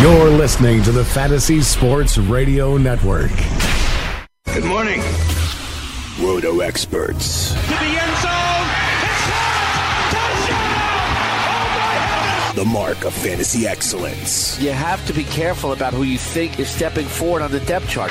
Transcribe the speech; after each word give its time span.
You're 0.00 0.30
listening 0.30 0.82
to 0.84 0.92
the 0.92 1.04
Fantasy 1.04 1.60
Sports 1.60 2.16
Radio 2.16 2.78
Network. 2.78 3.30
Good 4.46 4.64
morning, 4.64 5.02
Roto 6.18 6.60
experts. 6.60 7.52
To 7.52 7.58
the 7.58 7.74
end 7.74 8.16
zone. 8.16 8.66
Touchdown! 10.10 10.86
The 12.56 12.64
mark 12.64 13.04
of 13.04 13.12
fantasy 13.12 13.66
excellence. 13.66 14.58
You 14.58 14.70
have 14.72 15.06
to 15.06 15.12
be 15.12 15.24
careful 15.24 15.72
about 15.72 15.92
who 15.92 16.04
you 16.04 16.16
think 16.16 16.58
is 16.58 16.70
stepping 16.70 17.04
forward 17.04 17.42
on 17.42 17.50
the 17.50 17.60
depth 17.60 17.90
chart. 17.90 18.10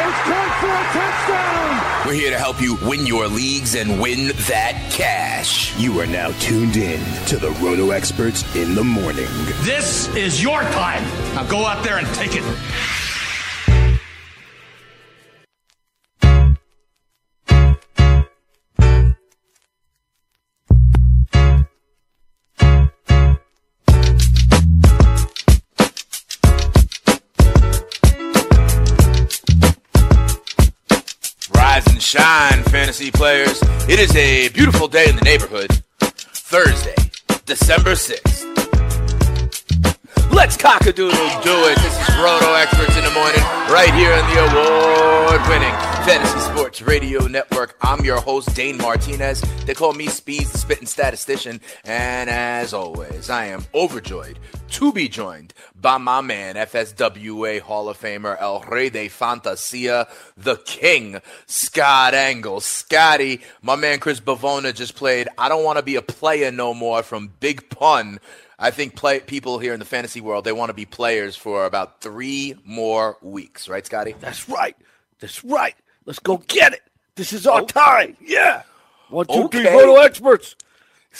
It's 0.00 0.16
caught 0.28 0.60
for 0.60 0.68
a 0.68 0.84
touchdown! 0.94 2.06
We're 2.06 2.14
here 2.14 2.30
to 2.30 2.38
help 2.38 2.62
you 2.62 2.76
win 2.88 3.04
your 3.04 3.26
leagues 3.26 3.74
and 3.74 4.00
win 4.00 4.28
that 4.46 4.90
cash. 4.92 5.76
You 5.76 5.98
are 5.98 6.06
now 6.06 6.30
tuned 6.38 6.76
in 6.76 7.00
to 7.26 7.36
the 7.36 7.50
Roto 7.60 7.90
experts 7.90 8.44
in 8.54 8.76
the 8.76 8.84
morning. 8.84 9.26
This 9.62 10.06
is 10.14 10.40
your 10.40 10.62
time. 10.62 11.02
Now 11.34 11.42
go 11.48 11.66
out 11.66 11.82
there 11.82 11.98
and 11.98 12.06
take 12.14 12.36
it. 12.36 13.07
Fantasy 32.98 33.10
players. 33.12 33.60
It 33.88 34.00
is 34.00 34.14
a 34.16 34.48
beautiful 34.48 34.88
day 34.88 35.08
in 35.08 35.14
the 35.14 35.22
neighborhood. 35.22 35.70
Thursday, 36.00 36.96
December 37.46 37.92
6th. 37.92 38.44
Let's 40.32 40.56
cockadoodle 40.56 41.42
do 41.42 41.54
it. 41.70 41.76
This 41.78 42.08
is 42.08 42.16
Roto 42.16 42.54
Experts 42.54 42.96
in 42.96 43.04
the 43.04 43.10
morning, 43.10 43.42
right 43.70 43.94
here 43.94 44.12
on 44.12 44.24
the 44.30 44.38
award 44.50 45.48
winning 45.48 45.87
Fantasy 46.08 46.38
Sports 46.38 46.80
Radio 46.80 47.26
Network. 47.26 47.76
I'm 47.82 48.02
your 48.02 48.18
host, 48.18 48.54
Dane 48.56 48.78
Martinez. 48.78 49.42
They 49.66 49.74
call 49.74 49.92
me 49.92 50.06
Speeds, 50.06 50.50
the 50.50 50.56
spitting 50.56 50.86
statistician. 50.86 51.60
And 51.84 52.30
as 52.30 52.72
always, 52.72 53.28
I 53.28 53.44
am 53.48 53.66
overjoyed 53.74 54.38
to 54.70 54.90
be 54.90 55.10
joined 55.10 55.52
by 55.78 55.98
my 55.98 56.22
man, 56.22 56.54
FSWA 56.54 57.60
Hall 57.60 57.90
of 57.90 58.00
Famer, 58.00 58.40
El 58.40 58.60
Rey 58.62 58.88
de 58.88 59.08
Fantasia, 59.08 60.08
the 60.34 60.56
King, 60.56 61.20
Scott 61.44 62.14
Engel. 62.14 62.60
Scotty, 62.60 63.42
my 63.60 63.76
man 63.76 64.00
Chris 64.00 64.18
Bavona 64.18 64.74
just 64.74 64.96
played 64.96 65.28
I 65.36 65.50
Don't 65.50 65.62
Want 65.62 65.76
to 65.76 65.84
Be 65.84 65.96
a 65.96 66.02
Player 66.02 66.50
No 66.50 66.72
More 66.72 67.02
from 67.02 67.34
Big 67.38 67.68
Pun. 67.68 68.18
I 68.58 68.70
think 68.70 68.96
play, 68.96 69.20
people 69.20 69.58
here 69.58 69.74
in 69.74 69.78
the 69.78 69.84
fantasy 69.84 70.22
world, 70.22 70.46
they 70.46 70.52
want 70.52 70.70
to 70.70 70.74
be 70.74 70.86
players 70.86 71.36
for 71.36 71.66
about 71.66 72.00
three 72.00 72.54
more 72.64 73.18
weeks, 73.20 73.68
right, 73.68 73.84
Scotty? 73.84 74.14
That's 74.18 74.48
right. 74.48 74.74
That's 75.20 75.44
right. 75.44 75.74
Let's 76.08 76.20
go 76.20 76.38
get 76.48 76.72
it. 76.72 76.80
This 77.16 77.34
is 77.34 77.46
our 77.46 77.60
oh. 77.60 77.66
time. 77.66 78.16
Yeah. 78.18 78.62
One, 79.10 79.26
two, 79.26 79.46
three, 79.50 79.60
Okay. 79.60 79.74
Roto 79.74 79.96
experts. 80.00 80.56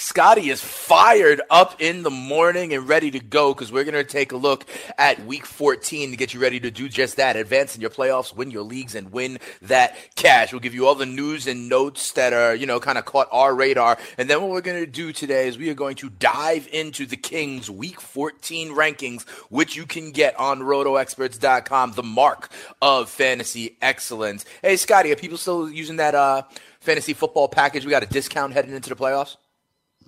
Scotty 0.00 0.48
is 0.48 0.60
fired 0.60 1.40
up 1.50 1.74
in 1.80 2.04
the 2.04 2.10
morning 2.10 2.72
and 2.72 2.88
ready 2.88 3.10
to 3.10 3.18
go 3.18 3.52
because 3.52 3.72
we're 3.72 3.82
going 3.82 3.94
to 3.94 4.04
take 4.04 4.30
a 4.30 4.36
look 4.36 4.64
at 4.96 5.26
week 5.26 5.44
14 5.44 6.12
to 6.12 6.16
get 6.16 6.32
you 6.32 6.38
ready 6.38 6.60
to 6.60 6.70
do 6.70 6.88
just 6.88 7.16
that. 7.16 7.34
Advance 7.34 7.74
in 7.74 7.80
your 7.80 7.90
playoffs, 7.90 8.32
win 8.32 8.52
your 8.52 8.62
leagues, 8.62 8.94
and 8.94 9.10
win 9.10 9.40
that 9.62 9.96
cash. 10.14 10.52
We'll 10.52 10.60
give 10.60 10.72
you 10.72 10.86
all 10.86 10.94
the 10.94 11.04
news 11.04 11.48
and 11.48 11.68
notes 11.68 12.12
that 12.12 12.32
are, 12.32 12.54
you 12.54 12.64
know, 12.64 12.78
kind 12.78 12.96
of 12.96 13.06
caught 13.06 13.26
our 13.32 13.52
radar. 13.52 13.98
And 14.16 14.30
then 14.30 14.40
what 14.40 14.50
we're 14.50 14.60
going 14.60 14.84
to 14.84 14.88
do 14.88 15.12
today 15.12 15.48
is 15.48 15.58
we 15.58 15.68
are 15.68 15.74
going 15.74 15.96
to 15.96 16.10
dive 16.10 16.68
into 16.72 17.04
the 17.04 17.16
Kings 17.16 17.68
week 17.68 18.00
14 18.00 18.68
rankings, 18.76 19.28
which 19.50 19.74
you 19.74 19.84
can 19.84 20.12
get 20.12 20.38
on 20.38 20.60
rotoexperts.com, 20.60 21.94
the 21.94 22.04
mark 22.04 22.52
of 22.80 23.10
fantasy 23.10 23.76
excellence. 23.82 24.44
Hey, 24.62 24.76
Scotty, 24.76 25.10
are 25.10 25.16
people 25.16 25.38
still 25.38 25.68
using 25.68 25.96
that 25.96 26.14
uh, 26.14 26.42
fantasy 26.78 27.14
football 27.14 27.48
package? 27.48 27.84
We 27.84 27.90
got 27.90 28.04
a 28.04 28.06
discount 28.06 28.52
heading 28.52 28.74
into 28.74 28.90
the 28.90 28.96
playoffs? 28.96 29.38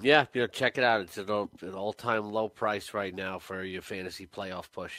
Yeah, 0.03 0.27
you 0.33 0.43
know, 0.43 0.47
check 0.47 0.79
it 0.79 0.85
out. 0.85 1.01
It's 1.03 1.19
all- 1.19 1.51
an 1.61 1.75
all-time 1.75 2.33
low 2.33 2.49
price 2.49 2.95
right 2.95 3.15
now 3.15 3.39
for 3.39 3.63
your 3.63 3.83
fantasy 3.83 4.27
playoff 4.27 4.67
push. 4.73 4.93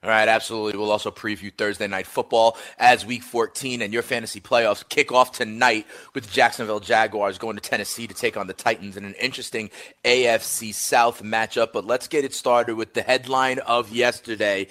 All 0.00 0.10
right, 0.10 0.28
absolutely. 0.28 0.78
We'll 0.78 0.92
also 0.92 1.10
preview 1.10 1.52
Thursday 1.52 1.88
night 1.88 2.06
football 2.06 2.56
as 2.78 3.04
week 3.04 3.24
14 3.24 3.82
and 3.82 3.92
your 3.92 4.04
fantasy 4.04 4.40
playoffs 4.40 4.88
kick 4.88 5.10
off 5.10 5.32
tonight 5.32 5.88
with 6.14 6.30
Jacksonville 6.30 6.78
Jaguars 6.78 7.36
going 7.36 7.56
to 7.56 7.60
Tennessee 7.60 8.06
to 8.06 8.14
take 8.14 8.36
on 8.36 8.46
the 8.46 8.52
Titans 8.52 8.96
in 8.96 9.04
an 9.04 9.14
interesting 9.14 9.70
AFC 10.04 10.72
South 10.72 11.24
matchup. 11.24 11.72
But 11.72 11.84
let's 11.84 12.06
get 12.06 12.24
it 12.24 12.32
started 12.32 12.76
with 12.76 12.94
the 12.94 13.02
headline 13.02 13.58
of 13.58 13.90
yesterday. 13.90 14.68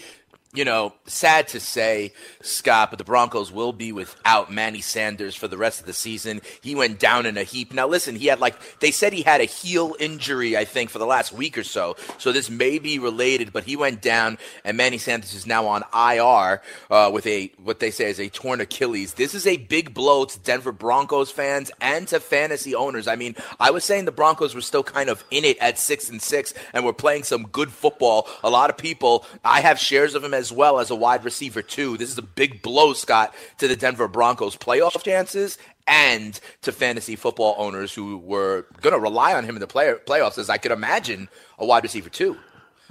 You 0.53 0.63
know, 0.63 0.93
sad 1.05 1.49
to 1.49 1.59
say, 1.59 2.13
Scott, 2.41 2.89
but 2.89 2.97
the 2.97 3.03
Broncos 3.03 3.51
will 3.51 3.73
be 3.73 3.91
without 3.91 4.51
Manny 4.51 4.79
Sanders 4.79 5.35
for 5.35 5.47
the 5.47 5.57
rest 5.57 5.81
of 5.81 5.85
the 5.85 5.93
season. 5.93 6.41
He 6.61 6.73
went 6.73 6.99
down 6.99 7.25
in 7.25 7.37
a 7.37 7.43
heap. 7.43 7.73
Now, 7.73 7.87
listen, 7.87 8.15
he 8.15 8.27
had 8.27 8.39
like, 8.39 8.55
they 8.79 8.91
said 8.91 9.11
he 9.11 9.23
had 9.23 9.41
a 9.41 9.45
heel 9.45 9.95
injury, 9.99 10.55
I 10.55 10.63
think, 10.63 10.89
for 10.89 10.99
the 10.99 11.05
last 11.05 11.33
week 11.33 11.57
or 11.57 11.63
so. 11.63 11.97
So 12.17 12.31
this 12.31 12.49
may 12.49 12.79
be 12.79 12.97
related, 12.97 13.51
but 13.51 13.65
he 13.65 13.75
went 13.75 14.01
down, 14.01 14.37
and 14.63 14.77
Manny 14.77 14.97
Sanders 14.97 15.33
is 15.33 15.45
now 15.45 15.67
on 15.67 15.83
IR 15.93 16.61
uh, 16.89 17.11
with 17.13 17.27
a, 17.27 17.51
what 17.61 17.79
they 17.79 17.91
say 17.91 18.09
is 18.09 18.19
a 18.19 18.29
torn 18.29 18.61
Achilles. 18.61 19.15
This 19.15 19.35
is 19.35 19.45
a 19.45 19.57
big 19.57 19.93
blow 19.93 20.25
to 20.25 20.39
Denver 20.39 20.71
Broncos 20.71 21.29
fans 21.29 21.71
and 21.81 22.07
to 22.07 22.21
fantasy 22.21 22.73
owners. 22.73 23.07
I 23.07 23.17
mean, 23.17 23.35
I 23.59 23.71
was 23.71 23.83
saying 23.83 24.05
the 24.05 24.11
Broncos 24.11 24.55
were 24.55 24.61
still 24.61 24.83
kind 24.83 25.09
of 25.09 25.25
in 25.29 25.43
it 25.43 25.57
at 25.59 25.77
six 25.77 26.09
and 26.09 26.21
six 26.21 26.53
and 26.73 26.85
were 26.85 26.93
playing 26.93 27.23
some 27.23 27.47
good 27.47 27.71
football. 27.71 28.27
A 28.43 28.49
lot 28.49 28.69
of 28.69 28.77
people, 28.77 29.25
I 29.43 29.61
have 29.61 29.77
shares 29.77 30.15
of 30.15 30.23
him 30.23 30.33
as 30.37 30.51
well 30.51 30.79
as 30.79 30.89
a 30.91 30.95
wide 30.95 31.25
receiver 31.25 31.61
too. 31.61 31.97
This 31.97 32.09
is 32.11 32.17
a 32.17 32.21
big 32.21 32.61
blow, 32.61 32.93
Scott, 32.93 33.33
to 33.57 33.67
the 33.67 33.75
Denver 33.75 34.07
Broncos 34.07 34.55
playoff 34.55 35.03
chances 35.03 35.57
and 35.87 36.39
to 36.61 36.71
fantasy 36.71 37.15
football 37.15 37.55
owners 37.57 37.93
who 37.93 38.17
were 38.17 38.65
going 38.81 38.93
to 38.93 38.99
rely 38.99 39.33
on 39.33 39.43
him 39.43 39.55
in 39.55 39.59
the 39.61 39.67
play- 39.67 39.93
playoffs, 40.05 40.37
as 40.37 40.49
I 40.49 40.57
could 40.57 40.71
imagine 40.71 41.27
a 41.57 41.65
wide 41.65 41.83
receiver 41.83 42.09
too. 42.09 42.37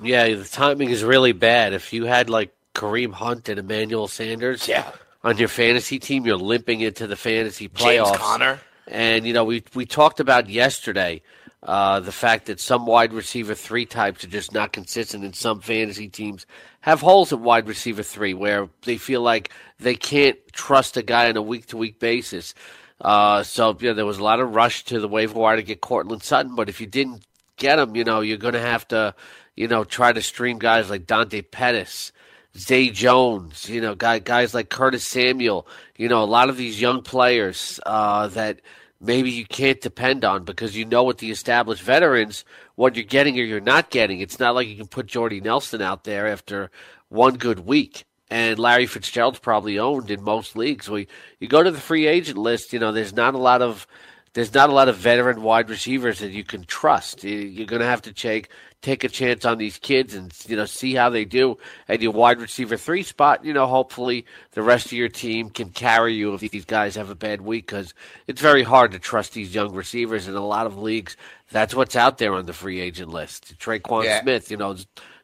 Yeah, 0.03 0.29
the 0.35 0.45
timing 0.45 0.91
is 0.91 1.03
really 1.05 1.33
bad. 1.33 1.73
If 1.73 1.93
you 1.93 2.05
had 2.05 2.29
like 2.29 2.53
Kareem 2.75 3.13
Hunt 3.13 3.49
and 3.49 3.59
Emmanuel 3.59 4.09
Sanders 4.09 4.69
Yeah. 4.69 4.91
on 5.25 5.39
your 5.39 5.49
fantasy 5.49 5.99
team, 5.99 6.27
you're 6.27 6.37
limping 6.37 6.81
into 6.81 7.07
the 7.07 7.17
fantasy 7.17 7.69
playoffs. 7.69 8.07
James. 8.13 8.17
Conner. 8.19 8.61
And 8.89 9.27
you 9.27 9.33
know, 9.33 9.45
we 9.45 9.65
we 9.75 9.85
talked 9.87 10.21
about 10.21 10.49
yesterday 10.49 11.23
uh, 11.63 11.99
the 12.01 12.13
fact 12.13 12.47
that 12.47 12.61
some 12.61 12.87
wide 12.87 13.13
receiver 13.13 13.55
three 13.55 13.85
types 13.87 14.23
are 14.23 14.29
just 14.29 14.53
not 14.53 14.73
consistent, 14.73 15.25
and 15.25 15.35
some 15.35 15.61
fantasy 15.61 16.09
teams 16.09 16.47
have 16.87 17.01
holes 17.01 17.33
at 17.33 17.41
wide 17.41 17.67
receiver 17.67 18.05
three 18.05 18.33
where 18.33 18.69
they 18.85 18.97
feel 18.97 19.21
like 19.21 19.51
they 19.81 19.97
can't 19.97 20.39
trust 20.53 20.97
a 20.97 21.03
guy 21.03 21.29
on 21.29 21.37
a 21.37 21.43
week 21.43 21.67
to 21.67 21.77
week 21.77 21.99
basis. 21.99 22.55
Uh, 23.01 23.43
so 23.43 23.77
you 23.81 23.89
know, 23.89 23.95
there 23.95 24.07
was 24.07 24.19
a 24.19 24.23
lot 24.23 24.39
of 24.39 24.55
rush 24.55 24.85
to 24.85 25.01
the 25.01 25.09
waiver 25.09 25.39
wire 25.39 25.57
to 25.57 25.65
get 25.65 25.81
Courtland 25.81 26.23
Sutton, 26.23 26.55
but 26.55 26.69
if 26.69 26.81
you 26.81 26.87
didn't 26.87 27.27
get 27.57 27.81
him, 27.81 27.97
you 27.97 28.05
know, 28.05 28.21
you're 28.21 28.39
going 28.39 28.55
to 28.55 28.61
have 28.61 28.87
to, 28.89 29.17
you 29.57 29.67
know, 29.67 29.83
try 29.83 30.13
to 30.13 30.23
stream 30.23 30.59
guys 30.59 30.89
like 30.89 31.07
Dante 31.07 31.43
Pettis. 31.43 32.13
Zay 32.57 32.89
Jones, 32.89 33.69
you 33.69 33.83
know, 33.83 33.95
guy, 33.95 34.19
guys 34.19 34.55
like 34.55 34.71
Curtis 34.71 35.07
Samuel, 35.07 35.67
you 35.99 36.09
know, 36.09 36.23
a 36.23 36.25
lot 36.25 36.49
of 36.49 36.57
these 36.57 36.81
young 36.81 37.03
players 37.03 37.79
uh, 37.85 38.29
that 38.29 38.63
maybe 39.01 39.31
you 39.31 39.45
can't 39.47 39.81
depend 39.81 40.25
on 40.25 40.45
because 40.45 40.77
you 40.77 40.85
know 40.85 41.05
with 41.05 41.19
the 41.19 41.31
established 41.31 41.83
veterans 41.83 42.45
what 42.77 42.97
you're 42.97 43.05
getting 43.05 43.39
or 43.39 43.43
you're 43.45 43.61
not 43.61 43.91
getting. 43.91 44.21
It's 44.21 44.39
not 44.39 44.55
like 44.55 44.69
you 44.69 44.77
can 44.77 44.87
put 44.89 45.07
Jordy 45.07 45.41
Nelson 45.41 45.83
out 45.83 46.05
there 46.05 46.27
after 46.27 46.71
one 47.09 47.37
good 47.37 47.61
week. 47.61 48.05
And 48.29 48.59
Larry 48.59 48.87
Fitzgerald's 48.87 49.39
probably 49.39 49.79
owned 49.79 50.11
in 50.11 50.23
most 50.23 50.57
leagues. 50.57 50.91
We 50.91 51.07
you 51.39 51.47
go 51.49 51.63
to 51.63 51.71
the 51.71 51.81
free 51.81 52.07
agent 52.07 52.39
list, 52.39 52.73
you 52.73 52.79
know, 52.81 52.91
there's 52.93 53.13
not 53.15 53.35
a 53.35 53.39
lot 53.39 53.63
of 53.63 53.87
there's 54.35 54.53
not 54.53 54.69
a 54.69 54.73
lot 54.75 54.89
of 54.89 54.97
veteran 54.97 55.43
wide 55.43 55.71
receivers 55.71 56.19
that 56.19 56.33
you 56.33 56.45
can 56.45 56.65
trust. 56.65 57.25
You- 57.25 57.39
You're 57.39 57.67
going 57.67 57.81
to 57.81 57.87
have 57.87 58.03
to 58.03 58.13
take 58.13 58.49
take 58.87 59.03
a 59.03 59.09
chance 59.09 59.45
on 59.45 59.59
these 59.59 59.79
kids 59.79 60.15
and 60.15 60.33
you 60.47 60.57
know 60.57 60.65
see 60.65 60.95
how 60.95 61.11
they 61.11 61.25
do. 61.25 61.59
And 61.89 62.01
your 62.01 62.13
wide 62.13 62.41
receiver 62.41 62.77
three 62.77 63.03
spot, 63.03 63.45
you 63.45 63.53
know, 63.53 63.67
hopefully 63.67 64.25
the 64.53 64.63
rest 64.63 64.87
of 64.87 64.93
your 64.93 65.09
team 65.09 65.51
can 65.51 65.71
carry 65.71 66.15
you 66.15 66.33
if 66.35 66.41
these 66.41 66.65
guys 66.65 66.95
have 66.95 67.11
a 67.11 67.17
bad 67.17 67.41
week 67.41 67.67
because 67.67 67.93
it's 68.29 68.41
very 68.41 68.63
hard 68.63 68.93
to 68.93 69.01
trust 69.01 69.33
these 69.33 69.53
young 69.53 69.75
receivers 69.75 70.29
in 70.29 70.37
a 70.37 70.47
lot 70.47 70.67
of 70.67 70.79
leagues. 70.79 71.17
That's 71.51 71.75
what's 71.75 71.97
out 71.97 72.19
there 72.19 72.33
on 72.35 72.47
the 72.47 72.53
free 72.53 72.81
agent 72.81 73.11
list. 73.11 73.59
Tre'Quan 73.59 74.05
Yeah. 74.05 74.23
Smith, 74.23 74.51
you 74.53 74.57
know, 74.57 74.77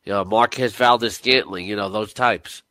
you 0.05 0.13
know, 0.13 0.25
Marquez 0.25 0.75
Valdes-Scantling, 0.75 1.67
you 1.67 1.77
know, 1.77 1.89
those 1.89 2.13
types. 2.13 2.63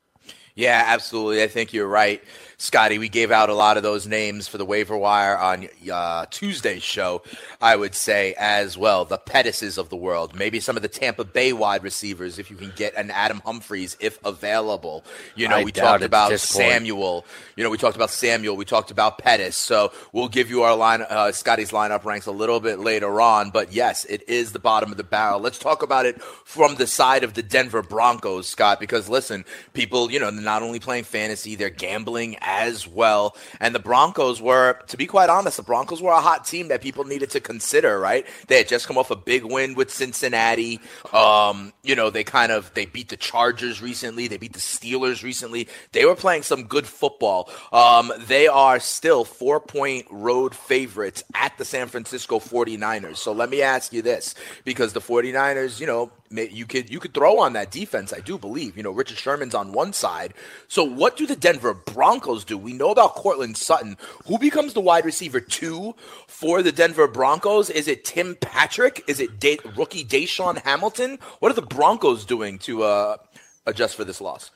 Yeah, 0.55 0.83
absolutely. 0.87 1.41
I 1.41 1.47
think 1.47 1.71
you're 1.71 1.87
right, 1.87 2.21
Scotty. 2.61 2.99
We 2.99 3.09
gave 3.09 3.31
out 3.31 3.49
a 3.49 3.55
lot 3.55 3.77
of 3.77 3.83
those 3.83 4.05
names 4.05 4.47
for 4.47 4.59
the 4.59 4.65
waiver 4.65 4.95
wire 4.95 5.35
on 5.35 5.67
uh, 5.91 6.27
Tuesday's 6.29 6.83
show, 6.83 7.23
I 7.59 7.75
would 7.75 7.95
say, 7.95 8.35
as 8.37 8.77
well. 8.77 9.03
The 9.03 9.17
Pettises 9.17 9.79
of 9.79 9.89
the 9.89 9.95
world. 9.95 10.35
Maybe 10.35 10.59
some 10.59 10.75
of 10.75 10.83
the 10.83 10.87
Tampa 10.87 11.23
Bay 11.23 11.53
wide 11.53 11.81
receivers, 11.81 12.37
if 12.37 12.51
you 12.51 12.55
can 12.55 12.71
get 12.75 12.93
an 12.95 13.09
Adam 13.09 13.41
Humphries, 13.45 13.97
if 13.99 14.23
available. 14.23 15.03
You 15.35 15.47
know, 15.47 15.57
I 15.57 15.63
we 15.63 15.71
talked 15.71 16.03
about. 16.03 16.39
Samuel. 16.39 17.25
You 17.55 17.63
know, 17.63 17.71
we 17.71 17.79
talked 17.79 17.95
about 17.95 18.11
Samuel. 18.11 18.55
We 18.55 18.65
talked 18.65 18.91
about 18.91 19.17
Pettis. 19.17 19.57
So 19.57 19.91
we'll 20.11 20.27
give 20.27 20.51
you 20.51 20.61
our 20.61 20.75
line, 20.75 21.01
uh, 21.01 21.31
Scotty's 21.31 21.71
lineup 21.71 22.05
ranks 22.05 22.27
a 22.27 22.31
little 22.31 22.59
bit 22.59 22.77
later 22.77 23.21
on. 23.21 23.49
But 23.49 23.73
yes, 23.73 24.05
it 24.05 24.27
is 24.29 24.51
the 24.51 24.59
bottom 24.59 24.91
of 24.91 24.97
the 24.97 25.03
barrel. 25.03 25.39
Let's 25.39 25.57
talk 25.57 25.81
about 25.81 26.05
it 26.05 26.21
from 26.21 26.75
the 26.75 26.85
side 26.85 27.23
of 27.23 27.33
the 27.33 27.41
Denver 27.41 27.81
Broncos, 27.81 28.47
Scott, 28.47 28.79
because 28.79 29.09
listen, 29.09 29.45
people, 29.73 30.11
you 30.11 30.19
know, 30.19 30.29
they're 30.29 30.41
not 30.41 30.61
only 30.61 30.79
playing 30.79 31.05
fantasy, 31.05 31.55
they're 31.55 31.71
gambling 31.71 32.37
as 32.51 32.85
well. 32.85 33.35
And 33.61 33.73
the 33.73 33.79
Broncos 33.79 34.41
were, 34.41 34.77
to 34.87 34.97
be 34.97 35.05
quite 35.05 35.29
honest, 35.29 35.57
the 35.57 35.63
Broncos 35.63 36.01
were 36.01 36.11
a 36.11 36.19
hot 36.19 36.45
team 36.45 36.67
that 36.67 36.81
people 36.81 37.05
needed 37.05 37.29
to 37.31 37.39
consider, 37.39 37.97
right? 37.97 38.27
They 38.47 38.57
had 38.57 38.67
just 38.67 38.87
come 38.87 38.97
off 38.97 39.09
a 39.09 39.15
big 39.15 39.45
win 39.45 39.73
with 39.73 39.89
Cincinnati. 39.89 40.81
Um, 41.13 41.71
you 41.81 41.95
know, 41.95 42.09
they 42.09 42.25
kind 42.25 42.51
of 42.51 42.73
they 42.73 42.85
beat 42.85 43.09
the 43.09 43.17
Chargers 43.17 43.81
recently, 43.81 44.27
they 44.27 44.37
beat 44.37 44.53
the 44.53 44.59
Steelers 44.59 45.23
recently. 45.23 45.69
They 45.93 46.05
were 46.05 46.15
playing 46.15 46.43
some 46.43 46.63
good 46.63 46.85
football. 46.85 47.49
Um, 47.71 48.11
they 48.27 48.47
are 48.47 48.79
still 48.79 49.23
four 49.23 49.61
point 49.61 50.07
road 50.11 50.53
favorites 50.53 51.23
at 51.33 51.57
the 51.57 51.65
San 51.65 51.87
Francisco 51.87 52.39
49ers. 52.39 53.17
So 53.17 53.31
let 53.31 53.49
me 53.49 53.61
ask 53.61 53.93
you 53.93 54.01
this 54.01 54.35
because 54.65 54.91
the 54.91 54.99
49ers, 54.99 55.79
you 55.79 55.87
know, 55.87 56.11
you 56.31 56.65
could 56.65 56.89
you 56.89 56.99
could 56.99 57.13
throw 57.13 57.39
on 57.39 57.53
that 57.53 57.71
defense, 57.71 58.13
I 58.13 58.19
do 58.19 58.37
believe. 58.37 58.77
You 58.77 58.83
know, 58.83 58.91
Richard 58.91 59.17
Sherman's 59.17 59.55
on 59.55 59.71
one 59.71 59.93
side. 59.93 60.33
So 60.67 60.83
what 60.83 61.17
do 61.17 61.27
the 61.27 61.35
Denver 61.35 61.73
Broncos 61.73 62.40
do? 62.43 62.57
We 62.57 62.73
know 62.73 62.91
about 62.91 63.15
Courtland 63.15 63.57
Sutton. 63.57 63.97
Who 64.25 64.37
becomes 64.37 64.73
the 64.73 64.81
wide 64.81 65.05
receiver 65.05 65.39
two 65.39 65.95
for 66.27 66.61
the 66.61 66.71
Denver 66.71 67.07
Broncos? 67.07 67.69
Is 67.69 67.87
it 67.87 68.05
Tim 68.05 68.35
Patrick? 68.35 69.03
Is 69.07 69.19
it 69.19 69.39
da- 69.39 69.59
rookie 69.75 70.05
DaeSean 70.05 70.61
Hamilton? 70.63 71.19
What 71.39 71.51
are 71.51 71.55
the 71.55 71.61
Broncos 71.61 72.25
doing 72.25 72.59
to 72.59 72.83
uh, 72.83 73.17
adjust 73.65 73.95
for 73.95 74.03
this 74.03 74.21
loss? 74.21 74.51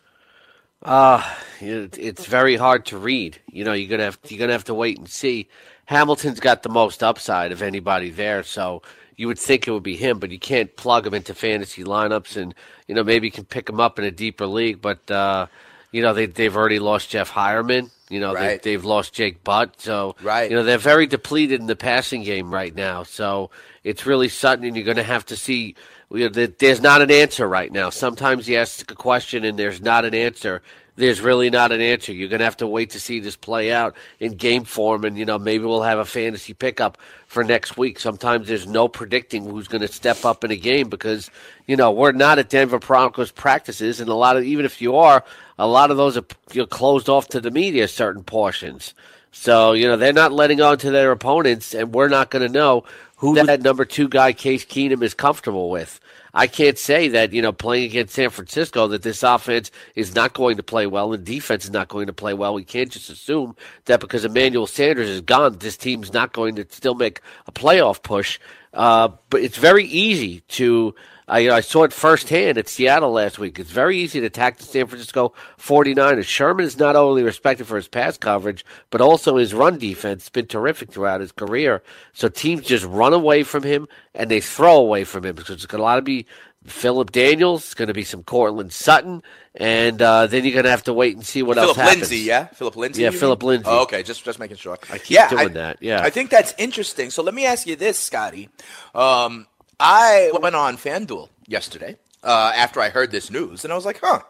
Uh, 0.84 1.24
it, 1.62 1.98
it's 1.98 2.26
very 2.26 2.56
hard 2.56 2.86
to 2.86 2.98
read. 2.98 3.40
You 3.52 3.64
know, 3.64 3.74
you're 3.74 3.90
gonna 3.90 4.04
have 4.04 4.20
you're 4.28 4.40
gonna 4.40 4.52
have 4.52 4.66
to 4.66 4.74
wait 4.74 4.98
and 4.98 5.10
see. 5.10 5.50
Hamilton's 5.86 6.40
got 6.40 6.64
the 6.64 6.70
most 6.70 7.04
upside 7.04 7.52
of 7.52 7.62
anybody 7.62 8.10
there, 8.10 8.44
so 8.44 8.82
you 9.18 9.28
would 9.28 9.40
think 9.40 9.68
it 9.68 9.72
would 9.72 9.84
be 9.84 9.96
him, 9.96 10.20
but 10.20 10.32
you 10.32 10.40
can't 10.40 10.76
plug 10.76 11.08
him 11.08 11.14
into 11.14 11.34
fantasy 11.34 11.84
lineups, 11.84 12.38
and 12.38 12.54
you 12.88 12.96
know 12.96 13.04
maybe 13.04 13.28
you 13.28 13.32
can 13.32 13.46
pick 13.46 13.70
him 13.70 13.80
up 13.80 13.98
in 13.98 14.06
a 14.06 14.12
deeper 14.12 14.46
league. 14.46 14.82
But 14.82 15.10
uh, 15.10 15.48
you 15.96 16.02
know 16.02 16.14
they 16.14 16.26
they've 16.26 16.56
already 16.56 16.80
lost 16.80 17.10
Jeff 17.10 17.32
Heuerman. 17.32 17.90
You 18.10 18.20
know 18.20 18.34
Right. 18.34 18.62
they, 18.62 18.72
they've 18.72 18.84
lost 18.86 19.14
Jake 19.14 19.44
Butt, 19.44 19.82
so 19.82 20.16
Right. 20.22 20.50
you 20.52 20.56
know 20.58 20.64
they're 20.64 20.78
very 20.78 21.08
depleted 21.08 21.60
in 21.62 21.68
the 21.68 21.76
passing 21.76 22.24
game 22.24 22.54
right 22.54 22.76
now. 22.76 23.04
So 23.04 23.50
it's 23.84 24.06
really 24.06 24.28
Sutton, 24.30 24.66
and 24.66 24.76
you're 24.76 24.86
going 24.86 24.98
to 24.98 25.04
have 25.04 25.26
to 25.28 25.36
see. 25.38 25.76
You 26.12 26.30
know, 26.30 26.46
there's 26.46 26.82
not 26.82 27.02
an 27.02 27.10
answer 27.10 27.48
right 27.48 27.72
now. 27.72 27.90
Sometimes 27.90 28.48
you 28.48 28.58
ask 28.58 28.92
a 28.92 28.96
question 28.96 29.44
and 29.44 29.58
there's 29.58 29.82
not 29.82 30.06
an 30.06 30.14
answer. 30.14 30.62
There's 30.98 31.20
really 31.20 31.50
not 31.50 31.72
an 31.72 31.82
answer. 31.82 32.14
You're 32.14 32.30
going 32.30 32.40
to 32.40 32.46
have 32.46 32.58
to 32.58 32.68
wait 32.68 32.92
to 32.92 33.00
see 33.00 33.20
this 33.20 33.36
play 33.36 33.74
out 33.74 33.96
in 34.20 34.36
game 34.36 34.64
form, 34.64 35.04
and 35.04 35.18
you 35.18 35.26
know 35.26 35.38
maybe 35.38 35.66
we'll 35.66 35.82
have 35.82 36.00
a 36.00 36.06
fantasy 36.06 36.54
pickup 36.54 36.98
for 37.28 37.44
next 37.44 37.78
week. 37.78 38.00
Sometimes 38.00 38.48
there's 38.48 38.66
no 38.66 38.88
predicting 38.88 39.44
who's 39.44 39.68
going 39.68 39.82
to 39.82 39.88
step 39.88 40.24
up 40.24 40.44
in 40.44 40.52
a 40.52 40.56
game 40.56 40.90
because 40.90 41.30
you 41.68 41.76
know 41.76 41.92
we're 41.92 42.14
not 42.14 42.40
at 42.40 42.50
Denver 42.50 42.80
Broncos 42.80 43.32
practices, 43.32 44.00
and 44.00 44.10
a 44.10 44.14
lot 44.14 44.38
of 44.38 44.44
even 44.44 44.64
if 44.64 44.82
you 44.82 44.96
are, 44.96 45.24
a 45.60 45.68
lot 45.68 45.92
of 45.92 45.98
those 45.98 46.18
are 46.18 46.26
you 46.54 46.62
know, 46.62 46.68
closed 46.68 47.10
off 47.10 47.28
to 47.30 47.42
the 47.42 47.52
media 47.52 47.88
certain 47.88 48.24
portions. 48.24 48.94
So, 49.38 49.74
you 49.74 49.86
know, 49.86 49.98
they're 49.98 50.14
not 50.14 50.32
letting 50.32 50.62
on 50.62 50.78
to 50.78 50.92
their 50.92 51.12
opponents, 51.12 51.74
and 51.74 51.94
we're 51.94 52.08
not 52.08 52.32
going 52.32 52.48
to 52.48 52.52
know 52.52 52.86
who 53.18 53.36
that 53.36 53.62
number 53.62 53.84
two 53.84 54.08
guy, 54.08 54.32
Case 54.32 54.64
Keenum, 54.64 55.04
is 55.04 55.14
comfortable 55.14 55.70
with. 55.70 56.00
I 56.36 56.48
can't 56.48 56.78
say 56.78 57.08
that, 57.10 57.34
you 57.34 57.42
know, 57.42 57.54
playing 57.54 57.86
against 57.86 58.14
San 58.14 58.30
Francisco, 58.30 58.88
that 58.90 59.04
this 59.04 59.24
offense 59.24 59.72
is 59.96 60.14
not 60.14 60.34
going 60.34 60.58
to 60.58 60.64
play 60.64 60.86
well 60.86 61.14
and 61.14 61.24
defense 61.26 61.64
is 61.66 61.72
not 61.72 61.88
going 61.88 62.08
to 62.08 62.14
play 62.14 62.34
well. 62.34 62.54
We 62.54 62.66
can't 62.66 62.92
just 62.92 63.10
assume 63.10 63.56
that 63.86 64.02
because 64.02 64.26
Emmanuel 64.26 64.68
Sanders 64.68 65.10
is 65.10 65.22
gone, 65.22 65.58
this 65.60 65.78
team's 65.78 66.14
not 66.14 66.34
going 66.34 66.56
to 66.56 66.68
still 66.70 66.96
make 66.96 67.22
a 67.48 67.54
playoff 67.54 68.04
push. 68.04 68.40
Uh, 68.74 69.10
but 69.30 69.42
it's 69.42 69.58
very 69.58 69.86
easy 69.86 70.42
to. 70.50 70.94
I, 71.28 71.50
I 71.50 71.62
saw 71.62 71.84
it 71.84 71.94
firsthand 71.94 72.58
at 72.58 72.70
Seattle 72.70 73.12
last 73.12 73.40
week. 73.40 73.58
It's 73.60 73.72
very 73.72 73.98
easy 73.98 74.20
to 74.20 74.28
attack 74.28 74.58
the 74.58 74.64
San 74.64 74.88
Francisco 74.88 75.34
49ers. 75.58 76.26
Sherman 76.26 76.66
is 76.66 76.78
not 76.78 76.96
only 76.96 77.24
respected 77.24 77.68
for 77.68 77.78
his 77.78 77.88
pass 77.88 78.18
coverage, 78.18 78.66
but 78.90 79.02
also 79.02 79.38
his 79.38 79.54
run 79.54 79.78
defense. 79.78 80.24
has 80.24 80.30
been 80.30 80.48
terrific 80.48 80.92
throughout 80.92 81.22
his 81.22 81.32
career. 81.32 81.82
So 82.14 82.30
teams 82.30 82.66
just 82.66 82.86
run 82.86 83.14
away 83.14 83.44
from 83.44 83.64
him 83.64 83.88
and 84.14 84.30
they 84.30 84.42
throw 84.42 84.78
away 84.78 85.04
from 85.04 85.26
him 85.26 85.36
because 85.36 85.56
it's 85.56 85.66
going 85.66 85.80
to 85.80 85.84
a 85.84 85.86
lot 85.86 85.96
to 85.98 86.02
be 86.02 86.26
Philip 86.66 87.12
Daniels. 87.12 87.64
It's 87.64 87.74
going 87.74 87.88
to 87.88 87.94
be 87.94 88.04
some 88.04 88.24
Courtland 88.24 88.74
Sutton, 88.74 89.22
and 89.56 90.02
uh, 90.02 90.28
then 90.28 90.44
you're 90.44 90.54
going 90.54 90.64
to 90.64 90.72
have 90.72 90.84
to 90.84 90.94
wait 90.94 91.16
and 91.16 91.26
see 91.26 91.44
what 91.44 91.56
Philip 91.58 91.70
else 91.70 91.78
happens. 91.78 92.00
Lindsay, 92.02 92.18
yeah, 92.20 92.46
Philip 92.48 92.76
Lindsay. 92.76 93.04
Yeah, 93.04 93.12
Philip 93.12 93.42
mean? 93.42 93.48
Lindsay. 93.50 93.70
Oh, 93.70 93.84
okay, 93.84 94.04
just 94.04 94.24
just 94.24 94.40
making 94.40 94.58
sure. 94.58 94.78
I 94.92 94.98
keep 94.98 95.12
yeah, 95.12 95.30
doing 95.30 95.50
I, 95.50 95.54
that, 95.54 95.78
yeah. 95.82 96.02
I 96.02 96.10
think 96.10 96.32
that's 96.32 96.54
interesting. 96.58 97.10
So 97.12 97.24
let 97.24 97.34
me 97.34 97.46
ask 97.46 97.68
you 97.68 97.76
this, 97.76 98.00
Scotty. 98.00 98.50
Um, 98.94 99.48
I 99.80 100.32
went 100.40 100.56
on 100.56 100.78
FanDuel 100.78 101.30
yesterday 101.48 101.98
uh, 102.24 102.52
after 102.56 102.80
I 102.80 102.90
heard 102.90 103.12
this 103.12 103.30
news, 103.30 103.64
and 103.64 103.74
I 103.74 103.76
was 103.76 103.86
like, 103.86 104.00
huh. 104.02 104.22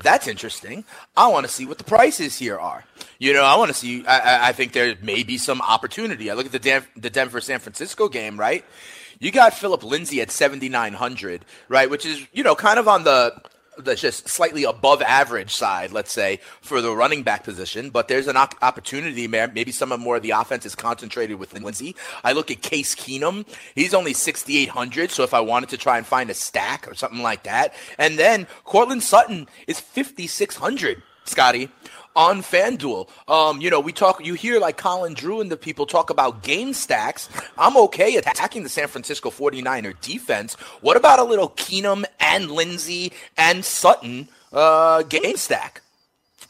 That's 0.00 0.28
interesting. 0.28 0.84
I 1.16 1.26
want 1.26 1.44
to 1.44 1.52
see 1.52 1.66
what 1.66 1.78
the 1.78 1.84
prices 1.84 2.38
here 2.38 2.56
are. 2.56 2.84
You 3.18 3.32
know, 3.32 3.42
I 3.42 3.56
want 3.56 3.70
to 3.70 3.74
see. 3.74 4.06
I, 4.06 4.50
I, 4.50 4.52
think 4.52 4.72
there 4.72 4.94
may 5.02 5.24
be 5.24 5.38
some 5.38 5.60
opportunity. 5.60 6.30
I 6.30 6.34
look 6.34 6.46
at 6.46 6.52
the 6.52 6.60
Dan- 6.60 6.86
the 6.96 7.10
Denver 7.10 7.40
San 7.40 7.58
Francisco 7.58 8.08
game, 8.08 8.38
right? 8.38 8.64
You 9.18 9.32
got 9.32 9.54
Philip 9.54 9.82
Lindsay 9.82 10.20
at 10.20 10.30
seventy 10.30 10.68
nine 10.68 10.92
hundred, 10.92 11.44
right? 11.68 11.90
Which 11.90 12.06
is 12.06 12.24
you 12.32 12.44
know 12.44 12.54
kind 12.54 12.78
of 12.78 12.86
on 12.86 13.02
the 13.02 13.34
that's 13.78 14.00
just 14.00 14.28
slightly 14.28 14.64
above 14.64 15.02
average 15.02 15.54
side, 15.54 15.92
let's 15.92 16.12
say, 16.12 16.40
for 16.60 16.80
the 16.80 16.94
running 16.94 17.22
back 17.22 17.44
position. 17.44 17.90
But 17.90 18.08
there's 18.08 18.26
an 18.26 18.36
op- 18.36 18.54
opportunity, 18.62 19.26
man. 19.26 19.52
Maybe 19.54 19.72
some 19.72 19.92
of 19.92 20.00
more 20.00 20.16
of 20.16 20.22
the 20.22 20.30
offense 20.30 20.66
is 20.66 20.74
concentrated 20.74 21.38
with 21.38 21.52
Lindsay. 21.52 21.96
I 22.24 22.32
look 22.32 22.50
at 22.50 22.62
Case 22.62 22.94
Keenum; 22.94 23.46
he's 23.74 23.94
only 23.94 24.14
6,800. 24.14 25.10
So 25.10 25.22
if 25.22 25.34
I 25.34 25.40
wanted 25.40 25.70
to 25.70 25.78
try 25.78 25.98
and 25.98 26.06
find 26.06 26.30
a 26.30 26.34
stack 26.34 26.88
or 26.88 26.94
something 26.94 27.22
like 27.22 27.44
that, 27.44 27.74
and 27.98 28.18
then 28.18 28.46
Courtland 28.64 29.02
Sutton 29.02 29.48
is 29.66 29.80
5,600. 29.80 31.02
Scotty. 31.24 31.68
On 32.16 32.42
FanDuel, 32.42 33.08
um, 33.28 33.60
you 33.60 33.70
know, 33.70 33.78
we 33.78 33.92
talk. 33.92 34.24
You 34.24 34.34
hear 34.34 34.58
like 34.58 34.76
Colin 34.76 35.14
Drew 35.14 35.40
and 35.40 35.52
the 35.52 35.56
people 35.56 35.86
talk 35.86 36.10
about 36.10 36.42
game 36.42 36.72
stacks. 36.72 37.28
I'm 37.56 37.76
okay 37.76 38.16
attacking 38.16 38.64
the 38.64 38.68
San 38.68 38.88
Francisco 38.88 39.30
49er 39.30 40.00
defense. 40.00 40.54
What 40.80 40.96
about 40.96 41.20
a 41.20 41.24
little 41.24 41.50
Keenum 41.50 42.04
and 42.18 42.50
Lindsay 42.50 43.12
and 43.36 43.64
Sutton 43.64 44.28
uh, 44.52 45.02
game 45.04 45.36
stack? 45.36 45.82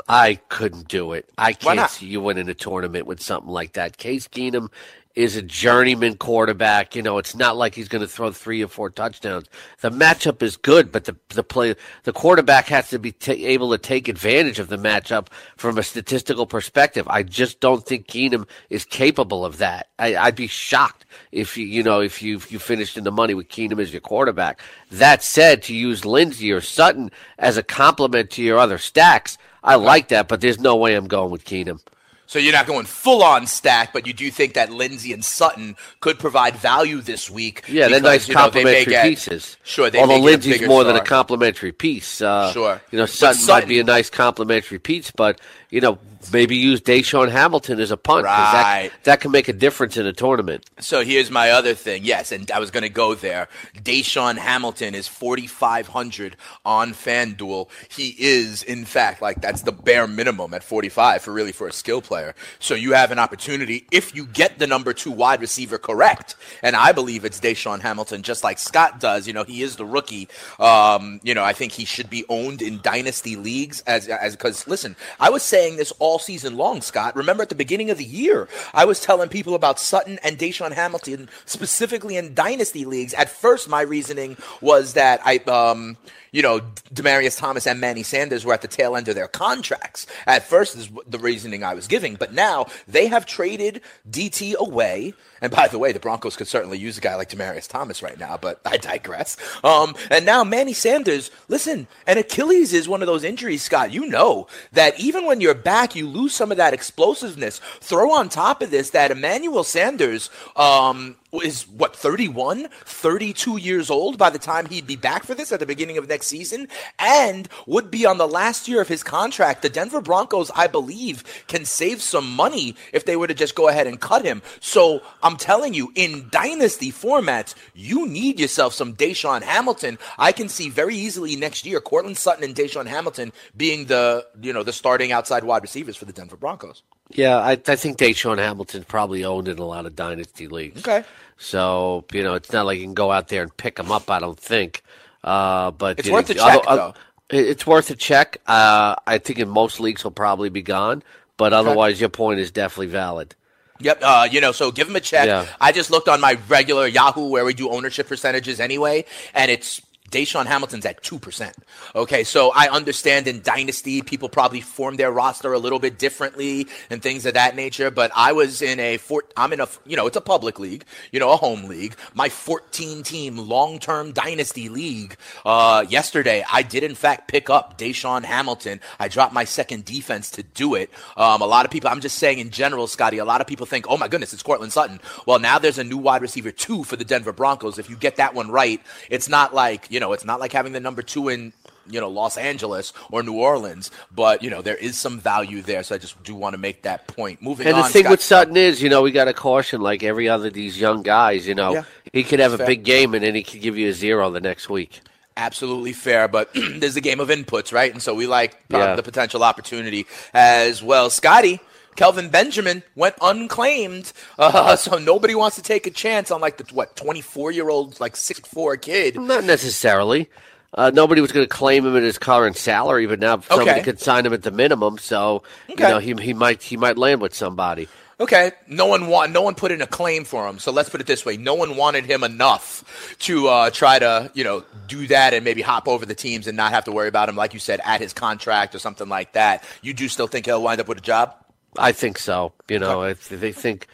I 0.09 0.37
couldn't 0.49 0.89
do 0.89 1.13
it. 1.13 1.29
I 1.37 1.53
can't 1.53 1.91
see 1.91 2.07
you 2.07 2.23
winning 2.23 2.49
a 2.49 2.55
tournament 2.55 3.07
with 3.07 3.21
something 3.21 3.53
like 3.53 3.75
that. 3.75 3.99
Case 3.99 4.27
Keenum 4.27 4.71
is 5.19 5.35
a 5.35 5.43
journeyman 5.43 6.17
quarterback. 6.17 6.95
You 6.95 7.03
know, 7.03 7.19
it's 7.19 7.35
not 7.35 7.57
like 7.57 7.75
he's 7.75 7.89
going 7.89 8.03
to 8.03 8.09
throw 8.09 8.31
three 8.31 8.63
or 8.63 8.69
four 8.69 8.89
touchdowns. 8.89 9.47
The 9.81 9.91
matchup 9.91 10.45
is 10.45 10.57
good, 10.57 10.93
but 10.93 11.07
the 11.07 11.17
the 11.31 11.43
play 11.43 11.75
the 12.05 12.13
quarterback 12.13 12.67
has 12.67 12.89
to 12.91 13.01
be 13.01 13.11
ta 13.11 13.33
able 13.33 13.73
to 13.73 13.79
take 13.79 14.07
advantage 14.07 14.61
of 14.61 14.69
the 14.69 14.77
matchup 14.77 15.27
from 15.57 15.77
a 15.77 15.83
statistical 15.83 16.47
perspective. 16.47 17.09
I 17.09 17.25
just 17.25 17.59
don't 17.59 17.85
think 17.85 18.07
Keenum 18.07 18.47
is 18.71 18.85
capable 18.85 19.45
of 19.45 19.59
that. 19.59 19.89
I, 19.99 20.15
I'd 20.15 20.37
be 20.37 20.47
shocked 20.47 21.05
if 21.33 21.57
you 21.57 21.67
you 21.67 21.83
know 21.83 22.01
if 22.01 22.23
you 22.23 22.37
if 22.37 22.53
you 22.53 22.61
finished 22.61 22.97
in 22.97 23.03
the 23.03 23.11
money 23.11 23.35
with 23.35 23.49
Keenum 23.49 23.83
as 23.83 23.93
your 23.93 24.01
quarterback. 24.01 24.61
That 24.93 25.25
said, 25.25 25.65
to 25.65 25.75
use 25.75 26.05
Lindsay 26.05 26.53
or 26.53 26.61
Sutton 26.61 27.11
as 27.41 27.57
a 27.57 27.65
complement 27.65 28.31
to 28.31 28.43
your 28.43 28.59
other 28.61 28.79
stacks. 28.79 29.37
I 29.65 29.75
like 29.75 30.09
that, 30.09 30.29
but 30.29 30.41
there's 30.41 30.61
no 30.61 30.77
way 30.77 30.95
I'm 30.95 31.09
going 31.09 31.33
with 31.33 31.45
Keenum. 31.45 31.81
So 32.29 32.39
you're 32.39 32.53
not 32.53 32.67
going 32.67 32.85
full 32.85 33.23
on 33.23 33.47
stack, 33.47 33.93
but 33.95 34.07
you 34.07 34.13
do 34.13 34.31
think 34.31 34.53
that 34.55 34.71
Lindsay 34.71 35.13
and 35.15 35.25
Sutton 35.25 35.77
could 36.01 36.19
provide 36.19 36.55
value 36.57 37.01
this 37.01 37.31
week. 37.31 37.65
Yeah, 37.69 37.89
they're 37.89 38.01
nice 38.03 38.29
you 38.29 38.35
know, 38.35 38.41
they 38.43 38.45
complementary 38.63 38.93
get- 38.93 39.05
pieces. 39.09 39.57
Sure, 39.65 39.89
they 39.91 39.99
although 39.99 40.13
may 40.13 40.21
get 40.21 40.23
a 40.23 40.31
Lindsay's 40.51 40.69
more 40.69 40.85
than 40.85 40.95
a 40.95 40.99
star. 40.99 41.07
complementary 41.07 41.73
piece. 41.73 42.21
Uh, 42.21 42.53
Sure. 42.53 42.81
you 42.93 42.99
know 42.99 43.07
Sutton, 43.07 43.41
Sutton- 43.41 43.63
might 43.63 43.69
be 43.69 43.81
a 43.81 43.85
nice 43.85 44.11
complementary 44.11 44.79
piece, 44.79 45.11
but 45.11 45.41
you 45.71 45.81
know 45.81 45.99
maybe 46.33 46.57
use 46.57 46.81
DaeSean 46.81 47.31
Hamilton 47.31 47.79
as 47.81 47.91
a 47.93 47.97
punt 47.97 48.25
Right. 48.25 48.91
that 48.93 49.05
that 49.05 49.21
can 49.21 49.31
make 49.31 49.49
a 49.49 49.53
difference 49.53 49.97
in 49.97 50.05
a 50.05 50.13
tournament. 50.13 50.67
So 50.81 51.03
here's 51.05 51.31
my 51.31 51.51
other 51.53 51.75
thing. 51.75 52.05
Yes, 52.05 52.31
and 52.33 52.51
I 52.51 52.59
was 52.59 52.71
going 52.71 52.83
to 52.83 52.89
go 52.91 53.15
there. 53.15 53.49
DaeSean 53.83 54.37
Hamilton 54.37 54.95
is 54.97 55.07
4,500 55.09 56.37
on 56.65 56.93
FanDuel. 56.93 57.69
He 57.89 58.17
is, 58.19 58.63
in 58.65 58.85
fact, 58.85 59.23
like 59.23 59.41
that's 59.41 59.63
the 59.63 59.73
bare 59.73 60.07
minimum 60.09 60.53
at 60.55 60.63
45 60.65 61.23
for 61.23 61.33
really 61.33 61.53
for 61.53 61.69
a 61.69 61.73
skill 61.73 62.03
player. 62.03 62.18
So 62.59 62.75
you 62.75 62.93
have 62.93 63.11
an 63.11 63.19
opportunity 63.19 63.87
if 63.91 64.15
you 64.15 64.27
get 64.27 64.59
the 64.59 64.67
number 64.67 64.93
two 64.93 65.11
wide 65.11 65.41
receiver 65.41 65.79
correct, 65.79 66.37
and 66.63 66.77
I 66.77 66.93
believe 66.93 67.25
it's 67.25 67.41
DaeSean 67.41 67.81
Hamilton, 67.81 68.23
just 68.23 68.45
like 68.45 68.59
Scott 68.59 69.01
does. 69.01 69.27
You 69.27 69.33
know, 69.33 69.45
he 69.45 69.63
is 69.63 69.77
the 69.77 69.85
rookie. 69.85 70.29
Um, 70.59 71.21
you 71.23 71.35
know, 71.35 71.45
I 71.45 71.53
think 71.53 71.73
he 71.73 71.85
should 71.85 72.11
be 72.11 72.25
owned 72.29 72.63
in 72.63 72.81
dynasty 72.83 73.37
leagues 73.37 73.81
as 73.83 74.09
as 74.09 74.37
because 74.37 74.67
listen, 74.67 74.97
I 75.21 75.31
was 75.31 75.43
saying 75.43 75.77
this 75.77 75.93
all 75.99 76.19
season 76.19 76.57
long, 76.57 76.81
Scott. 76.81 77.17
Remember 77.17 77.43
at 77.43 77.49
the 77.49 77.55
beginning 77.55 77.91
of 77.91 77.99
the 77.99 78.05
year, 78.05 78.49
I 78.75 78.85
was 78.85 79.01
telling 79.01 79.29
people 79.29 79.55
about 79.55 79.81
Sutton 79.81 80.19
and 80.23 80.39
DaeSean 80.39 80.73
Hamilton 80.73 81.29
specifically 81.45 82.17
in 82.17 82.35
dynasty 82.35 82.85
leagues. 82.85 83.15
At 83.15 83.31
first, 83.31 83.69
my 83.69 83.83
reasoning 83.83 84.37
was 84.61 84.95
that 84.95 85.21
I 85.25 85.37
um 85.47 85.97
you 86.33 86.43
know, 86.43 86.61
Demaryius 86.93 87.39
Thomas 87.39 87.67
and 87.67 87.81
Manny 87.81 88.03
Sanders 88.03 88.45
were 88.45 88.53
at 88.53 88.63
the 88.63 88.69
tail 88.69 88.97
end 88.97 89.09
of 89.09 89.15
their 89.15 89.29
contracts. 89.29 90.07
At 90.27 90.47
first, 90.47 90.77
is 90.77 90.91
the 91.07 91.19
reasoning 91.19 91.65
I 91.65 91.75
was 91.75 91.87
giving, 91.87 92.08
but 92.15 92.33
now 92.33 92.67
they 92.87 93.07
have 93.07 93.27
traded 93.27 93.81
DT 94.09 94.55
away. 94.55 95.15
And 95.41 95.53
by 95.53 95.69
the 95.69 95.79
way, 95.79 95.93
the 95.93 96.01
Broncos 96.01 96.37
could 96.37 96.49
certainly 96.49 96.79
use 96.79 96.99
a 96.99 97.01
guy 97.01 97.15
like 97.15 97.31
Demaryius 97.31 97.69
Thomas 97.69 98.03
right 98.03 98.19
now, 98.19 98.37
but 98.37 98.61
I 98.65 98.77
digress. 98.77 99.37
Um, 99.63 99.95
and 100.11 100.27
now 100.27 100.43
Manny 100.43 100.73
Sanders, 100.73 101.31
listen, 101.49 101.87
and 102.07 102.19
Achilles 102.19 102.73
is 102.73 102.89
one 102.89 103.03
of 103.03 103.07
those 103.07 103.25
injuries, 103.25 103.63
Scott. 103.63 103.93
You 103.93 104.07
know 104.07 104.49
that 104.73 104.99
even 104.99 105.27
when 105.27 105.41
you're 105.41 105.55
back, 105.55 105.95
you 105.95 106.09
lose 106.09 106.35
some 106.35 106.51
of 106.51 106.57
that 106.57 106.75
explosiveness. 106.75 107.61
Throw 107.81 108.13
on 108.13 108.29
top 108.29 108.63
of 108.63 108.71
this 108.71 108.91
that 108.91 109.11
Emmanuel 109.11 109.65
Sanders 109.65 110.31
um, 110.57 111.17
is 111.33 111.69
what 111.69 111.95
31 111.95 112.69
32 112.85 113.59
years 113.59 113.91
old 113.91 114.17
by 114.17 114.31
the 114.31 114.39
time 114.39 114.67
he'd 114.67 114.87
be 114.87 114.97
back 114.97 115.25
for 115.25 115.35
this 115.35 115.53
at 115.53 115.61
the 115.61 115.67
beginning 115.67 115.99
of 115.99 116.09
next 116.09 116.27
season 116.27 116.67
and 116.99 117.49
would 117.67 117.91
be 117.91 118.07
on 118.07 118.17
the 118.17 118.27
last 118.27 118.67
year 118.67 118.81
of 118.81 118.89
his 118.89 119.03
contract. 119.03 119.63
The 119.63 119.69
denver 119.69 120.01
broncos 120.01 120.51
i 120.55 120.67
believe 120.67 121.45
can 121.47 121.65
save 121.65 122.01
some 122.01 122.31
money 122.31 122.77
if 122.93 123.05
they 123.05 123.17
were 123.17 123.27
to 123.27 123.35
just 123.35 123.55
go 123.55 123.69
ahead 123.69 123.87
and 123.87 124.01
cut 124.01 124.25
him. 124.25 124.43
So 124.61 125.03
i'm 125.23 125.37
telling 125.37 125.75
you 125.75 125.93
in 125.95 126.29
dynasty 126.31 126.91
formats 126.91 127.55
you 127.75 128.09
need 128.09 128.41
yourself 128.41 128.73
some 128.73 128.95
DaeSean 128.95 129.43
hamilton. 129.43 129.99
I 130.19 130.33
can 130.33 130.49
see 130.49 130.71
very 130.71 130.97
easily 130.97 131.37
next 131.37 131.67
year 131.67 131.81
Courtland 131.81 132.17
sutton 132.17 132.45
and 132.45 132.55
DaeSean 132.55 132.87
hamilton 132.87 133.33
being 133.57 133.87
the 133.87 134.27
you 134.41 134.53
know 134.53 134.63
the 134.63 134.73
starting 134.73 135.13
outside 135.13 135.45
wide 135.45 135.63
receivers 135.63 135.97
for 135.97 136.07
the 136.07 136.13
denver 136.13 136.37
broncos 136.37 136.83
Yeah, 137.11 137.37
I, 137.39 137.53
I 137.53 137.77
think 137.77 137.99
DaeSean 137.99 138.39
Hamilton 138.39 138.85
probably 138.85 139.25
owned 139.25 139.49
in 139.49 139.59
a 139.59 139.65
lot 139.65 139.87
of 139.87 139.97
dynasty 139.97 140.47
leagues. 140.49 140.81
Okay. 140.87 141.05
So 141.39 142.05
you 142.13 142.23
know, 142.23 142.35
it's 142.35 142.53
not 142.53 142.67
like 142.67 142.79
you 142.79 142.85
can 142.85 142.95
go 142.95 143.11
out 143.13 143.29
there 143.29 143.43
and 143.43 143.57
pick 143.57 143.79
him 143.79 143.91
up. 143.91 144.11
I 144.11 144.19
don't 144.19 144.39
think. 144.39 144.83
Uh, 145.25 145.71
but 145.71 145.99
It's 145.99 146.09
worth 146.09 146.31
a 146.31 146.35
check, 146.35 146.63
though. 146.65 146.95
it- 147.31 147.47
It's 147.47 147.67
worth 147.67 147.91
a 147.91 147.97
check. 147.97 148.39
Uh, 148.47 148.95
I 149.07 149.19
think 149.19 149.39
in 149.39 149.49
most 149.49 149.81
leagues 149.81 150.03
he'll 150.03 150.11
probably 150.11 150.49
be 150.49 150.63
gone. 150.63 151.03
But 151.37 151.53
otherwise, 151.53 152.01
your 152.01 152.09
point 152.09 152.41
is 152.41 152.51
definitely 152.51 152.89
valid. 152.89 153.35
Yep. 153.81 154.01
Uh, 154.03 154.29
you 154.31 154.41
know, 154.41 154.51
so 154.51 154.73
give 154.73 154.89
him 154.89 154.97
a 154.97 155.01
check. 155.01 155.27
Yeah. 155.27 155.47
I 155.61 155.71
just 155.71 155.89
looked 155.91 156.09
on 156.09 156.21
my 156.21 156.37
regular 156.49 156.89
Yahoo 156.89 157.29
where 157.29 157.45
we 157.45 157.55
do 157.55 157.71
ownership 157.71 158.09
percentages 158.09 158.59
anyway, 158.59 159.05
and 159.35 159.51
it's 159.51 159.81
DaeSean 160.11 160.47
Hamilton's 160.47 160.87
at 160.87 161.03
2%. 161.03 161.53
Okay, 161.95 162.25
so 162.25 162.53
I 162.55 162.69
understand 162.69 163.27
in 163.27 163.43
Dynasty, 163.43 164.03
people 164.03 164.29
probably 164.29 164.61
form 164.61 164.97
their 164.97 165.11
roster 165.11 165.53
a 165.53 165.59
little 165.59 165.79
bit 165.79 165.99
differently 165.99 166.67
and 166.91 167.03
things 167.03 167.27
of 167.27 167.35
that 167.35 167.57
nature, 167.57 167.91
but 167.91 168.11
I 168.15 168.33
was 168.33 168.63
in 168.63 168.81
a, 168.81 168.97
four, 168.97 169.25
I'm 169.37 169.53
in 169.53 169.61
a, 169.61 169.69
you 169.87 169.97
know, 169.97 170.07
it's 170.07 170.17
a 170.17 170.23
public 170.23 170.59
league, 170.59 170.85
you 171.13 171.21
know, 171.21 171.31
a 171.33 171.37
home 171.37 171.65
league. 171.65 171.97
My 172.15 172.29
14 172.29 173.03
team 173.03 173.37
long 173.37 173.79
term 173.79 174.13
Dynasty 174.13 174.69
league, 174.69 175.17
uh, 175.45 175.85
yesterday, 175.89 176.45
I 176.51 176.63
did 176.63 176.83
in 176.83 176.95
fact 176.95 177.29
pick 177.29 177.51
up 177.51 177.79
DaeSean 177.79 178.25
Hamilton. 178.25 178.81
I 178.99 179.09
dropped 179.09 179.35
my 179.35 179.45
second 179.45 179.85
defense 179.85 180.31
to 180.33 180.43
do 180.43 180.75
it. 180.75 180.91
Um, 181.17 181.43
a 181.43 181.47
lot 181.47 181.65
of 181.65 181.71
people, 181.71 181.91
I'm 181.91 182.01
just 182.01 182.19
saying 182.19 182.39
in 182.39 182.51
general, 182.51 182.87
Scotty, 182.87 183.19
a 183.19 183.25
lot 183.25 183.41
of 183.41 183.47
people 183.47 183.67
think, 183.67 183.87
oh 183.89 183.97
my 183.97 184.09
goodness, 184.09 184.33
it's 184.33 184.43
Courtland 184.43 184.73
Sutton. 184.73 185.01
Well, 185.27 185.39
now 185.39 185.59
there's 185.59 185.79
a 185.79 185.85
new 185.85 185.99
wide 185.99 186.23
receiver 186.23 186.51
two 186.51 186.85
for 186.85 186.97
the 186.97 187.05
Denver 187.05 187.33
Broncos. 187.33 187.79
If 187.79 187.91
you 187.91 187.97
get 187.97 188.17
that 188.17 188.35
one 188.35 188.51
right, 188.51 188.81
it's 189.11 189.29
not 189.29 189.55
like, 189.55 189.91
you 189.91 189.98
know, 190.01 190.13
it's 190.13 190.25
not 190.25 190.41
like 190.41 190.53
having 190.53 190.73
the 190.73 190.81
number 190.81 191.03
two 191.03 191.29
in, 191.29 191.53
you 191.91 192.01
know, 192.01 192.09
Los 192.09 192.37
Angeles 192.37 192.93
or 193.11 193.23
New 193.23 193.35
Orleans, 193.35 193.91
but, 194.15 194.43
you 194.43 194.51
know, 194.51 194.61
there 194.63 194.77
is 194.77 194.99
some 194.99 195.19
value 195.21 195.63
there. 195.63 195.83
So 195.83 195.95
I 195.95 195.99
just 195.99 196.23
do 196.23 196.35
want 196.35 196.55
to 196.55 196.59
make 196.59 196.83
that 196.83 197.07
point. 197.07 197.41
Moving 197.43 197.67
And 197.67 197.77
on. 197.77 197.83
the 197.83 197.89
thing 197.89 198.03
Scott- 198.05 198.11
with 198.11 198.23
Sutton 198.23 198.57
is, 198.57 198.83
you 198.83 198.89
know, 198.91 199.03
we 199.03 199.11
got 199.11 199.25
to 199.25 199.33
caution 199.33 199.81
like 199.81 200.03
every 200.03 200.29
other 200.29 200.49
of 200.49 200.53
these 200.55 200.79
young 200.79 201.03
guys. 201.03 201.47
You 201.47 201.55
know, 201.55 201.73
Yeah. 201.73 201.85
he 202.13 202.23
could 202.25 202.41
have 202.41 202.53
a 202.53 202.59
Fair. 202.59 202.67
big 202.67 202.85
game 202.85 203.15
and 203.15 203.25
then 203.25 203.35
he 203.35 203.43
could 203.43 203.61
give 203.63 203.79
you 203.79 203.89
a 203.89 203.93
zero 203.93 204.31
the 204.31 204.41
next 204.41 204.69
week. 204.69 205.01
Absolutely 205.37 205.93
fair, 205.93 206.27
but 206.27 206.51
there's 206.55 206.97
a 206.97 207.01
game 207.01 207.21
of 207.21 207.29
inputs, 207.29 207.73
right? 207.73 207.93
And 207.93 208.03
so 208.03 208.13
we 208.15 208.27
like 208.27 208.55
uh, 208.75 208.79
Yeah. 208.79 208.95
the 208.97 209.03
potential 209.05 209.45
opportunity 209.45 210.05
as 210.35 210.83
well. 210.83 211.11
Scotty, 211.11 211.61
Kelvin 211.99 212.29
Benjamin 212.29 212.85
went 212.95 213.17
unclaimed, 213.21 214.13
uh, 214.39 214.77
so 214.77 214.99
nobody 214.99 215.35
wants 215.35 215.57
to 215.57 215.63
take 215.63 215.85
a 215.89 215.91
chance 215.91 216.31
on 216.31 216.41
like 216.41 216.57
the 216.57 216.65
what 216.73 216.95
24 216.95 217.51
year 217.51 217.69
old 217.69 217.99
like 217.99 218.15
six 218.15 218.39
four 218.41 218.77
kid. 218.77 219.17
Not 219.17 219.43
necessarily. 219.45 220.31
Uh, 220.73 220.91
nobody 220.95 221.21
was 221.21 221.33
going 221.33 221.45
to 221.45 221.49
claim 221.49 221.85
him 221.85 221.97
at 221.97 222.03
his 222.05 222.17
current 222.19 222.57
salary, 222.57 223.07
but 223.07 223.19
now 223.19 223.41
somebody 223.41 223.71
Okay. 223.71 223.83
could 223.83 223.99
sign 223.99 224.25
him 224.25 224.33
at 224.33 224.43
the 224.43 224.53
minimum. 224.53 224.99
So 224.99 225.43
Okay. 225.69 225.83
you 225.83 225.89
know 225.89 225.99
he 225.99 226.15
he 226.23 226.33
might 226.35 226.63
he 226.63 226.77
might 226.77 226.97
land 226.97 227.21
with 227.21 227.35
somebody. 227.35 227.89
Okay, 228.21 228.51
no 228.67 228.87
one 228.87 229.07
want, 229.07 229.31
no 229.33 229.43
one 229.43 229.55
put 229.55 229.71
in 229.73 229.81
a 229.81 229.87
claim 229.87 230.25
for 230.25 230.49
him. 230.49 230.59
So 230.59 230.71
let's 230.73 230.89
put 230.89 231.01
it 231.01 231.07
this 231.09 231.25
way: 231.25 231.37
no 231.37 231.55
one 231.55 231.77
wanted 231.77 232.05
him 232.05 232.23
enough 232.23 233.17
to 233.21 233.49
uh, 233.49 233.71
try 233.71 233.99
to, 233.99 234.31
you 234.35 234.45
know, 234.45 234.63
do 234.87 235.07
that 235.09 235.35
and 235.35 235.45
maybe 235.45 235.63
hop 235.63 235.89
over 235.89 236.05
the 236.07 236.15
teams 236.17 236.47
and 236.47 236.57
not 236.57 236.73
have 236.73 236.85
to 236.85 236.93
worry 236.93 237.09
about 237.09 237.29
him, 237.29 237.35
like 237.37 237.55
you 237.55 237.61
said, 237.61 237.81
at 237.85 238.01
his 238.01 238.13
contract 238.13 238.75
or 238.75 238.79
something 238.79 239.09
like 239.09 239.33
that. 239.33 239.65
You 239.83 239.95
do 239.95 240.09
still 240.09 240.27
think 240.29 240.47
he'll 240.47 240.63
wind 240.63 240.81
up 240.81 240.87
with 240.89 240.99
a 240.99 241.01
job? 241.03 241.35
I 241.77 241.93
think 241.93 242.19
so. 242.19 242.53
You 242.69 242.79
know, 242.79 243.03
if 243.03 243.29
they 243.29 243.53
think 243.53 243.87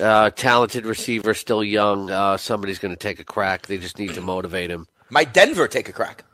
uh, 0.00 0.30
talented 0.30 0.84
receiver, 0.84 1.34
still 1.34 1.62
young, 1.62 2.10
uh, 2.10 2.36
somebody's 2.36 2.78
going 2.78 2.94
to 2.94 2.98
take 2.98 3.20
a 3.20 3.24
crack. 3.24 3.66
They 3.66 3.78
just 3.78 3.98
need 3.98 4.14
to 4.14 4.20
motivate 4.20 4.70
him. 4.70 4.88
Might 5.10 5.32
Denver 5.32 5.68
take 5.68 5.88
a 5.88 5.92
crack? 5.92 6.24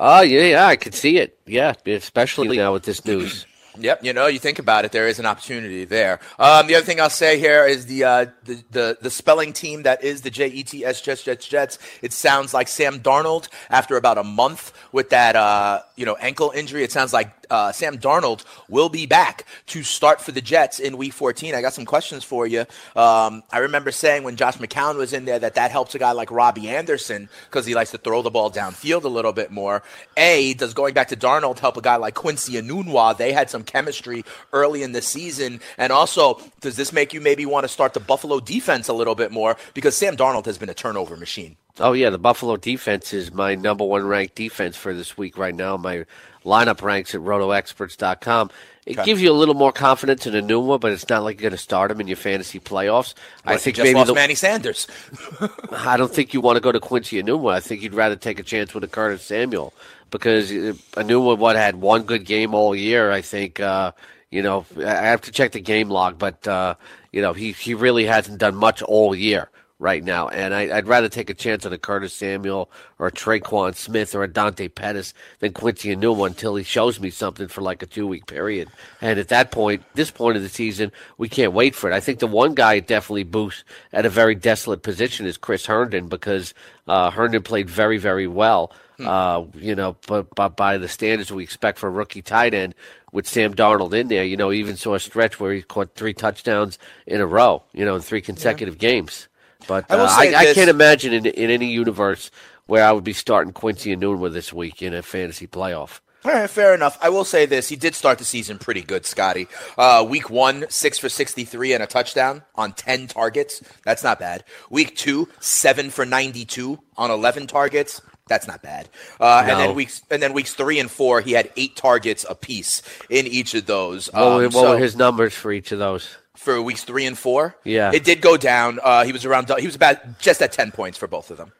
Oh 0.00 0.20
yeah, 0.20 0.42
yeah, 0.42 0.66
I 0.66 0.76
could 0.76 0.94
see 0.94 1.18
it. 1.18 1.38
Yeah, 1.46 1.74
especially 1.86 2.56
now 2.56 2.72
with 2.72 2.84
this 2.84 3.04
news. 3.04 3.46
Yep, 3.80 4.04
you 4.04 4.12
know, 4.12 4.26
you 4.26 4.40
think 4.40 4.58
about 4.58 4.84
it, 4.84 4.92
there 4.92 5.06
is 5.06 5.18
an 5.18 5.26
opportunity 5.26 5.84
there. 5.84 6.18
Um, 6.38 6.66
the 6.66 6.74
other 6.74 6.84
thing 6.84 7.00
I'll 7.00 7.10
say 7.10 7.38
here 7.38 7.64
is 7.64 7.86
the, 7.86 8.04
uh, 8.04 8.26
the 8.44 8.64
the 8.70 8.98
the 9.00 9.10
spelling 9.10 9.52
team 9.52 9.84
that 9.84 10.02
is 10.02 10.22
the 10.22 10.30
J 10.30 10.48
E 10.48 10.62
T 10.64 10.84
S 10.84 11.00
Jets 11.00 11.22
Jets 11.22 11.46
Jets. 11.46 11.78
It 12.02 12.12
sounds 12.12 12.52
like 12.52 12.66
Sam 12.66 12.98
Darnold 12.98 13.48
after 13.70 13.96
about 13.96 14.18
a 14.18 14.24
month 14.24 14.72
with 14.90 15.10
that 15.10 15.36
uh, 15.36 15.82
you 15.96 16.04
know 16.06 16.16
ankle 16.16 16.50
injury. 16.50 16.82
It 16.82 16.90
sounds 16.90 17.12
like 17.12 17.37
uh, 17.50 17.72
Sam 17.72 17.98
Darnold 17.98 18.44
will 18.68 18.88
be 18.88 19.06
back 19.06 19.46
to 19.66 19.82
start 19.82 20.20
for 20.20 20.32
the 20.32 20.40
Jets 20.40 20.78
in 20.78 20.96
Week 20.96 21.12
14. 21.12 21.54
I 21.54 21.60
got 21.60 21.74
some 21.74 21.84
questions 21.84 22.24
for 22.24 22.46
you. 22.46 22.60
Um, 22.96 23.42
I 23.50 23.58
remember 23.58 23.90
saying 23.90 24.22
when 24.22 24.36
Josh 24.36 24.56
McCown 24.56 24.96
was 24.96 25.12
in 25.12 25.24
there 25.24 25.38
that 25.38 25.54
that 25.54 25.70
helps 25.70 25.94
a 25.94 25.98
guy 25.98 26.12
like 26.12 26.30
Robbie 26.30 26.68
Anderson 26.68 27.28
because 27.46 27.66
he 27.66 27.74
likes 27.74 27.90
to 27.92 27.98
throw 27.98 28.22
the 28.22 28.30
ball 28.30 28.50
downfield 28.50 29.04
a 29.04 29.08
little 29.08 29.32
bit 29.32 29.50
more. 29.50 29.82
A 30.16 30.54
does 30.54 30.74
going 30.74 30.94
back 30.94 31.08
to 31.08 31.16
Darnold 31.16 31.58
help 31.58 31.76
a 31.76 31.82
guy 31.82 31.96
like 31.96 32.14
Quincy 32.14 32.54
Enunwa? 32.54 33.16
They 33.16 33.32
had 33.32 33.50
some 33.50 33.62
chemistry 33.62 34.24
early 34.52 34.82
in 34.82 34.92
the 34.92 35.02
season, 35.02 35.60
and 35.76 35.92
also 35.92 36.40
does 36.60 36.76
this 36.76 36.92
make 36.92 37.12
you 37.12 37.20
maybe 37.20 37.46
want 37.46 37.64
to 37.64 37.68
start 37.68 37.94
the 37.94 38.00
Buffalo 38.00 38.40
defense 38.40 38.88
a 38.88 38.92
little 38.92 39.14
bit 39.14 39.32
more 39.32 39.56
because 39.74 39.96
Sam 39.96 40.16
Darnold 40.16 40.46
has 40.46 40.58
been 40.58 40.68
a 40.68 40.74
turnover 40.74 41.16
machine. 41.16 41.56
Oh 41.80 41.92
yeah, 41.92 42.10
the 42.10 42.18
Buffalo 42.18 42.56
defense 42.56 43.12
is 43.12 43.32
my 43.32 43.54
number 43.54 43.84
one 43.84 44.04
ranked 44.04 44.34
defense 44.34 44.76
for 44.76 44.94
this 44.94 45.16
week 45.16 45.38
right 45.38 45.54
now. 45.54 45.76
My 45.76 46.06
lineup 46.48 46.82
ranks 46.82 47.14
at 47.14 47.20
rotoexperts.com. 47.20 48.50
It 48.86 48.96
Okay. 48.98 49.04
gives 49.04 49.20
you 49.20 49.30
a 49.30 49.34
little 49.36 49.54
more 49.54 49.70
confidence 49.70 50.26
in 50.26 50.34
a 50.34 50.40
new 50.40 50.60
one, 50.60 50.80
but 50.80 50.92
it's 50.92 51.06
not 51.10 51.22
like 51.22 51.36
you're 51.36 51.50
going 51.50 51.56
to 51.56 51.62
start 51.62 51.90
him 51.90 52.00
in 52.00 52.08
your 52.08 52.16
fantasy 52.16 52.58
playoffs. 52.58 53.12
I 53.44 53.58
think 53.58 53.76
just 53.76 53.84
maybe 53.92 54.02
the, 54.04 54.14
Manny 54.14 54.34
Sanders. 54.34 54.86
I 55.72 55.98
don't 55.98 56.10
think 56.12 56.32
you 56.32 56.40
want 56.40 56.56
to 56.56 56.60
go 56.62 56.72
to 56.72 56.80
Quincy 56.80 57.22
Enunwa. 57.22 57.52
I 57.52 57.60
think 57.60 57.82
you'd 57.82 57.92
rather 57.94 58.16
take 58.16 58.38
a 58.38 58.42
chance 58.42 58.72
with 58.72 58.82
a 58.84 58.88
Curtis 58.88 59.22
Samuel 59.22 59.74
because 60.10 60.50
uh, 60.50 60.72
Enunwa 60.92 61.36
what 61.36 61.56
had 61.56 61.76
one 61.76 62.04
good 62.04 62.24
game 62.24 62.54
all 62.54 62.74
year. 62.74 63.12
I 63.12 63.20
think 63.20 63.60
uh, 63.60 63.92
you 64.30 64.42
know 64.42 64.64
I 64.78 64.80
have 65.12 65.20
to 65.22 65.32
check 65.32 65.52
the 65.52 65.60
game 65.60 65.90
log, 65.90 66.18
but 66.18 66.48
uh, 66.48 66.74
you 67.12 67.20
know 67.20 67.34
he 67.34 67.52
he 67.52 67.74
really 67.74 68.06
hasn't 68.06 68.38
done 68.38 68.54
much 68.54 68.80
all 68.80 69.14
year. 69.14 69.50
Right 69.78 70.02
now, 70.02 70.28
and 70.28 70.54
I, 70.54 70.66
would 70.74 70.88
rather 70.88 71.08
take 71.08 71.30
a 71.30 71.34
chance 71.34 71.64
on 71.64 71.72
a 71.72 71.78
Curtis 71.78 72.12
Samuel 72.12 72.68
or 72.98 73.06
a 73.06 73.12
Tre'Quan 73.12 73.76
Smith 73.76 74.14
or 74.14 74.24
a 74.24 74.28
Dante 74.28 74.66
Pettis 74.66 75.14
than 75.38 75.52
Quincy 75.52 75.94
Enunwa 75.94 76.26
until 76.26 76.56
he 76.56 76.64
shows 76.64 76.98
me 76.98 77.10
something 77.10 77.46
for 77.46 77.60
like 77.60 77.82
a 77.82 77.86
two 77.86 78.06
week 78.06 78.26
period. 78.26 78.68
And 79.00 79.20
at 79.20 79.28
that 79.28 79.52
point, 79.52 79.84
this 79.94 80.10
point 80.10 80.36
of 80.36 80.42
the 80.42 80.48
season, 80.48 80.90
we 81.16 81.28
can't 81.28 81.52
wait 81.52 81.74
for 81.76 81.90
it. 81.90 81.94
I 81.94 82.00
think 82.00 82.18
the 82.18 82.26
one 82.26 82.54
guy 82.54 82.80
definitely 82.80 83.24
boosts 83.24 83.62
at 83.92 84.04
a 84.04 84.10
very 84.10 84.34
desolate 84.34 84.82
position 84.82 85.26
is 85.26 85.36
Chris 85.36 85.66
Herndon 85.66 86.08
because 86.08 86.54
uh, 86.88 87.10
Herndon 87.10 87.42
played 87.42 87.70
very 87.70 87.98
very 87.98 88.26
well. 88.26 88.72
Hmm. 88.96 89.06
Uh, 89.06 89.44
you 89.54 89.76
know, 89.76 89.96
but, 90.08 90.34
but 90.34 90.56
by 90.56 90.76
the 90.76 90.88
standards 90.88 91.30
we 91.30 91.44
expect 91.44 91.78
for 91.78 91.86
a 91.86 91.90
rookie 91.90 92.22
tight 92.22 92.52
end, 92.52 92.74
with 93.12 93.26
Sam 93.26 93.54
Darnold 93.54 93.94
in 93.94 94.08
there. 94.08 94.24
You 94.24 94.36
know, 94.36 94.52
even 94.52 94.76
saw 94.76 94.94
a 94.94 95.00
stretch 95.00 95.40
where 95.40 95.52
he 95.52 95.62
caught 95.62 95.94
three 95.94 96.12
touchdowns 96.12 96.78
in 97.06 97.20
a 97.20 97.26
row. 97.26 97.62
You 97.72 97.84
know, 97.84 97.96
in 97.96 98.02
three 98.02 98.20
consecutive 98.20 98.74
yeah. 98.74 98.90
games. 98.90 99.28
But 99.66 99.90
uh, 99.90 100.06
I, 100.08 100.32
I, 100.32 100.36
I, 100.36 100.54
can't 100.54 100.70
imagine 100.70 101.12
in, 101.12 101.26
in 101.26 101.50
any 101.50 101.66
universe 101.66 102.30
where 102.66 102.84
I 102.84 102.92
would 102.92 103.04
be 103.04 103.12
starting 103.12 103.52
Quincy 103.52 103.94
Enunwa 103.94 104.32
this 104.32 104.52
week 104.52 104.82
in 104.82 104.94
a 104.94 105.02
fantasy 105.02 105.46
playoff. 105.46 106.00
All 106.24 106.32
right, 106.32 106.50
fair 106.50 106.74
enough. 106.74 106.98
I 107.00 107.10
will 107.10 107.24
say 107.24 107.46
this: 107.46 107.68
he 107.68 107.76
did 107.76 107.94
start 107.94 108.18
the 108.18 108.24
season 108.24 108.58
pretty 108.58 108.82
good, 108.82 109.06
Scotty. 109.06 109.46
Uh, 109.76 110.04
week 110.08 110.30
one, 110.30 110.66
six 110.68 110.98
for 110.98 111.08
sixty-three 111.08 111.72
and 111.72 111.82
a 111.82 111.86
touchdown 111.86 112.42
on 112.56 112.72
ten 112.72 113.06
targets. 113.06 113.62
That's 113.84 114.02
not 114.02 114.18
bad. 114.18 114.44
Week 114.68 114.96
two, 114.96 115.28
seven 115.40 115.90
for 115.90 116.04
ninety-two 116.04 116.80
on 116.96 117.10
eleven 117.10 117.46
targets. 117.46 118.02
That's 118.26 118.46
not 118.46 118.62
bad. 118.62 118.88
Uh, 119.20 119.44
no. 119.46 119.52
And 119.52 119.60
then 119.60 119.74
weeks 119.76 120.02
and 120.10 120.20
then 120.20 120.32
weeks 120.32 120.54
three 120.54 120.80
and 120.80 120.90
four, 120.90 121.20
he 121.20 121.32
had 121.32 121.50
eight 121.56 121.76
targets 121.76 122.26
apiece 122.28 122.82
in 123.08 123.26
each 123.26 123.54
of 123.54 123.66
those. 123.66 124.12
What, 124.12 124.22
um, 124.22 124.42
what 124.42 124.52
so, 124.52 124.70
were 124.70 124.78
his 124.78 124.96
numbers 124.96 125.34
for 125.34 125.52
each 125.52 125.70
of 125.70 125.78
those? 125.78 126.16
For 126.38 126.62
weeks 126.62 126.84
three 126.84 127.04
and 127.04 127.18
four, 127.18 127.56
yeah, 127.64 127.90
it 127.92 128.04
did 128.04 128.20
go 128.20 128.36
down. 128.36 128.78
Uh, 128.82 129.04
he 129.04 129.12
was 129.12 129.24
around. 129.24 129.50
He 129.58 129.66
was 129.66 129.74
about 129.74 130.18
just 130.20 130.40
at 130.40 130.52
ten 130.52 130.70
points 130.70 130.96
for 130.96 131.08
both 131.08 131.32
of 131.32 131.36
them, 131.36 131.52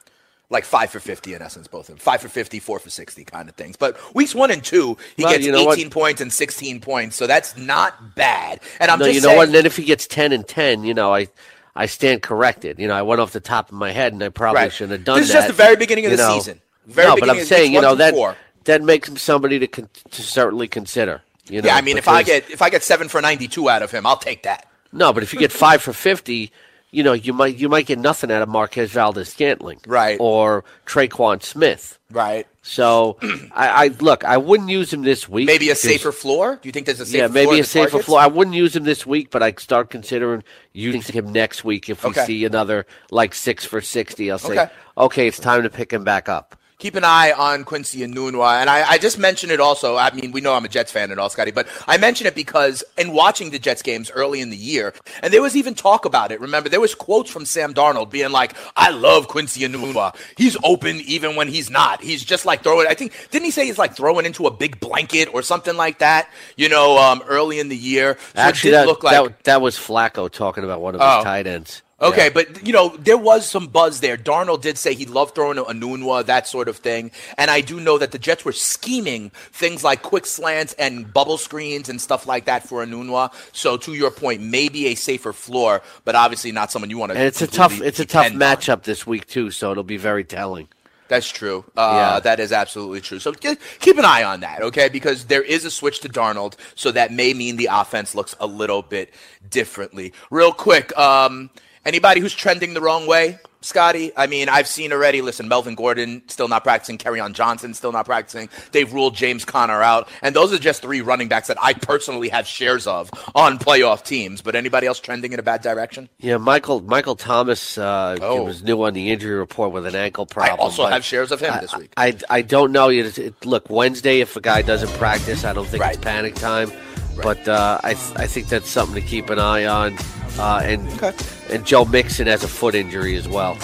like 0.51 0.65
five 0.65 0.91
for 0.91 1.01
fifty 1.01 1.35
in 1.35 1.43
essence, 1.43 1.67
both 1.67 1.89
of 1.89 1.97
them. 1.97 1.99
Five 1.99 2.21
for 2.23 2.29
50, 2.29 2.61
four 2.61 2.79
for 2.79 2.89
sixty, 2.89 3.25
kind 3.25 3.49
of 3.49 3.57
things. 3.57 3.77
But 3.77 3.99
weeks 4.15 4.35
one 4.35 4.51
and 4.51 4.63
two, 4.63 4.97
he 5.17 5.25
well, 5.25 5.33
gets 5.33 5.45
you 5.45 5.53
know 5.53 5.73
eighteen 5.73 5.87
what? 5.87 5.93
points 5.93 6.21
and 6.21 6.33
sixteen 6.33 6.81
points, 6.81 7.17
so 7.17 7.27
that's 7.27 7.57
not 7.57 8.15
bad. 8.15 8.61
And 8.79 8.91
I'm 8.91 9.01
no, 9.01 9.07
just 9.07 9.17
you 9.17 9.21
know 9.21 9.29
saying, 9.29 9.37
what? 9.37 9.47
And 9.49 9.55
then 9.55 9.67
if 9.67 9.77
he 9.77 9.85
gets 9.85 10.07
ten 10.07 10.33
and 10.33 10.47
ten, 10.47 10.85
you 10.85 10.95
know, 10.95 11.13
I 11.13 11.29
I 11.75 11.87
stand 11.87 12.23
corrected. 12.23 12.79
You 12.79 12.89
know, 12.89 12.95
I 12.95 13.03
went 13.03 13.21
off 13.21 13.33
the 13.33 13.41
top 13.41 13.71
of 13.71 13.75
my 13.75 13.93
head, 13.93 14.13
and 14.13 14.23
I 14.23 14.29
probably 14.29 14.63
right. 14.63 14.73
shouldn't 14.73 14.93
have 14.93 15.05
done 15.05 15.17
that. 15.17 15.21
This 15.21 15.31
is 15.31 15.35
just 15.35 15.49
the 15.49 15.55
very 15.55 15.77
beginning 15.77 16.07
of 16.07 16.13
the 16.13 16.17
know. 16.19 16.39
season. 16.39 16.61
Very 16.87 17.09
no, 17.09 17.17
but 17.17 17.31
I'm 17.31 17.45
saying, 17.45 17.73
you 17.75 17.81
know, 17.81 17.95
that 17.97 18.15
four. 18.15 18.37
that 18.65 18.83
makes 18.83 19.09
him 19.09 19.17
somebody 19.17 19.59
to 19.59 19.67
con- 19.67 19.91
to 20.11 20.23
certainly 20.23 20.69
consider. 20.69 21.23
You 21.51 21.63
know, 21.63 21.69
yeah, 21.69 21.77
I 21.77 21.81
mean, 21.81 21.99
if 21.99 22.09
I 22.09 22.23
get 22.23 22.51
if 22.51 22.63
I 22.63 22.71
get 22.71 22.83
seven 22.83 23.09
for 23.09 23.21
ninety 23.21 23.49
two 23.49 23.69
out 23.69 23.83
of 23.83 23.91
him, 23.91 24.07
I'll 24.07 24.17
take 24.17 24.43
that. 24.45 24.67
No, 24.93 25.13
but 25.13 25.23
if 25.23 25.33
you 25.33 25.39
get 25.39 25.53
five 25.53 25.83
for 25.83 25.93
fifty, 25.93 26.51
you 26.91 27.03
know, 27.03 27.13
you 27.13 27.33
might 27.33 27.57
you 27.57 27.69
might 27.69 27.87
get 27.87 27.99
nothing 27.99 28.31
out 28.31 28.43
of 28.43 28.49
Marquez 28.49 28.91
Valdes-Scantling, 28.91 29.81
right, 29.87 30.17
or 30.21 30.65
Tre'Quan 30.87 31.43
Smith, 31.43 31.99
right. 32.11 32.47
So, 32.63 33.17
I, 33.55 33.69
I, 33.69 33.87
look. 34.01 34.25
I 34.25 34.37
wouldn't 34.37 34.69
use 34.69 34.93
him 34.93 35.01
this 35.01 35.27
week. 35.27 35.47
Maybe 35.47 35.71
a 35.71 35.75
safer 35.75 36.13
floor. 36.13 36.59
Do 36.61 36.69
you 36.69 36.73
think 36.73 36.85
there's 36.85 37.01
a 37.01 37.07
safer? 37.07 37.25
Yeah, 37.25 37.29
maybe 37.29 37.61
a 37.61 37.65
safer 37.65 37.91
targets? 37.91 38.07
floor. 38.07 38.21
I 38.21 38.27
wouldn't 38.27 38.57
use 38.57 38.77
him 38.77 38.85
this 38.85 39.07
week, 39.07 39.31
but 39.31 39.43
I 39.43 39.53
start 39.53 39.89
considering 39.89 40.45
using 40.75 41.01
him 41.01 41.33
next 41.33 41.65
week 41.65 41.89
if 41.89 42.05
we 42.05 42.11
okay. 42.11 42.27
see 42.27 42.45
another 42.45 42.87
like 43.11 43.35
six 43.35 43.65
for 43.65 43.81
sixty. 43.81 44.31
I'll 44.31 44.39
say, 44.39 44.53
okay. 44.53 44.73
okay, 44.99 45.29
it's 45.29 45.39
time 45.39 45.63
to 45.63 45.71
pick 45.71 45.93
him 45.93 46.05
back 46.05 46.29
up 46.29 46.58
keep 46.79 46.95
an 46.95 47.05
eye 47.05 47.33
on 47.33 47.65
Quincy 47.65 48.01
Enunwa. 48.01 48.61
And 48.61 48.71
I, 48.71 48.91
I, 48.91 48.99
just 48.99 49.19
mentioned 49.19 49.51
it 49.51 49.61
also. 49.61 49.97
I 49.97 50.13
mean, 50.13 50.31
we 50.31 50.41
know 50.41 50.55
I'm 50.55 50.65
a 50.65 50.69
Jets 50.69 50.93
fan 50.93 51.11
and 51.11 51.19
all, 51.19 51.29
Scotty, 51.29 51.51
but 51.51 51.67
I 51.89 51.99
mention 51.99 52.27
it 52.27 52.35
because 52.35 52.85
in 52.97 53.13
watching 53.13 53.51
the 53.51 53.59
Jets 53.59 53.83
games 53.83 54.11
early 54.11 54.41
in 54.41 54.51
the 54.51 54.57
year, 54.57 54.95
and 55.23 55.33
there 55.33 55.43
was 55.43 55.57
even 55.57 55.75
talk 55.75 56.05
about 56.05 56.31
it. 56.31 56.41
Remember, 56.41 56.69
there 56.69 56.81
was 56.81 56.95
quotes 56.95 57.31
from 57.31 57.45
Sam 57.45 57.75
Darnold 57.75 58.11
being 58.11 58.31
like, 58.31 58.55
I 58.77 58.91
love 58.91 59.29
Quincy 59.29 59.63
Enunwa. 59.63 60.15
He's 60.37 60.57
open 60.63 61.01
even 61.01 61.35
when 61.35 61.49
he's 61.49 61.69
not. 61.69 62.01
He's 62.01 62.25
just 62.25 62.47
like 62.47 62.63
throwing, 62.63 62.87
I 62.87 62.95
think, 62.95 63.13
didn't 63.31 63.47
he 63.47 63.51
say 63.51 63.67
he's 63.67 63.79
like 63.79 63.97
throwing 63.97 64.25
into 64.25 64.47
a 64.47 64.51
big 64.51 64.79
blanket 64.79 65.29
or 65.35 65.43
something 65.43 65.77
like 65.77 65.99
that, 65.99 66.31
you 66.57 66.69
know, 66.69 66.97
um, 66.99 67.23
early 67.27 67.59
in 67.59 67.69
the 67.69 67.77
year? 67.77 68.17
So 68.35 68.41
Actually, 68.41 68.71
that, 68.73 68.87
like, 68.87 69.01
that, 69.01 69.45
that, 69.45 69.61
was 69.61 69.77
Flacco 69.77 70.31
talking 70.31 70.63
about 70.63 70.81
one 70.81 70.95
of 70.95 71.01
his 71.01 71.09
oh. 71.09 71.25
tight 71.25 71.47
ends. 71.49 71.83
Okay, 72.01 72.25
yeah. 72.25 72.31
but 72.31 72.67
you 72.67 72.73
know 72.73 72.97
there 72.99 73.19
was 73.19 73.49
some 73.49 73.67
buzz 73.67 74.01
there. 74.01 74.17
Darnold 74.17 74.61
did 74.61 74.79
say 74.79 74.95
he 74.95 75.05
loved 75.05 75.35
throwing 75.35 75.59
a 75.59 75.65
Enunwa, 75.65 76.25
that 76.27 76.47
sort 76.47 76.69
of 76.69 76.77
thing, 76.77 77.11
and 77.37 77.51
I 77.51 77.61
do 77.61 77.81
know 77.81 77.99
that 77.99 78.13
the 78.13 78.19
Jets 78.19 78.45
were 78.45 78.53
scheming 78.53 79.31
things 79.53 79.83
like 79.83 80.03
quick 80.03 80.25
slants 80.25 80.75
and 80.75 81.13
bubble 81.13 81.39
screens 81.39 81.89
and 81.89 82.01
stuff 82.01 82.27
like 82.27 82.45
that 82.45 82.69
for 82.69 82.83
a 82.83 82.87
Enunwa. 82.87 83.33
So 83.53 83.77
to 83.79 83.95
your 83.95 84.13
point, 84.13 84.43
maybe 84.43 84.87
a 84.87 84.95
safer 84.95 85.33
floor, 85.33 85.83
but 86.05 86.15
obviously 86.15 86.53
not 86.53 86.71
someone 86.71 86.89
you 86.91 86.99
want 86.99 87.13
to. 87.13 87.19
And 87.19 87.27
it's 87.27 87.43
a 87.43 87.49
tough, 87.49 87.81
it's 87.81 87.99
a 87.99 88.07
tough 88.07 88.29
matchup 88.29 88.75
on. 88.75 88.83
this 88.85 89.07
week 89.07 89.27
too, 89.27 89.51
so 89.51 89.73
it'll 89.73 89.83
be 89.83 89.97
very 89.97 90.25
telling. 90.25 90.69
That's 91.09 91.29
true. 91.29 91.65
Uh, 91.77 92.13
yeah. 92.15 92.21
That 92.21 92.39
is 92.39 92.53
absolutely 92.53 93.01
true. 93.01 93.19
So 93.19 93.33
keep 93.33 93.99
an 93.99 94.05
eye 94.05 94.23
on 94.23 94.41
that, 94.41 94.63
okay? 94.63 94.89
Because 94.89 95.25
there 95.25 95.43
is 95.43 95.65
a 95.65 95.71
switch 95.71 96.01
to 96.01 96.09
Darnold, 96.09 96.55
so 96.75 96.93
that 96.93 97.13
may 97.13 97.35
mean 97.35 97.57
the 97.57 97.69
offense 97.73 98.15
looks 98.15 98.37
a 98.39 98.47
little 98.47 98.83
bit 98.83 99.13
differently. 99.49 100.13
Real 100.31 100.53
quick, 100.53 100.97
um, 100.99 101.51
Anybody 101.85 102.21
who's 102.21 102.35
trending 102.35 102.75
the 102.75 102.81
wrong 102.81 103.07
way, 103.07 103.39
Scotty? 103.61 104.13
I 104.17 104.27
mean, 104.27 104.49
I've 104.49 104.69
seen 104.69 104.93
already. 104.93 105.23
Listen, 105.23 105.49
Melvin 105.49 105.75
Gordon 105.75 106.23
still 106.29 106.49
not 106.49 106.65
practicing. 106.65 106.99
Kerryon 106.99 107.33
Johnson 107.33 107.75
still 107.75 107.93
not 107.93 108.05
practicing. 108.05 108.49
They've 108.73 108.93
ruled 108.93 109.15
James 109.15 109.45
Conner 109.45 109.83
out, 109.83 110.09
and 110.23 110.35
those 110.35 110.53
are 110.53 110.59
just 110.59 110.83
three 110.83 111.01
running 111.01 111.29
backs 111.29 111.49
that 111.49 111.57
I 111.63 111.73
personally 111.75 112.29
have 112.29 112.47
shares 112.47 112.87
of 112.87 113.11
on 113.35 113.59
playoff 113.59 114.05
teams. 114.05 114.43
But 114.43 114.55
anybody 114.55 114.87
else 114.87 115.01
trending 115.01 115.33
in 115.33 115.39
a 115.39 115.43
bad 115.43 115.63
direction? 115.63 116.09
Yeah, 116.19 116.37
Michael 116.37 116.81
Michael 116.81 117.17
Thomas 117.17 117.79
uh, 117.79 118.17
oh. 118.21 118.45
was 118.45 118.63
new 118.63 118.83
on 118.83 118.95
the 118.95 119.11
injury 119.11 119.37
report 119.37 119.73
with 119.73 119.87
an 119.87 119.95
ankle 119.95 120.27
problem. 120.27 120.59
I 120.59 120.63
also 120.63 120.87
have 120.87 121.05
shares 121.05 121.33
of 121.33 121.41
him 121.41 121.53
I, 121.53 121.61
this 121.61 121.77
week. 121.77 121.93
I, 121.97 122.17
I, 122.29 122.43
don't 122.43 122.73
know. 122.73 122.91
It, 122.91 123.45
look, 123.45 123.71
Wednesday 123.71 124.21
if 124.21 124.37
a 124.37 124.41
guy 124.41 124.63
doesn't 124.63 124.93
practice, 124.99 125.45
I 125.45 125.53
don't 125.53 125.67
think 125.67 125.83
right. 125.83 125.95
it's 125.95 126.05
panic 126.05 126.35
time. 126.35 126.71
Right. 126.71 127.23
But 127.23 127.49
uh, 127.49 127.81
I 127.83 127.95
th- 127.95 128.17
I 128.17 128.27
think 128.27 128.49
that's 128.49 128.69
something 128.69 128.95
to 129.01 129.07
keep 129.07 129.31
an 129.31 129.39
eye 129.39 129.65
on. 129.65 129.97
Uh, 130.39 130.61
and 130.65 130.89
okay. 131.03 131.13
and 131.51 131.65
Joe 131.67 131.85
Mixon 131.85 132.27
has 132.27 132.45
a 132.45 132.49
foot 132.49 132.75
injury 132.75 133.17
as 133.17 133.29
well. 133.29 133.59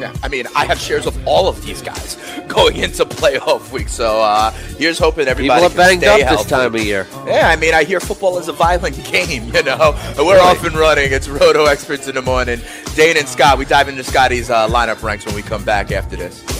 Yeah, 0.00 0.14
I 0.22 0.28
mean, 0.28 0.46
I 0.56 0.64
have 0.64 0.78
shares 0.80 1.04
of 1.04 1.26
all 1.26 1.46
of 1.46 1.62
these 1.62 1.82
guys 1.82 2.16
going 2.48 2.76
into 2.76 3.04
playoff 3.04 3.70
week. 3.70 3.90
So 3.90 4.22
uh, 4.22 4.50
here's 4.78 4.98
hoping 4.98 5.28
everybody 5.28 5.60
People 5.60 5.74
are 5.74 5.76
banged 5.76 6.04
up 6.04 6.20
healthy. 6.20 6.36
this 6.36 6.46
time 6.46 6.74
of 6.74 6.80
year. 6.82 7.06
Yeah, 7.26 7.48
I 7.48 7.56
mean, 7.56 7.74
I 7.74 7.84
hear 7.84 8.00
football 8.00 8.38
is 8.38 8.48
a 8.48 8.52
violent 8.54 8.96
game. 9.12 9.52
You 9.54 9.62
know, 9.62 9.98
we're 10.16 10.36
really? 10.36 10.40
off 10.40 10.64
and 10.64 10.74
running. 10.74 11.12
It's 11.12 11.28
Roto 11.28 11.66
Experts 11.66 12.08
in 12.08 12.14
the 12.14 12.22
morning. 12.22 12.60
Dane 12.94 13.18
and 13.18 13.28
Scott. 13.28 13.58
We 13.58 13.66
dive 13.66 13.88
into 13.88 14.02
Scotty's 14.02 14.48
uh, 14.48 14.68
lineup 14.68 15.02
ranks 15.02 15.26
when 15.26 15.34
we 15.34 15.42
come 15.42 15.64
back 15.64 15.92
after 15.92 16.16
this. 16.16 16.59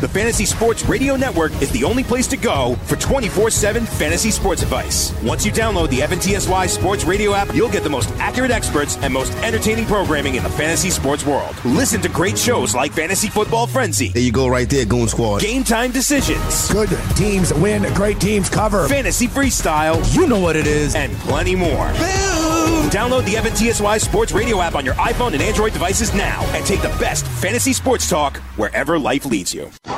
The 0.00 0.08
Fantasy 0.08 0.44
Sports 0.44 0.84
Radio 0.84 1.16
Network 1.16 1.52
is 1.62 1.70
the 1.70 1.82
only 1.82 2.04
place 2.04 2.26
to 2.26 2.36
go 2.36 2.74
for 2.84 2.96
24 2.96 3.50
7 3.50 3.86
fantasy 3.86 4.30
sports 4.30 4.62
advice. 4.62 5.14
Once 5.22 5.46
you 5.46 5.50
download 5.52 5.88
the 5.88 6.00
FNTSY 6.00 6.68
Sports 6.68 7.04
Radio 7.04 7.32
app, 7.32 7.54
you'll 7.54 7.70
get 7.70 7.82
the 7.82 7.88
most 7.88 8.10
accurate 8.18 8.50
experts 8.50 8.98
and 8.98 9.12
most 9.12 9.32
entertaining 9.36 9.86
programming 9.86 10.34
in 10.34 10.42
the 10.42 10.50
fantasy 10.50 10.90
sports 10.90 11.24
world. 11.24 11.56
Listen 11.64 12.02
to 12.02 12.10
great 12.10 12.36
shows 12.36 12.74
like 12.74 12.92
Fantasy 12.92 13.28
Football 13.28 13.66
Frenzy. 13.66 14.08
There 14.08 14.22
you 14.22 14.32
go, 14.32 14.48
right 14.48 14.68
there, 14.68 14.84
Goon 14.84 15.08
Squad. 15.08 15.40
Game 15.40 15.64
Time 15.64 15.92
Decisions. 15.92 16.70
Good 16.70 16.90
teams 17.16 17.54
win, 17.54 17.82
great 17.94 18.20
teams 18.20 18.50
cover. 18.50 18.86
Fantasy 18.88 19.26
Freestyle. 19.28 19.96
You 20.14 20.26
know 20.26 20.38
what 20.40 20.56
it 20.56 20.66
is. 20.66 20.94
And 20.94 21.10
plenty 21.20 21.56
more. 21.56 21.86
Boom! 21.94 22.90
Download 22.90 23.24
the 23.24 23.34
FNTSY 23.34 24.00
Sports 24.00 24.32
Radio 24.32 24.60
app 24.60 24.74
on 24.74 24.84
your 24.84 24.94
iPhone 24.94 25.32
and 25.32 25.42
Android 25.42 25.72
devices 25.72 26.12
now 26.14 26.42
and 26.54 26.66
take 26.66 26.82
the 26.82 26.94
best 27.00 27.26
fantasy 27.26 27.72
sports 27.72 28.10
talk 28.10 28.36
wherever 28.56 28.98
life 28.98 29.24
leads 29.24 29.54
you. 29.54 29.70
Hey, 29.86 29.92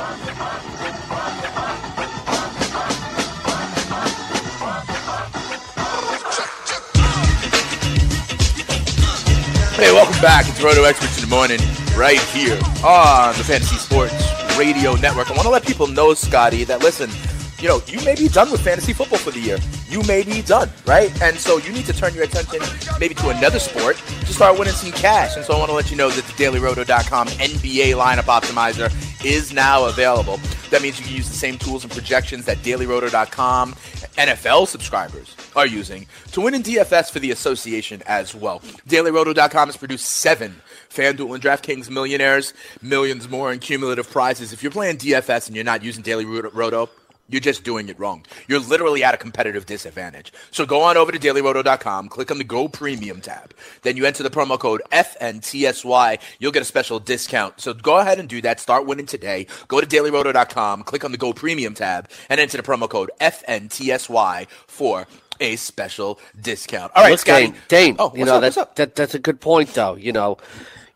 welcome 9.93 10.21
back. 10.21 10.47
It's 10.47 10.61
Roto 10.61 10.83
Experts 10.83 11.17
in 11.17 11.27
the 11.27 11.35
Morning, 11.35 11.59
right 11.97 12.19
here 12.19 12.53
on 12.85 13.35
the 13.35 13.43
Fantasy 13.43 13.77
Sports 13.77 14.13
Radio 14.59 14.93
Network. 14.93 15.31
I 15.31 15.33
want 15.33 15.45
to 15.45 15.49
let 15.49 15.65
people 15.65 15.87
know, 15.87 16.13
Scotty, 16.13 16.65
that 16.65 16.81
listen, 16.81 17.09
you 17.57 17.67
know, 17.67 17.81
you 17.87 17.99
may 18.05 18.13
be 18.13 18.27
done 18.27 18.51
with 18.51 18.61
fantasy 18.61 18.93
football 18.93 19.17
for 19.17 19.31
the 19.31 19.39
year. 19.39 19.57
You 19.87 20.03
may 20.03 20.21
be 20.21 20.43
done, 20.43 20.69
right? 20.85 21.09
And 21.23 21.35
so 21.35 21.57
you 21.57 21.71
need 21.71 21.87
to 21.87 21.93
turn 21.93 22.13
your 22.13 22.25
attention 22.25 22.61
maybe 22.99 23.15
to 23.15 23.29
another 23.29 23.57
sport 23.57 23.97
to 23.97 24.33
start 24.33 24.59
winning 24.59 24.75
some 24.75 24.91
cash. 24.91 25.35
And 25.35 25.43
so 25.43 25.55
I 25.55 25.57
want 25.57 25.69
to 25.69 25.75
let 25.75 25.89
you 25.89 25.97
know 25.97 26.11
that 26.11 26.23
the 26.25 26.43
dailyroto.com 26.43 27.27
NBA 27.27 27.95
lineup 27.95 28.25
optimizer 28.25 28.93
is 29.23 29.53
now 29.53 29.85
available. 29.85 30.39
That 30.69 30.81
means 30.81 30.99
you 30.99 31.05
can 31.05 31.15
use 31.15 31.27
the 31.27 31.35
same 31.35 31.57
tools 31.57 31.83
and 31.83 31.91
projections 31.91 32.45
that 32.45 32.57
dailyroto.com 32.57 33.73
NFL 34.19 34.67
subscribers 34.67 35.35
are 35.55 35.65
using 35.65 36.05
to 36.31 36.41
win 36.41 36.53
in 36.53 36.61
DFS 36.61 37.09
for 37.09 37.19
the 37.19 37.31
association 37.31 38.03
as 38.05 38.35
well. 38.35 38.59
DailyRoto.com 38.87 39.69
has 39.69 39.77
produced 39.77 40.05
seven 40.05 40.61
FanDuel 40.89 41.35
and 41.35 41.43
DraftKings 41.43 41.89
millionaires, 41.89 42.53
millions 42.81 43.29
more 43.29 43.53
in 43.53 43.59
cumulative 43.59 44.09
prizes. 44.09 44.51
If 44.51 44.61
you're 44.61 44.71
playing 44.71 44.97
DFS 44.97 45.47
and 45.47 45.55
you're 45.55 45.63
not 45.63 45.83
using 45.83 46.03
Daily 46.03 46.25
Roto, 46.25 46.89
You're 47.29 47.41
just 47.41 47.63
doing 47.63 47.89
it 47.89 47.99
wrong. 47.99 48.25
You're 48.47 48.59
literally 48.59 49.03
at 49.03 49.13
a 49.13 49.17
competitive 49.17 49.65
disadvantage. 49.65 50.33
So 50.51 50.65
go 50.65 50.81
on 50.81 50.97
over 50.97 51.11
to 51.11 51.19
dailyroto.com, 51.19 52.09
click 52.09 52.31
on 52.31 52.37
the 52.39 52.43
Go 52.43 52.67
Premium 52.67 53.21
tab. 53.21 53.53
Then 53.83 53.95
you 53.97 54.05
enter 54.05 54.23
the 54.23 54.29
promo 54.29 54.57
code 54.59 54.81
FNTSY. 54.91 56.19
You'll 56.39 56.51
get 56.51 56.61
a 56.61 56.65
special 56.65 56.99
discount. 56.99 57.59
So 57.61 57.73
go 57.73 57.99
ahead 57.99 58.19
and 58.19 58.27
do 58.27 58.41
that. 58.41 58.59
Start 58.59 58.85
winning 58.85 59.05
today. 59.05 59.47
Go 59.67 59.79
to 59.79 59.87
dailyroto.com, 59.87 60.83
click 60.83 61.05
on 61.05 61.11
the 61.11 61.17
Go 61.17 61.33
Premium 61.33 61.73
tab, 61.73 62.09
and 62.29 62.39
enter 62.39 62.57
the 62.57 62.63
promo 62.63 62.89
code 62.89 63.11
FNTSY 63.21 64.47
for 64.67 65.07
a 65.39 65.55
special 65.55 66.19
discount. 66.41 66.91
All 66.95 67.03
right, 67.03 67.11
Look, 67.11 67.19
Scotty. 67.21 67.47
Dane, 67.47 67.55
Dane, 67.67 67.95
Oh, 67.99 68.11
you 68.15 68.25
know 68.25 68.35
up, 68.35 68.41
that, 68.41 68.57
up? 68.57 68.75
that 68.75 68.95
that's 68.95 69.15
a 69.15 69.19
good 69.19 69.39
point, 69.39 69.73
though. 69.73 69.95
You 69.95 70.11
know, 70.11 70.37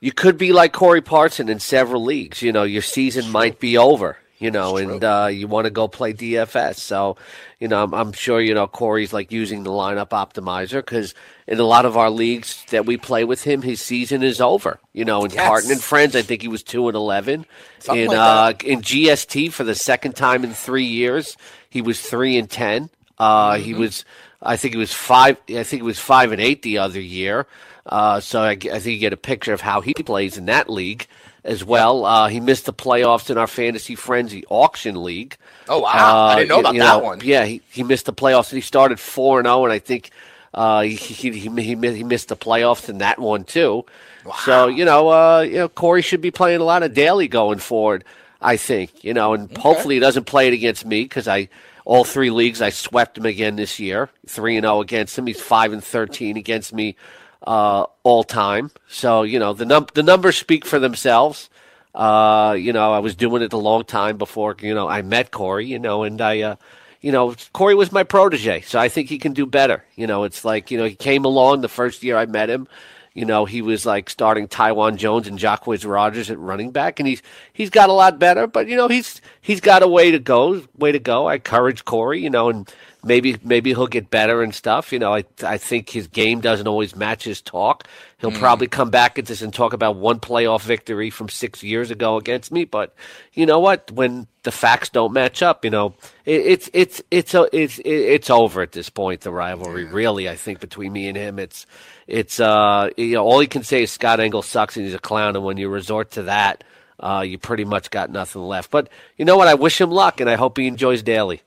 you 0.02 0.12
could 0.12 0.38
be 0.38 0.52
like 0.52 0.74
Corey 0.74 1.02
Parson 1.02 1.48
in 1.48 1.60
several 1.60 2.04
leagues. 2.04 2.42
You 2.42 2.52
know, 2.52 2.64
your 2.64 2.82
season 2.82 3.30
might 3.32 3.60
be 3.60 3.78
over. 3.78 4.18
You 4.44 4.52
know, 4.52 4.78
and 4.78 5.04
uh, 5.04 5.30
you 5.32 5.48
want 5.48 5.66
to 5.66 5.72
go 5.72 5.88
play 5.88 6.14
DFS. 6.14 6.76
So, 6.78 7.18
you 7.60 7.68
know, 7.70 7.84
I'm, 7.84 7.94
I'm 7.94 8.12
sure 8.14 8.42
you 8.42 8.54
know 8.54 8.68
Corey's 8.68 9.14
like 9.14 9.32
using 9.32 9.64
the 9.64 9.72
lineup 9.72 10.10
optimizer 10.10 10.80
because 10.80 11.16
in 11.48 11.60
a 11.60 11.64
lot 11.64 11.86
of 11.86 11.98
our 11.98 12.10
leagues 12.10 12.66
that 12.72 12.86
we 12.86 12.98
play 12.98 13.24
with 13.24 13.44
him, 13.44 13.62
his 13.64 13.82
season 13.82 14.24
is 14.24 14.42
over. 14.42 14.80
You 14.94 15.06
know, 15.06 15.26
in 15.26 15.32
Yes. 15.32 15.46
Carton 15.46 15.72
and 15.72 15.84
Friends, 15.84 16.16
I 16.16 16.22
think 16.24 16.42
he 16.42 16.50
was 16.50 16.64
two 16.64 16.88
and 16.90 16.96
eleven. 16.96 17.46
Something 17.80 18.06
in 18.06 18.10
like 18.10 18.20
uh, 18.20 18.54
in 18.66 18.82
GST 18.82 19.52
for 19.54 19.64
the 19.64 19.76
second 19.76 20.16
time 20.16 20.44
in 20.44 20.54
three 20.54 20.86
years, 20.86 21.38
he 21.70 21.82
was 21.82 22.02
three 22.02 22.38
and 22.38 22.50
ten. 22.50 22.90
Uh, 23.18 23.58
He 23.58 23.74
Mm-hmm. 23.74 23.82
was, 23.82 24.06
I 24.42 24.58
think, 24.58 24.76
it 24.76 24.78
was 24.80 24.94
five. 24.94 25.38
I 25.50 25.64
think 25.64 25.82
it 25.82 25.86
was 25.86 26.00
five 26.00 26.32
and 26.32 26.42
eight 26.42 26.62
the 26.64 26.80
other 26.80 27.02
year. 27.02 27.48
Uh, 27.86 28.20
so 28.20 28.42
I 28.44 28.56
think 28.58 28.86
you 28.86 28.98
get 28.98 29.14
a 29.14 29.18
picture 29.18 29.54
of 29.54 29.62
how 29.62 29.82
he 29.82 29.94
plays 29.94 30.38
in 30.38 30.46
that 30.48 30.70
league 30.70 31.08
as 31.44 31.64
well. 31.64 32.06
Uh, 32.06 32.28
he 32.28 32.40
missed 32.40 32.66
the 32.66 32.74
playoffs 32.74 33.30
in 33.30 33.38
our 33.38 33.48
fantasy 33.48 33.96
frenzy 33.96 34.46
auction 34.50 35.04
league. 35.04 35.38
Oh, 35.68 35.80
wow. 35.80 36.28
I 36.28 36.36
didn't 36.36 36.50
know 36.50 36.60
about 36.60 36.74
you 36.74 36.80
that 36.82 37.04
one. 37.04 37.22
Yeah, 37.24 37.46
he, 37.46 37.62
he 37.70 37.84
missed 37.84 38.06
the 38.06 38.14
playoffs. 38.14 38.52
He 38.52 38.62
started 38.62 39.00
four 39.00 39.40
and 39.40 39.46
zero, 39.46 39.64
and 39.64 39.74
I 39.74 39.80
think 39.80 40.12
uh, 40.54 40.82
he, 40.82 40.96
he, 40.96 41.32
he, 41.32 41.50
he 41.50 42.04
missed 42.04 42.30
the 42.30 42.38
playoffs 42.38 42.90
in 42.90 43.00
that 43.00 43.20
one 43.20 43.44
too. 43.44 43.86
Wow. 44.26 44.34
So 44.46 44.68
you 44.68 44.86
know, 44.86 45.10
uh, 45.10 45.42
you 45.42 45.56
know, 45.56 45.70
Corey 45.70 46.02
should 46.02 46.22
be 46.22 46.32
playing 46.32 46.62
a 46.62 46.66
lot 46.66 46.84
of 46.84 46.94
daily 46.94 47.28
going 47.28 47.60
forward. 47.60 48.06
I 48.42 48.58
think 48.58 49.04
you 49.04 49.14
know, 49.14 49.34
and 49.34 49.56
hopefully 49.58 49.96
he 49.96 50.00
doesn't 50.00 50.26
play 50.26 50.48
it 50.48 50.54
against 50.54 50.86
me 50.86 51.04
because 51.04 51.28
I 51.28 51.50
all 51.86 52.04
three 52.04 52.30
leagues 52.30 52.62
I 52.62 52.70
swept 52.70 53.18
him 53.18 53.26
again 53.26 53.56
this 53.56 53.80
year, 53.80 54.10
three 54.28 54.58
and 54.58 54.64
zero 54.64 54.82
against 54.82 55.18
him. 55.18 55.28
He's 55.28 55.42
five 55.42 55.74
and 55.74 55.84
thirteen 55.84 56.38
against 56.38 56.74
me 56.74 56.96
uh, 57.44 57.86
all 58.04 58.24
time. 58.24 58.72
So 58.88 59.24
you 59.24 59.40
know, 59.40 59.54
the 59.54 59.66
num- 59.66 59.88
the 59.94 60.04
numbers 60.04 60.38
speak 60.38 60.66
for 60.66 60.80
themselves. 60.80 61.50
Uh, 61.94 62.56
you 62.60 62.74
know, 62.74 62.92
I 62.92 63.00
was 63.00 63.16
doing 63.16 63.42
it 63.44 63.54
a 63.54 63.58
long 63.58 63.84
time 63.84 64.18
before 64.18 64.56
you 64.60 64.74
know 64.74 64.88
I 64.88 65.02
met 65.02 65.32
Corey. 65.32 65.66
You 65.66 65.80
know, 65.80 66.04
and 66.04 66.20
I. 66.22 66.42
Uh, 66.42 66.56
you 67.02 67.12
know, 67.12 67.36
Corey 67.52 67.76
was 67.76 67.92
my 67.92 68.04
protege, 68.04 68.62
so 68.62 68.80
I 68.80 68.88
think 68.88 69.10
he 69.10 69.18
can 69.18 69.34
do 69.34 69.46
better. 69.46 69.84
You 69.98 70.08
know, 70.08 70.24
it's 70.24 70.46
like, 70.46 70.72
you 70.72 70.78
know, 70.78 70.86
he 70.86 70.96
came 70.96 71.26
along 71.26 71.60
the 71.60 71.68
first 71.68 72.02
year 72.02 72.16
I 72.16 72.26
met 72.26 72.50
him. 72.50 72.66
You 73.14 73.26
know, 73.26 73.46
he 73.46 73.62
was 73.62 73.86
like 73.86 74.10
starting 74.10 74.48
Taiwan 74.48 74.98
Jones 74.98 75.28
and 75.28 75.38
Jacquizz 75.38 75.88
Rodgers 75.88 76.32
at 76.32 76.40
running 76.40 76.72
back, 76.72 77.00
and 77.00 77.08
he's 77.08 77.22
he's 77.52 77.70
got 77.70 77.90
a 77.90 77.94
lot 77.94 78.18
better. 78.18 78.48
But 78.48 78.68
you 78.68 78.76
know, 78.76 78.88
he's 78.88 79.22
he's 79.42 79.62
got 79.62 79.84
a 79.84 79.88
way 79.88 80.12
to 80.12 80.20
go, 80.20 80.64
way 80.78 80.92
to 80.92 81.00
go. 81.00 81.28
I 81.28 81.36
encourage 81.36 81.86
Corey, 81.86 82.22
you 82.22 82.32
know, 82.32 82.50
and 82.50 82.74
maybe 83.04 83.38
maybe 83.44 83.72
he'll 83.72 83.88
get 83.88 84.10
better 84.10 84.42
and 84.42 84.54
stuff. 84.54 84.92
You 84.92 85.00
know, 85.00 85.14
I 85.14 85.26
I 85.44 85.58
think 85.58 85.90
his 85.90 86.08
game 86.08 86.42
doesn't 86.42 86.68
always 86.68 86.96
match 86.96 87.24
his 87.24 87.42
talk. 87.42 87.88
He'll 88.20 88.32
probably 88.32 88.68
come 88.68 88.90
back 88.90 89.20
at 89.20 89.26
this 89.26 89.42
and 89.42 89.54
talk 89.54 89.74
about 89.74 89.98
one 89.98 90.20
playoff 90.20 90.62
victory 90.62 91.10
from 91.10 91.28
six 91.28 91.62
years 91.62 91.92
ago 91.92 92.16
against 92.18 92.52
me. 92.52 92.64
But 92.64 92.96
you 93.34 93.46
know 93.46 93.60
what? 93.60 93.92
When 93.92 94.28
the 94.44 94.52
facts 94.52 94.90
don't 94.90 95.12
match 95.12 95.44
up, 95.44 95.66
you 95.66 95.72
know, 95.72 95.96
it, 96.26 96.42
it's 96.42 96.70
it's 96.74 97.02
it's 97.12 97.34
a, 97.34 97.48
it's 97.52 97.80
it's 97.84 98.30
over 98.30 98.62
at 98.62 98.72
this 98.72 98.90
point. 98.90 99.22
The 99.22 99.32
rivalry, 99.32 99.86
really, 99.86 100.30
I 100.30 100.36
think 100.36 100.60
between 100.60 100.94
me 100.94 101.08
and 101.10 101.18
him, 101.18 101.40
it's 101.40 101.66
it's 102.08 102.40
uh 102.40 102.90
you 102.96 103.14
know 103.14 103.26
all 103.26 103.40
he 103.40 103.48
can 103.48 103.64
say 103.64 103.84
is 103.84 103.92
Scott 103.92 104.20
Engel 104.20 104.42
sucks 104.42 104.78
and 104.78 104.86
he's 104.86 104.96
a 104.96 105.00
clown, 105.00 105.36
and 105.36 105.44
when 105.44 105.58
you 105.58 105.68
resort 105.70 106.12
to 106.12 106.24
that, 106.24 106.64
uh, 107.00 107.24
you 107.28 107.38
pretty 107.38 107.66
much 107.66 107.90
got 107.90 108.10
nothing 108.10 108.42
left. 108.42 108.72
But 108.72 108.90
you 109.18 109.26
know 109.26 109.38
what? 109.38 109.50
I 109.50 109.56
wish 109.56 109.82
him 109.82 109.92
luck, 109.92 110.22
and 110.22 110.30
I 110.30 110.36
hope 110.36 110.58
he 110.58 110.68
enjoys 110.68 111.04
daily. 111.04 111.42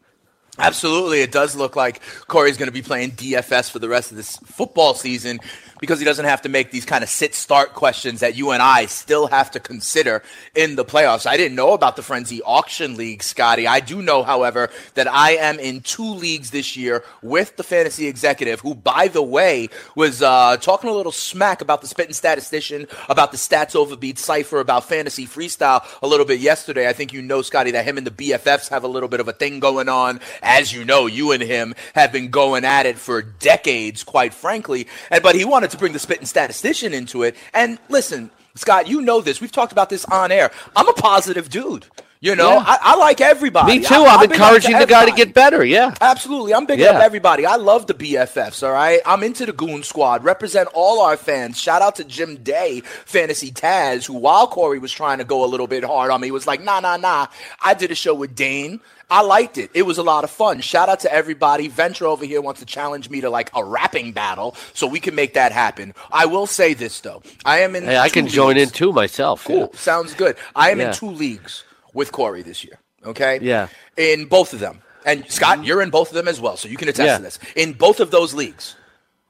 Absolutely. 0.58 1.20
It 1.20 1.32
does 1.32 1.54
look 1.54 1.76
like 1.76 2.00
Corey's 2.28 2.56
going 2.56 2.68
to 2.68 2.72
be 2.72 2.82
playing 2.82 3.12
DFS 3.12 3.70
for 3.70 3.78
the 3.78 3.88
rest 3.88 4.10
of 4.10 4.16
this 4.16 4.36
football 4.38 4.94
season 4.94 5.38
because 5.86 6.00
he 6.00 6.04
doesn't 6.04 6.24
have 6.24 6.42
to 6.42 6.48
make 6.48 6.72
these 6.72 6.84
kind 6.84 7.04
of 7.04 7.08
sit 7.08 7.32
start 7.32 7.72
questions 7.72 8.18
that 8.18 8.34
you 8.34 8.50
and 8.50 8.60
I 8.60 8.86
still 8.86 9.28
have 9.28 9.52
to 9.52 9.60
consider 9.60 10.20
in 10.54 10.74
the 10.74 10.84
playoffs. 10.84 11.26
I 11.26 11.36
didn't 11.36 11.54
know 11.54 11.74
about 11.74 11.94
the 11.94 12.02
Frenzy 12.02 12.42
Auction 12.42 12.96
League, 12.96 13.22
Scotty. 13.22 13.68
I 13.68 13.78
do 13.78 14.02
know, 14.02 14.24
however, 14.24 14.70
that 14.94 15.06
I 15.06 15.36
am 15.36 15.60
in 15.60 15.80
two 15.82 16.14
leagues 16.14 16.50
this 16.50 16.76
year 16.76 17.04
with 17.22 17.56
the 17.56 17.62
fantasy 17.62 18.08
executive, 18.08 18.60
who, 18.60 18.74
by 18.74 19.06
the 19.06 19.22
way, 19.22 19.68
was 19.94 20.22
uh, 20.22 20.56
talking 20.56 20.90
a 20.90 20.92
little 20.92 21.12
smack 21.12 21.60
about 21.60 21.82
the 21.82 21.86
spitting 21.86 22.14
statistician, 22.14 22.88
about 23.08 23.30
the 23.30 23.38
stats 23.38 23.76
overbeat 23.76 24.18
cipher, 24.18 24.58
about 24.58 24.88
fantasy 24.88 25.24
freestyle 25.24 25.86
a 26.02 26.08
little 26.08 26.26
bit 26.26 26.40
yesterday. 26.40 26.88
I 26.88 26.94
think 26.94 27.12
you 27.12 27.22
know, 27.22 27.42
Scotty, 27.42 27.70
that 27.70 27.84
him 27.84 27.96
and 27.96 28.06
the 28.06 28.10
BFFs 28.10 28.70
have 28.70 28.82
a 28.82 28.88
little 28.88 29.08
bit 29.08 29.20
of 29.20 29.28
a 29.28 29.32
thing 29.32 29.60
going 29.60 29.88
on. 29.88 30.18
As 30.42 30.72
you 30.72 30.84
know, 30.84 31.06
you 31.06 31.30
and 31.30 31.42
him 31.42 31.76
have 31.94 32.10
been 32.10 32.30
going 32.30 32.64
at 32.64 32.86
it 32.86 32.98
for 32.98 33.22
decades, 33.22 34.02
quite 34.02 34.34
frankly. 34.34 34.88
And 35.10 35.22
but 35.22 35.36
he 35.36 35.44
wanted 35.44 35.70
to 35.70 35.75
bring 35.78 35.92
the 35.92 35.98
spitting 35.98 36.26
statistician 36.26 36.92
into 36.92 37.22
it. 37.22 37.36
And 37.54 37.78
listen, 37.88 38.30
Scott, 38.54 38.88
you 38.88 39.00
know 39.02 39.20
this. 39.20 39.40
We've 39.40 39.52
talked 39.52 39.72
about 39.72 39.90
this 39.90 40.04
on 40.06 40.32
air. 40.32 40.50
I'm 40.74 40.88
a 40.88 40.94
positive 40.94 41.48
dude. 41.50 41.86
You 42.20 42.34
know, 42.34 42.52
Yeah. 42.52 42.64
I, 42.66 42.78
I 42.80 42.96
like 42.96 43.20
everybody. 43.20 43.78
Me 43.78 43.84
too. 43.84 43.94
I- 43.94 44.14
up 44.16 44.22
encouraging 44.24 44.78
the 44.78 44.86
guy 44.86 45.04
to 45.04 45.12
get 45.12 45.34
better. 45.34 45.64
Yeah. 45.64 45.94
Absolutely. 46.00 46.54
I'm 46.54 46.64
big 46.64 46.78
Yeah. 46.78 46.92
up 46.92 47.02
everybody. 47.02 47.44
I 47.44 47.56
love 47.56 47.86
the 47.86 47.94
BFFs, 47.94 48.62
all 48.66 48.72
right? 48.72 49.00
I'm 49.04 49.22
into 49.22 49.44
the 49.44 49.52
Goon 49.52 49.82
Squad. 49.82 50.24
Represent 50.24 50.68
all 50.72 51.00
our 51.02 51.16
fans. 51.16 51.60
Shout 51.60 51.82
out 51.82 51.96
to 51.96 52.04
Jim 52.04 52.36
Day, 52.36 52.80
Fantasy 53.04 53.50
Taz, 53.50 54.06
who 54.06 54.14
while 54.14 54.46
Corey 54.46 54.78
was 54.78 54.92
trying 54.92 55.18
to 55.18 55.24
go 55.24 55.44
a 55.44 55.46
little 55.46 55.66
bit 55.66 55.84
hard 55.84 56.10
on 56.10 56.20
me, 56.22 56.30
was 56.30 56.46
like, 56.46 56.62
nah, 56.64 56.80
nah, 56.80 56.96
nah. 56.96 57.26
I 57.62 57.74
did 57.74 57.90
a 57.90 57.94
show 57.94 58.14
with 58.14 58.34
Dane. 58.34 58.80
I 59.08 59.20
liked 59.20 59.56
it. 59.56 59.70
It 59.72 59.82
was 59.82 59.98
a 59.98 60.02
lot 60.02 60.24
of 60.24 60.30
fun. 60.30 60.60
Shout 60.62 60.88
out 60.88 61.00
to 61.00 61.12
everybody. 61.12 61.68
Venture 61.68 62.06
over 62.06 62.24
here 62.24 62.40
wants 62.40 62.58
to 62.60 62.66
challenge 62.66 63.08
me 63.08 63.20
to 63.20 63.30
like 63.30 63.50
a 63.54 63.62
rapping 63.62 64.10
battle 64.12 64.56
so 64.74 64.88
we 64.88 64.98
can 64.98 65.14
make 65.14 65.34
that 65.34 65.52
happen. 65.52 65.94
I 66.10 66.26
will 66.26 66.46
say 66.46 66.74
this 66.74 66.98
though. 67.00 67.22
I 67.44 67.60
am 67.60 67.76
in 67.76 67.84
Hey, 67.84 67.98
I 67.98 68.08
can 68.08 68.26
join 68.26 68.56
in 68.56 68.68
too 68.70 68.92
myself. 68.92 69.44
Cool. 69.44 69.72
Sounds 69.74 70.12
good. 70.14 70.36
I 70.56 70.70
am 70.70 70.80
Yeah. 70.80 70.88
in 70.88 70.94
two 70.94 71.10
leagues 71.10 71.62
with 71.96 72.12
Corey 72.12 72.42
this 72.42 72.62
year. 72.62 72.78
Okay. 73.04 73.38
Yeah. 73.42 73.68
In 73.96 74.26
both 74.26 74.52
of 74.52 74.60
them, 74.60 74.82
and 75.04 75.28
Scott, 75.30 75.64
you're 75.64 75.82
in 75.82 75.90
both 75.90 76.08
of 76.08 76.14
them 76.14 76.28
as 76.28 76.40
well, 76.40 76.56
so 76.56 76.68
you 76.68 76.76
can 76.76 76.88
attest 76.88 77.06
Yeah. 77.06 77.16
to 77.16 77.22
this. 77.22 77.38
In 77.56 77.72
both 77.72 77.98
of 78.00 78.10
those 78.10 78.34
leagues, 78.34 78.76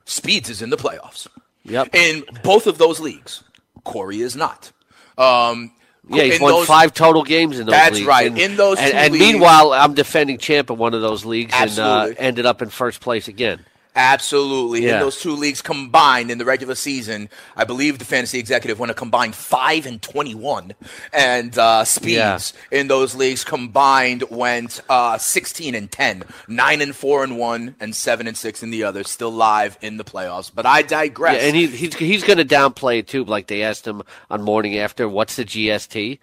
Speeds 0.05 0.50
is 0.50 0.62
in 0.62 0.70
the 0.70 0.76
playoffs. 0.76 1.26
Yep. 1.64 1.94
In 1.94 2.24
both 2.42 2.66
of 2.66 2.79
those 2.79 3.00
leagues, 3.00 3.42
Corey 3.85 4.20
is 4.20 4.37
not. 4.37 4.70
Um, 5.18 5.72
Yeah, 6.09 6.22
he's 6.22 6.40
won 6.40 6.52
those- 6.52 6.66
five 6.68 6.94
total 6.94 7.24
games 7.24 7.59
in 7.59 7.66
those 7.66 7.72
That's 7.72 7.94
leagues. 7.96 8.07
right. 8.07 8.26
And, 8.29 8.38
In 8.38 8.57
those 8.57 8.79
and, 8.79 8.94
and 8.94 9.12
leagues- 9.12 9.24
meanwhile, 9.24 9.72
I'm 9.72 9.94
defending 9.94 10.38
champ 10.38 10.70
in 10.70 10.76
one 10.79 10.94
of 10.94 11.00
those 11.02 11.24
leagues 11.24 11.52
and 11.57 11.76
uh, 11.79 12.09
ended 12.18 12.46
up 12.46 12.62
in 12.62 12.68
first 12.70 13.00
place 13.00 13.26
again. 13.26 13.64
Absolutely. 13.97 14.87
In 14.87 15.01
those 15.01 15.21
two 15.21 15.33
leagues 15.33 15.63
combined 15.63 16.31
in 16.31 16.37
the 16.39 16.45
regular 16.45 16.75
season, 16.75 17.31
I 17.57 17.65
believe 17.65 17.99
the 17.99 18.05
fantasy 18.05 18.39
executive 18.39 18.79
went 18.79 18.91
a 18.91 18.95
combined 18.95 19.35
5 19.35 19.87
and 19.87 20.03
21. 20.03 20.75
And 21.13 21.57
uh, 21.59 21.85
Speeds 21.85 22.53
in 22.71 22.89
those 22.89 23.15
leagues 23.15 23.43
combined 23.43 24.25
went 24.31 24.83
uh, 24.91 25.17
16 25.17 25.75
and 25.75 25.91
10, 25.91 26.25
9 26.47 26.83
and 26.83 26.95
4 26.95 27.25
and 27.25 27.39
1, 27.39 27.77
and 27.81 27.97
7 27.97 28.27
and 28.27 28.37
6 28.37 28.63
in 28.63 28.71
the 28.71 28.85
other, 28.85 29.03
still 29.03 29.31
live 29.31 29.79
in 29.81 29.97
the 29.97 30.05
playoffs. 30.05 30.51
But 30.55 30.67
I 30.67 30.83
digress. 30.83 31.41
Yeah, 31.41 31.49
and 31.49 31.57
he, 31.57 31.67
he's 31.67 31.95
he's 31.95 32.25
going 32.25 32.39
to 32.39 32.45
downplay 32.45 32.99
it 32.99 33.09
too. 33.09 33.25
Like 33.25 33.47
they 33.47 33.63
asked 33.63 33.87
him 33.87 34.03
on 34.31 34.43
morning 34.43 34.77
after, 34.79 35.09
"What's 35.09 35.37
the 35.37 35.45
GST?" 35.45 36.19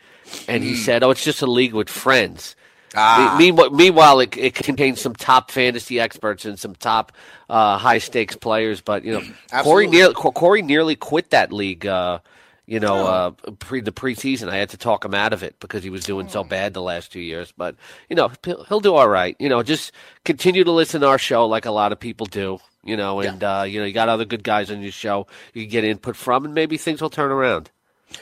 And 0.48 0.64
he 0.64 0.76
said, 0.76 1.04
"Oh, 1.04 1.10
it's 1.10 1.24
just 1.24 1.42
a 1.42 1.48
league 1.48 1.74
with 1.74 1.90
friends." 1.90 2.56
Hmm. 2.94 3.00
Ah. 3.00 3.36
Me- 3.38 3.46
Meanwhile, 3.46 3.70
meanwhile 3.72 4.20
it, 4.20 4.38
it 4.38 4.54
contains 4.56 5.02
some 5.02 5.16
top 5.16 5.52
fantasy 5.52 6.00
experts 6.00 6.46
and 6.46 6.60
some 6.60 6.76
top 6.76 7.12
uh, 7.50 7.78
high 7.78 7.98
stakes 7.98 8.36
players. 8.36 8.82
But 8.82 9.04
you 9.04 9.14
know, 9.14 9.20
Corey, 9.20 9.34
Absolutely. 9.52 9.88
near, 9.88 10.12
Co- 10.14 10.32
Corey 10.32 10.62
nearly 10.62 10.96
quit 10.96 11.32
that 11.32 11.52
league. 11.52 11.86
Uh, 11.86 12.20
you 12.66 12.80
know, 12.80 13.06
uh, 13.06 13.32
pre 13.60 13.82
the 13.82 13.92
preseason, 13.92 14.48
I 14.48 14.56
had 14.56 14.70
to 14.70 14.78
talk 14.78 15.04
him 15.04 15.14
out 15.14 15.34
of 15.34 15.44
it 15.44 15.60
because 15.60 15.84
he 15.84 15.90
was 15.90 16.06
doing 16.06 16.30
so 16.30 16.46
bad 16.46 16.74
the 16.74 16.82
last 16.82 17.12
two 17.12 17.20
years. 17.20 17.52
But 17.58 17.76
you 18.10 18.16
know, 18.16 18.32
he'll, 18.46 18.64
he'll 18.64 18.80
do 18.80 18.96
all 18.96 19.10
right. 19.10 19.36
You 19.38 19.50
know, 19.50 19.64
just 19.64 19.92
continue 20.24 20.64
to 20.64 20.72
listen 20.72 21.02
to 21.02 21.08
our 21.08 21.18
show 21.18 21.46
like 21.46 21.66
a 21.66 21.72
lot 21.72 21.92
of 21.92 22.00
people 22.00 22.26
do. 22.26 22.60
You 22.86 22.96
know, 22.96 23.20
and 23.22 23.44
uh, 23.44 23.66
you 23.68 23.80
know, 23.80 23.86
you 23.86 23.94
got 23.94 24.08
other 24.10 24.24
good 24.26 24.44
guys 24.44 24.72
on 24.72 24.82
your 24.82 24.92
show 24.94 25.28
you 25.54 25.64
can 25.64 25.72
get 25.72 25.84
input 25.84 26.16
from, 26.16 26.46
and 26.46 26.54
maybe 26.54 26.78
things 26.78 27.02
will 27.02 27.10
turn 27.10 27.32
around. 27.32 27.70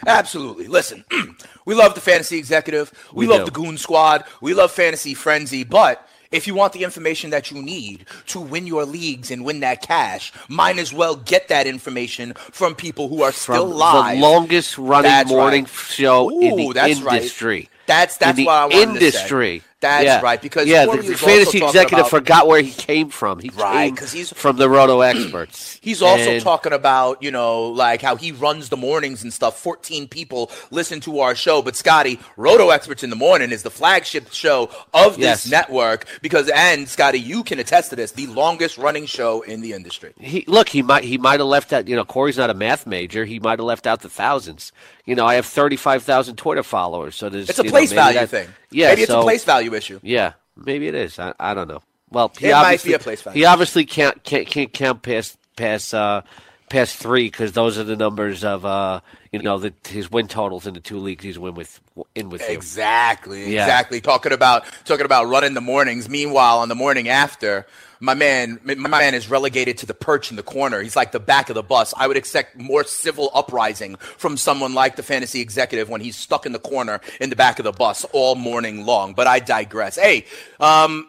Absolutely. 0.08 0.68
Listen, 0.68 1.06
we 1.66 1.76
love 1.76 1.96
the 1.96 2.02
fantasy 2.02 2.38
executive. 2.38 2.92
We, 3.14 3.28
We 3.28 3.32
love 3.32 3.42
do. 3.42 3.46
the 3.46 3.52
Goon 3.52 3.78
Squad. 3.78 4.26
We 4.42 4.54
love 4.54 4.72
Fantasy 4.72 5.14
Frenzy. 5.14 5.64
But 5.64 6.08
if 6.32 6.48
you 6.48 6.56
want 6.56 6.74
the 6.74 6.84
information 6.84 7.30
that 7.32 7.52
you 7.52 7.62
need 7.62 8.06
to 8.28 8.40
win 8.40 8.66
your 8.68 8.86
leagues 8.86 9.32
and 9.32 9.44
win 9.44 9.60
that 9.62 9.82
cash, 9.82 10.32
might 10.48 10.78
as 10.80 10.94
well 10.94 11.16
get 11.16 11.48
that 11.50 11.68
information 11.68 12.34
from 12.36 12.74
people 12.76 13.10
who 13.10 13.22
are 13.24 13.32
still 13.32 13.68
From 13.70 13.78
live. 13.78 14.16
the 14.16 14.22
longest 14.22 14.78
running 14.78 15.04
That's 15.12 15.30
morning 15.30 15.64
right. 15.66 15.70
show 15.74 16.30
in 16.30 16.56
the 16.56 16.72
that's 16.74 17.02
right. 17.02 17.18
industry. 17.18 17.70
That's 17.88 18.18
that's 18.18 18.32
in 18.38 18.44
the 18.44 18.46
what 18.46 18.54
I 18.56 18.66
wanted 18.68 18.80
industry. 19.04 19.60
to 19.60 19.66
say. 19.66 19.71
That's 19.82 20.06
yeah. 20.06 20.22
right, 20.22 20.42
because 20.42 20.68
yeah, 20.68 20.86
the, 20.86 20.92
the 20.92 20.98
was 20.98 21.10
also 21.12 21.26
fantasy 21.26 21.58
executive 21.66 22.00
about- 22.00 22.10
forgot 22.12 22.48
where 22.48 22.62
he 22.62 22.72
came 22.72 23.10
from. 23.10 23.40
He 23.40 23.50
Right, 23.50 23.88
came 23.88 23.96
'cause 23.96 24.12
he's- 24.12 24.32
from 24.32 24.58
the 24.58 24.70
Roto 24.70 25.02
experts. 25.02 25.80
He's 25.82 26.02
also 26.04 26.30
And- 26.34 26.44
talking 26.44 26.72
about, 26.74 27.24
you 27.24 27.32
know, 27.32 27.64
like 27.64 28.02
how 28.04 28.16
he 28.16 28.32
runs 28.32 28.70
the 28.70 28.78
mornings 28.78 29.24
and 29.24 29.34
stuff. 29.34 29.60
14 29.60 30.08
people 30.08 30.52
listen 30.70 31.00
to 31.02 31.22
our 31.22 31.34
show. 31.34 31.64
But 31.64 31.76
Scotty, 31.76 32.20
Roto 32.38 32.70
Experts 32.70 33.02
in 33.04 33.10
the 33.10 33.16
Morning 33.16 33.52
is 33.52 33.64
the 33.64 33.72
flagship 33.72 34.32
show 34.32 34.70
of 34.94 35.18
Yes. 35.18 35.44
this 35.44 35.52
network 35.52 36.06
because, 36.22 36.48
and 36.50 36.88
Scotty, 36.88 37.20
you 37.20 37.44
can 37.44 37.58
attest 37.58 37.90
to 37.90 37.96
this, 37.96 38.12
the 38.12 38.28
longest 38.28 38.78
running 38.78 39.08
show 39.08 39.42
in 39.42 39.62
the 39.62 39.74
industry. 39.74 40.14
he 40.20 40.44
look 40.48 40.70
he 40.70 40.84
might 40.84 41.04
he 41.04 41.18
might 41.18 41.40
have 41.40 41.48
left 41.50 41.74
out 41.74 41.88
you 41.88 41.96
know 41.96 42.06
Corey's 42.06 42.38
not 42.38 42.52
a 42.52 42.54
math 42.54 42.86
major 42.86 43.26
he 43.26 43.40
might 43.40 43.58
have 43.58 43.66
left 43.66 43.88
out 43.88 44.02
the 44.02 44.10
thousands 44.10 44.72
you 45.06 45.16
know 45.16 45.26
I 45.26 45.34
have 45.36 45.46
thirty 45.48 45.76
five 45.78 46.04
thousand 46.04 46.36
Twitter 46.36 46.62
followers 46.64 47.16
so 47.16 47.30
there's 47.30 47.50
It's 47.50 47.58
a 47.60 47.64
you 47.64 47.70
know, 47.70 47.72
place 47.72 47.92
value 47.92 48.20
that- 48.20 48.30
thing. 48.30 48.48
yeah 48.70 48.90
Maybe 48.90 49.02
it's 49.04 49.12
so- 49.12 49.22
a 49.22 49.24
place 49.24 49.44
value 49.44 49.71
issue. 49.74 50.00
yeah 50.04 50.34
maybe 50.56 50.88
it 50.88 50.96
is 50.96 51.18
I, 51.20 51.34
I 51.40 51.54
don't 51.54 51.68
know 51.68 51.82
well 52.10 52.32
he 52.38 52.48
It 52.48 52.52
might 52.52 52.64
obviously 52.64 52.90
be 52.92 52.96
a 52.96 53.00
place 53.00 53.22
value. 53.22 53.40
he 53.40 53.46
obviously 53.46 53.86
can't 53.86 54.24
can't, 54.24 54.48
can't 54.48 54.72
count 54.74 55.02
past 55.02 55.38
past 55.56 55.94
uh 55.94 56.22
past 56.70 56.96
three 56.96 57.26
because 57.26 57.52
those 57.52 57.78
are 57.78 57.84
the 57.84 57.96
numbers 57.98 58.44
of 58.46 58.66
uh 58.66 59.02
you 59.32 59.40
know 59.42 59.58
the, 59.60 59.74
his 59.88 60.10
win 60.10 60.28
totals 60.28 60.66
in 60.68 60.74
the 60.74 60.80
two 60.80 60.98
leagues 61.00 61.24
he's 61.24 61.38
win 61.40 61.54
with 61.54 61.80
in 62.16 62.30
with 62.30 62.42
you. 62.42 62.48
Exactly, 62.54 63.54
Yeah. 63.54 63.64
exactly. 63.64 64.00
Talking 64.02 64.32
about 64.32 64.64
talking 64.86 65.06
about 65.06 65.28
running 65.28 65.54
the 65.54 65.62
mornings. 65.62 66.08
Meanwhile, 66.10 66.60
on 66.60 66.70
the 66.70 66.76
morning 66.76 67.10
after, 67.10 67.66
my 68.02 68.16
man, 68.16 68.60
my 68.64 68.90
man 68.90 69.14
is 69.14 69.30
relegated 69.30 69.78
to 69.78 69.86
the 69.86 69.94
perch 69.94 70.32
in 70.32 70.36
the 70.36 70.44
corner. 70.44 70.82
He's 70.82 70.96
like 70.96 71.12
the 71.12 71.20
back 71.20 71.50
of 71.50 71.56
the 71.56 71.62
bus. 71.62 71.94
I 71.96 72.08
would 72.08 72.18
expect 72.18 72.58
more 72.58 72.84
civil 72.84 73.30
uprising 73.34 73.96
from 73.96 74.38
someone 74.38 74.74
like 74.74 74.96
the 74.96 75.04
fantasy 75.04 75.40
executive 75.40 75.88
when 75.88 76.02
he's 76.02 76.16
stuck 76.16 76.48
in 76.48 76.52
the 76.52 76.60
corner 76.60 77.00
in 77.20 77.30
the 77.30 77.36
back 77.36 77.60
of 77.60 77.64
the 77.64 77.72
bus 77.72 78.04
all 78.12 78.34
morning 78.34 78.88
long. 78.88 79.14
But 79.14 79.28
I 79.28 79.40
digress. 79.40 79.98
Hey, 79.98 80.26
um, 80.60 81.08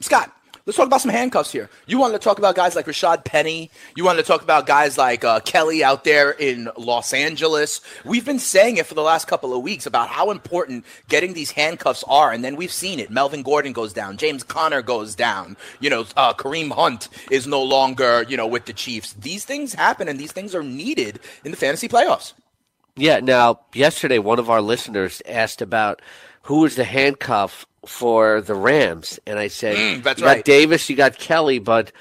Scott. 0.00 0.34
Let's 0.66 0.76
talk 0.76 0.86
about 0.86 1.00
some 1.00 1.10
handcuffs 1.10 1.50
here. 1.50 1.70
You 1.86 1.98
wanted 1.98 2.20
to 2.20 2.24
talk 2.24 2.38
about 2.38 2.54
guys 2.54 2.76
like 2.76 2.84
Rashaad 2.84 3.24
Penny. 3.24 3.70
You 3.96 4.04
wanted 4.04 4.22
to 4.22 4.28
talk 4.28 4.42
about 4.42 4.66
guys 4.66 4.98
like 4.98 5.24
uh, 5.24 5.40
Kelly 5.40 5.82
out 5.82 6.04
there 6.04 6.32
in 6.32 6.68
Los 6.76 7.14
Angeles. 7.14 7.80
We've 8.04 8.26
been 8.26 8.38
saying 8.38 8.76
it 8.76 8.86
for 8.86 8.94
the 8.94 9.02
last 9.02 9.26
couple 9.26 9.54
of 9.54 9.62
weeks 9.62 9.86
about 9.86 10.08
how 10.08 10.30
important 10.30 10.84
getting 11.08 11.32
these 11.32 11.50
handcuffs 11.50 12.04
are, 12.06 12.30
and 12.30 12.44
then 12.44 12.56
we've 12.56 12.72
seen 12.72 13.00
it. 13.00 13.10
Melvin 13.10 13.42
Gordon 13.42 13.72
goes 13.72 13.94
down. 13.94 14.18
James 14.18 14.42
Conner 14.42 14.82
goes 14.82 15.14
down. 15.14 15.56
You 15.80 15.88
know, 15.88 16.04
uh, 16.16 16.34
Kareem 16.34 16.70
Hunt 16.72 17.08
is 17.30 17.46
no 17.46 17.62
longer 17.62 18.26
you 18.28 18.36
know 18.36 18.46
with 18.46 18.66
the 18.66 18.74
Chiefs. 18.74 19.14
These 19.14 19.46
things 19.46 19.72
happen, 19.72 20.08
and 20.08 20.20
these 20.20 20.32
things 20.32 20.54
are 20.54 20.62
needed 20.62 21.20
in 21.42 21.52
the 21.52 21.56
fantasy 21.56 21.88
playoffs. 21.88 22.34
Yeah. 22.96 23.20
Now, 23.20 23.60
yesterday, 23.72 24.18
one 24.18 24.38
of 24.38 24.50
our 24.50 24.60
listeners 24.60 25.22
asked 25.26 25.62
about 25.62 26.02
who 26.42 26.60
was 26.60 26.76
the 26.76 26.84
handcuff 26.84 27.66
for 27.86 28.40
the 28.40 28.54
Rams, 28.54 29.18
and 29.26 29.38
I 29.38 29.48
said, 29.48 29.76
Mm, 29.76 30.02
that's 30.02 30.20
"You 30.20 30.26
right. 30.26 30.36
got 30.38 30.44
Davis, 30.44 30.88
you 30.90 30.96
got 30.96 31.18
Kelly, 31.18 31.58
but 31.58 31.92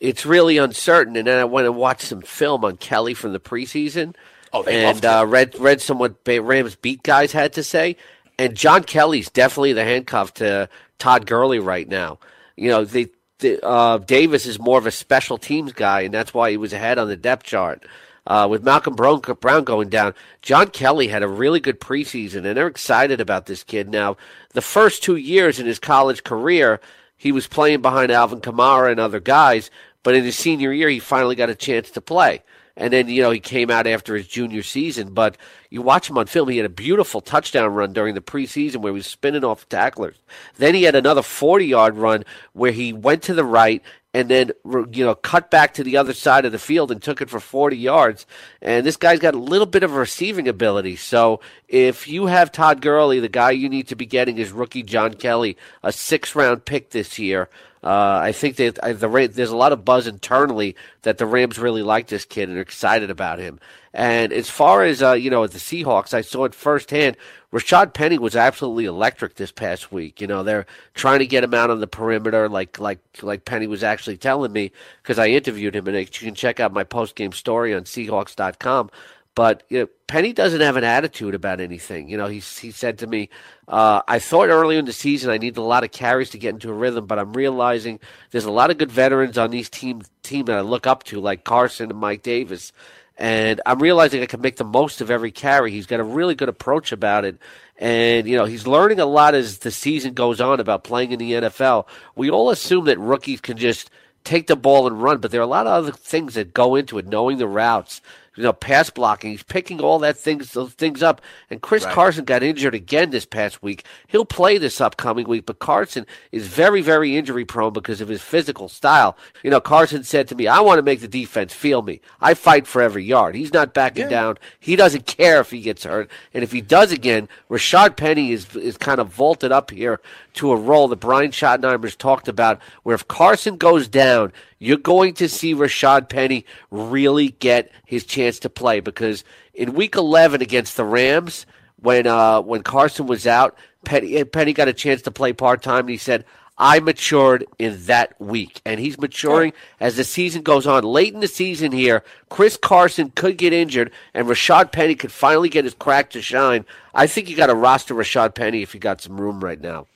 it's 0.00 0.26
really 0.26 0.58
uncertain." 0.58 1.16
And 1.16 1.26
then 1.26 1.38
I 1.38 1.44
went 1.44 1.66
and 1.66 1.76
watched 1.76 2.02
some 2.02 2.22
film 2.22 2.64
on 2.64 2.76
Kelly 2.78 3.14
from 3.14 3.32
the 3.32 3.40
preseason, 3.40 4.14
Oh, 4.52 4.62
they 4.62 4.84
and 4.84 5.04
uh, 5.04 5.24
read 5.28 5.58
read 5.58 5.80
some 5.80 5.98
what 5.98 6.16
Rams 6.26 6.74
beat 6.76 7.02
guys 7.02 7.32
had 7.32 7.52
to 7.54 7.62
say. 7.62 7.96
And 8.38 8.56
John 8.56 8.84
Kelly's 8.84 9.30
definitely 9.30 9.74
the 9.74 9.84
handcuff 9.84 10.34
to 10.34 10.68
Todd 10.98 11.26
Gurley 11.26 11.58
right 11.58 11.86
now. 11.86 12.18
You 12.56 12.70
know, 12.70 12.84
the, 12.84 13.10
the 13.38 13.64
uh, 13.64 13.98
Davis 13.98 14.46
is 14.46 14.58
more 14.58 14.78
of 14.78 14.86
a 14.86 14.90
special 14.90 15.36
teams 15.38 15.72
guy, 15.72 16.00
and 16.02 16.14
that's 16.14 16.32
why 16.34 16.50
he 16.50 16.56
was 16.56 16.72
ahead 16.72 16.98
on 16.98 17.06
the 17.08 17.16
depth 17.16 17.44
chart. 17.44 17.84
Uh, 18.30 18.46
with 18.46 18.62
Malcolm 18.62 18.94
Brown, 18.94 19.18
Brown 19.40 19.64
going 19.64 19.88
down, 19.88 20.14
John 20.40 20.68
Kelly 20.68 21.08
had 21.08 21.24
a 21.24 21.28
really 21.28 21.58
good 21.58 21.80
preseason, 21.80 22.44
and 22.44 22.56
they're 22.56 22.68
excited 22.68 23.20
about 23.20 23.46
this 23.46 23.64
kid. 23.64 23.88
Now, 23.88 24.16
the 24.50 24.62
first 24.62 25.02
two 25.02 25.16
years 25.16 25.58
in 25.58 25.66
his 25.66 25.80
college 25.80 26.22
career, 26.22 26.80
he 27.16 27.32
was 27.32 27.48
playing 27.48 27.82
behind 27.82 28.12
Alvin 28.12 28.40
Kamara 28.40 28.92
and 28.92 29.00
other 29.00 29.18
guys, 29.18 29.68
but 30.04 30.14
in 30.14 30.22
his 30.22 30.36
senior 30.36 30.72
year, 30.72 30.88
he 30.88 31.00
finally 31.00 31.34
got 31.34 31.50
a 31.50 31.56
chance 31.56 31.90
to 31.90 32.00
play. 32.00 32.44
And 32.76 32.92
then, 32.92 33.08
you 33.08 33.22
know, 33.22 33.30
he 33.30 33.40
came 33.40 33.70
out 33.70 33.86
after 33.86 34.14
his 34.16 34.26
junior 34.26 34.62
season. 34.62 35.12
But 35.12 35.36
you 35.70 35.82
watch 35.82 36.08
him 36.08 36.18
on 36.18 36.26
film, 36.26 36.48
he 36.48 36.56
had 36.56 36.66
a 36.66 36.70
beautiful 36.70 37.20
touchdown 37.20 37.72
run 37.74 37.92
during 37.92 38.14
the 38.14 38.20
preseason 38.20 38.76
where 38.76 38.92
he 38.92 38.98
was 38.98 39.06
spinning 39.06 39.44
off 39.44 39.68
tacklers. 39.68 40.16
Then 40.56 40.74
he 40.74 40.84
had 40.84 40.94
another 40.94 41.22
40 41.22 41.66
yard 41.66 41.96
run 41.96 42.24
where 42.52 42.72
he 42.72 42.92
went 42.92 43.22
to 43.24 43.34
the 43.34 43.44
right 43.44 43.82
and 44.12 44.28
then, 44.28 44.50
you 44.90 45.04
know, 45.04 45.14
cut 45.14 45.50
back 45.50 45.74
to 45.74 45.84
the 45.84 45.96
other 45.96 46.12
side 46.12 46.44
of 46.44 46.50
the 46.50 46.58
field 46.58 46.90
and 46.90 47.00
took 47.00 47.20
it 47.20 47.30
for 47.30 47.38
40 47.38 47.76
yards. 47.76 48.26
And 48.60 48.84
this 48.84 48.96
guy's 48.96 49.20
got 49.20 49.34
a 49.34 49.38
little 49.38 49.66
bit 49.66 49.84
of 49.84 49.92
receiving 49.92 50.48
ability. 50.48 50.96
So 50.96 51.40
if 51.68 52.08
you 52.08 52.26
have 52.26 52.50
Todd 52.50 52.80
Gurley, 52.80 53.20
the 53.20 53.28
guy 53.28 53.52
you 53.52 53.68
need 53.68 53.86
to 53.88 53.96
be 53.96 54.06
getting 54.06 54.38
is 54.38 54.50
rookie 54.50 54.82
John 54.82 55.14
Kelly, 55.14 55.56
a 55.84 55.92
six 55.92 56.34
round 56.34 56.64
pick 56.64 56.90
this 56.90 57.18
year. 57.20 57.48
Uh, 57.82 58.20
I 58.22 58.32
think 58.32 58.56
that 58.56 58.78
uh, 58.80 58.92
the 58.92 59.08
Ra- 59.08 59.26
there's 59.30 59.50
a 59.50 59.56
lot 59.56 59.72
of 59.72 59.84
buzz 59.84 60.06
internally 60.06 60.76
that 61.02 61.16
the 61.18 61.24
Rams 61.24 61.58
really 61.58 61.82
like 61.82 62.08
this 62.08 62.26
kid 62.26 62.48
and 62.48 62.58
are 62.58 62.62
excited 62.62 63.10
about 63.10 63.38
him. 63.38 63.58
And 63.94 64.32
as 64.32 64.50
far 64.50 64.84
as 64.84 65.02
uh, 65.02 65.12
you 65.12 65.30
know, 65.30 65.46
the 65.46 65.58
Seahawks, 65.58 66.12
I 66.12 66.20
saw 66.20 66.44
it 66.44 66.54
firsthand. 66.54 67.16
Rashaad 67.52 67.94
Penny 67.94 68.18
was 68.18 68.36
absolutely 68.36 68.84
electric 68.84 69.34
this 69.34 69.50
past 69.50 69.90
week. 69.90 70.20
You 70.20 70.26
know, 70.26 70.42
they're 70.42 70.66
trying 70.94 71.18
to 71.20 71.26
get 71.26 71.42
him 71.42 71.54
out 71.54 71.70
on 71.70 71.80
the 71.80 71.86
perimeter, 71.86 72.48
like 72.48 72.78
like 72.78 73.00
like 73.22 73.44
Penny 73.46 73.66
was 73.66 73.82
actually 73.82 74.18
telling 74.18 74.52
me 74.52 74.72
because 75.02 75.18
I 75.18 75.28
interviewed 75.28 75.74
him, 75.74 75.88
and 75.88 75.96
you 75.96 76.06
can 76.06 76.34
check 76.34 76.60
out 76.60 76.72
my 76.72 76.84
post 76.84 77.16
game 77.16 77.32
story 77.32 77.74
on 77.74 77.84
Seahawks.com. 77.84 78.90
But 79.34 79.62
you 79.68 79.80
know, 79.80 79.88
Penny 80.06 80.32
doesn't 80.32 80.60
have 80.60 80.76
an 80.76 80.84
attitude 80.84 81.34
about 81.34 81.60
anything. 81.60 82.08
You 82.08 82.16
know, 82.16 82.26
he 82.26 82.40
he 82.40 82.70
said 82.72 82.98
to 82.98 83.06
me, 83.06 83.28
uh, 83.68 84.02
"I 84.08 84.18
thought 84.18 84.48
earlier 84.48 84.78
in 84.78 84.84
the 84.84 84.92
season 84.92 85.30
I 85.30 85.38
needed 85.38 85.58
a 85.58 85.62
lot 85.62 85.84
of 85.84 85.92
carries 85.92 86.30
to 86.30 86.38
get 86.38 86.54
into 86.54 86.70
a 86.70 86.74
rhythm, 86.74 87.06
but 87.06 87.18
I'm 87.18 87.32
realizing 87.32 88.00
there's 88.32 88.44
a 88.44 88.50
lot 88.50 88.70
of 88.70 88.78
good 88.78 88.90
veterans 88.90 89.38
on 89.38 89.50
these 89.50 89.70
team 89.70 90.02
team 90.22 90.46
that 90.46 90.56
I 90.58 90.62
look 90.62 90.86
up 90.86 91.04
to, 91.04 91.20
like 91.20 91.44
Carson 91.44 91.90
and 91.90 92.00
Mike 92.00 92.22
Davis." 92.22 92.72
And 93.20 93.60
I'm 93.66 93.80
realizing 93.82 94.22
I 94.22 94.26
can 94.26 94.40
make 94.40 94.56
the 94.56 94.64
most 94.64 95.02
of 95.02 95.10
every 95.10 95.30
carry. 95.30 95.70
He's 95.70 95.86
got 95.86 96.00
a 96.00 96.04
really 96.04 96.34
good 96.34 96.48
approach 96.48 96.90
about 96.90 97.26
it. 97.26 97.36
And, 97.76 98.26
you 98.26 98.34
know, 98.34 98.46
he's 98.46 98.66
learning 98.66 98.98
a 98.98 99.04
lot 99.04 99.34
as 99.34 99.58
the 99.58 99.70
season 99.70 100.14
goes 100.14 100.40
on 100.40 100.58
about 100.58 100.84
playing 100.84 101.12
in 101.12 101.18
the 101.18 101.32
NFL. 101.32 101.86
We 102.16 102.30
all 102.30 102.48
assume 102.48 102.86
that 102.86 102.98
rookies 102.98 103.42
can 103.42 103.58
just 103.58 103.90
take 104.24 104.46
the 104.46 104.56
ball 104.56 104.86
and 104.86 105.02
run, 105.02 105.18
but 105.18 105.30
there 105.30 105.40
are 105.40 105.44
a 105.44 105.46
lot 105.46 105.66
of 105.66 105.72
other 105.72 105.92
things 105.92 106.34
that 106.34 106.54
go 106.54 106.74
into 106.76 106.98
it, 106.98 107.06
knowing 107.06 107.36
the 107.36 107.46
routes, 107.46 108.00
you 108.36 108.42
know, 108.42 108.52
pass 108.52 108.90
blocking. 108.90 109.32
He's 109.32 109.42
picking 109.42 109.80
all 109.80 109.98
that 110.00 110.16
things 110.16 110.52
those 110.52 110.72
things 110.72 111.02
up. 111.02 111.20
And 111.50 111.60
Chris 111.60 111.84
Right. 111.84 111.94
Carson 111.94 112.24
got 112.24 112.42
injured 112.42 112.74
again 112.74 113.10
this 113.10 113.26
past 113.26 113.62
week. 113.62 113.84
He'll 114.06 114.24
play 114.24 114.56
this 114.58 114.80
upcoming 114.80 115.26
week, 115.26 115.46
but 115.46 115.58
Carson 115.58 116.06
is 116.30 116.46
very, 116.46 116.80
very 116.80 117.16
injury 117.16 117.44
prone 117.44 117.72
because 117.72 118.00
of 118.00 118.08
his 118.08 118.22
physical 118.22 118.68
style. 118.68 119.16
You 119.42 119.50
know, 119.50 119.60
Carson 119.60 120.04
said 120.04 120.28
to 120.28 120.34
me, 120.34 120.46
I 120.46 120.60
want 120.60 120.78
to 120.78 120.82
make 120.82 121.00
the 121.00 121.08
defense 121.08 121.52
feel 121.52 121.82
me. 121.82 122.00
I 122.20 122.34
fight 122.34 122.66
for 122.66 122.80
every 122.80 123.04
yard. 123.04 123.34
He's 123.34 123.52
not 123.52 123.74
backing 123.74 124.08
down. 124.08 124.38
He 124.58 124.76
doesn't 124.76 125.06
care 125.06 125.40
if 125.40 125.50
he 125.50 125.60
gets 125.60 125.84
hurt. 125.84 126.10
And 126.32 126.44
if 126.44 126.52
he 126.52 126.60
does 126.60 126.92
again, 126.92 127.28
Rashaad 127.50 127.96
Penny 127.96 128.32
is 128.32 128.54
is 128.56 128.76
kind 128.76 129.00
of 129.00 129.08
vaulted 129.08 129.50
up 129.52 129.70
here 129.70 130.00
to 130.34 130.52
a 130.52 130.56
role 130.56 130.88
that 130.88 131.00
Brian 131.00 131.30
Schottenheimer's 131.32 131.96
talked 131.96 132.28
about, 132.28 132.60
where 132.84 132.94
if 132.94 133.08
Carson 133.08 133.56
goes 133.56 133.88
down, 133.88 134.32
you're 134.60 134.76
going 134.76 135.14
to 135.14 135.28
see 135.28 135.54
Rashaad 135.54 136.08
Penny 136.08 136.44
really 136.70 137.30
get 137.30 137.72
his 137.86 138.04
chance 138.04 138.38
to 138.40 138.50
play 138.50 138.78
because 138.78 139.24
in 139.54 139.72
Week 139.72 139.96
11 139.96 140.42
against 140.42 140.76
the 140.76 140.84
Rams, 140.84 141.46
when 141.82 142.06
uh, 142.06 142.42
when 142.42 142.62
Carson 142.62 143.06
was 143.06 143.26
out, 143.26 143.56
Penny, 143.84 144.22
Penny 144.24 144.52
got 144.52 144.68
a 144.68 144.72
chance 144.72 145.02
to 145.02 145.10
play 145.10 145.32
part 145.32 145.62
time, 145.62 145.80
and 145.80 145.90
he 145.90 145.96
said, 145.96 146.26
"I 146.58 146.78
matured 146.78 147.46
in 147.58 147.82
that 147.86 148.20
week," 148.20 148.60
and 148.66 148.78
he's 148.78 149.00
maturing 149.00 149.54
as 149.80 149.96
the 149.96 150.04
season 150.04 150.42
goes 150.42 150.66
on. 150.66 150.84
Late 150.84 151.14
in 151.14 151.20
the 151.20 151.28
season 151.28 151.72
here, 151.72 152.04
Chris 152.28 152.58
Carson 152.58 153.10
could 153.10 153.38
get 153.38 153.54
injured, 153.54 153.90
and 154.12 154.28
Rashaad 154.28 154.72
Penny 154.72 154.94
could 154.94 155.12
finally 155.12 155.48
get 155.48 155.64
his 155.64 155.74
crack 155.74 156.10
to 156.10 156.20
shine. 156.20 156.66
I 156.94 157.06
think 157.06 157.30
you 157.30 157.36
got 157.36 157.46
to 157.46 157.54
roster 157.54 157.94
Rashad 157.94 158.34
Penny 158.34 158.60
if 158.62 158.74
you 158.74 158.80
got 158.80 159.00
some 159.00 159.18
room 159.18 159.42
right 159.42 159.60
now. 159.60 159.86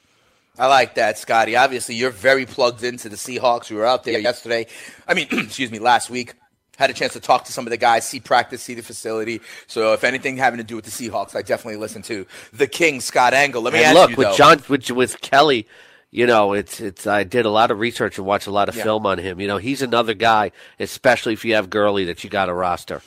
I 0.58 0.66
like 0.68 0.94
that, 0.94 1.18
Scotty. 1.18 1.56
Obviously, 1.56 1.96
you're 1.96 2.10
very 2.10 2.46
plugged 2.46 2.84
into 2.84 3.08
the 3.08 3.16
Seahawks. 3.16 3.70
We 3.70 3.76
were 3.76 3.86
out 3.86 4.04
there 4.04 4.18
yesterday. 4.18 4.66
I 5.08 5.14
mean, 5.14 5.26
excuse 5.32 5.70
me, 5.70 5.78
last 5.78 6.10
week. 6.10 6.34
Had 6.76 6.90
a 6.90 6.92
chance 6.92 7.12
to 7.12 7.20
talk 7.20 7.44
to 7.44 7.52
some 7.52 7.66
of 7.68 7.70
the 7.70 7.76
guys, 7.76 8.04
see 8.04 8.18
practice, 8.18 8.60
see 8.60 8.74
the 8.74 8.82
facility. 8.82 9.40
So, 9.68 9.92
if 9.92 10.02
anything 10.02 10.36
having 10.36 10.58
to 10.58 10.64
do 10.64 10.74
with 10.74 10.84
the 10.84 10.90
Seahawks, 10.90 11.36
I 11.36 11.42
definitely 11.42 11.76
listen 11.76 12.02
to 12.02 12.26
the 12.52 12.66
King, 12.66 13.00
Scott 13.00 13.32
Engel. 13.32 13.62
Let 13.62 13.74
me 13.74 13.78
and 13.78 13.86
ask 13.86 13.94
look 13.96 14.10
you 14.10 14.16
with 14.16 14.26
though. 14.30 14.36
John 14.36 14.62
with, 14.68 14.90
with 14.90 15.20
Kelly, 15.20 15.68
you 16.10 16.26
know, 16.26 16.52
it's 16.52 16.80
it's. 16.80 17.06
I 17.06 17.22
did 17.22 17.46
a 17.46 17.50
lot 17.50 17.70
of 17.70 17.78
research 17.78 18.18
and 18.18 18.26
watched 18.26 18.48
a 18.48 18.50
lot 18.50 18.68
of 18.68 18.74
Yeah. 18.74 18.82
film 18.82 19.06
on 19.06 19.18
him. 19.18 19.40
You 19.40 19.46
know, 19.46 19.58
he's 19.58 19.82
another 19.82 20.14
guy, 20.14 20.50
especially 20.80 21.32
if 21.32 21.44
you 21.44 21.54
have 21.54 21.70
Gurley 21.70 22.06
that 22.06 22.24
you 22.24 22.30
got 22.30 22.46
to 22.46 22.54
roster. 22.54 23.02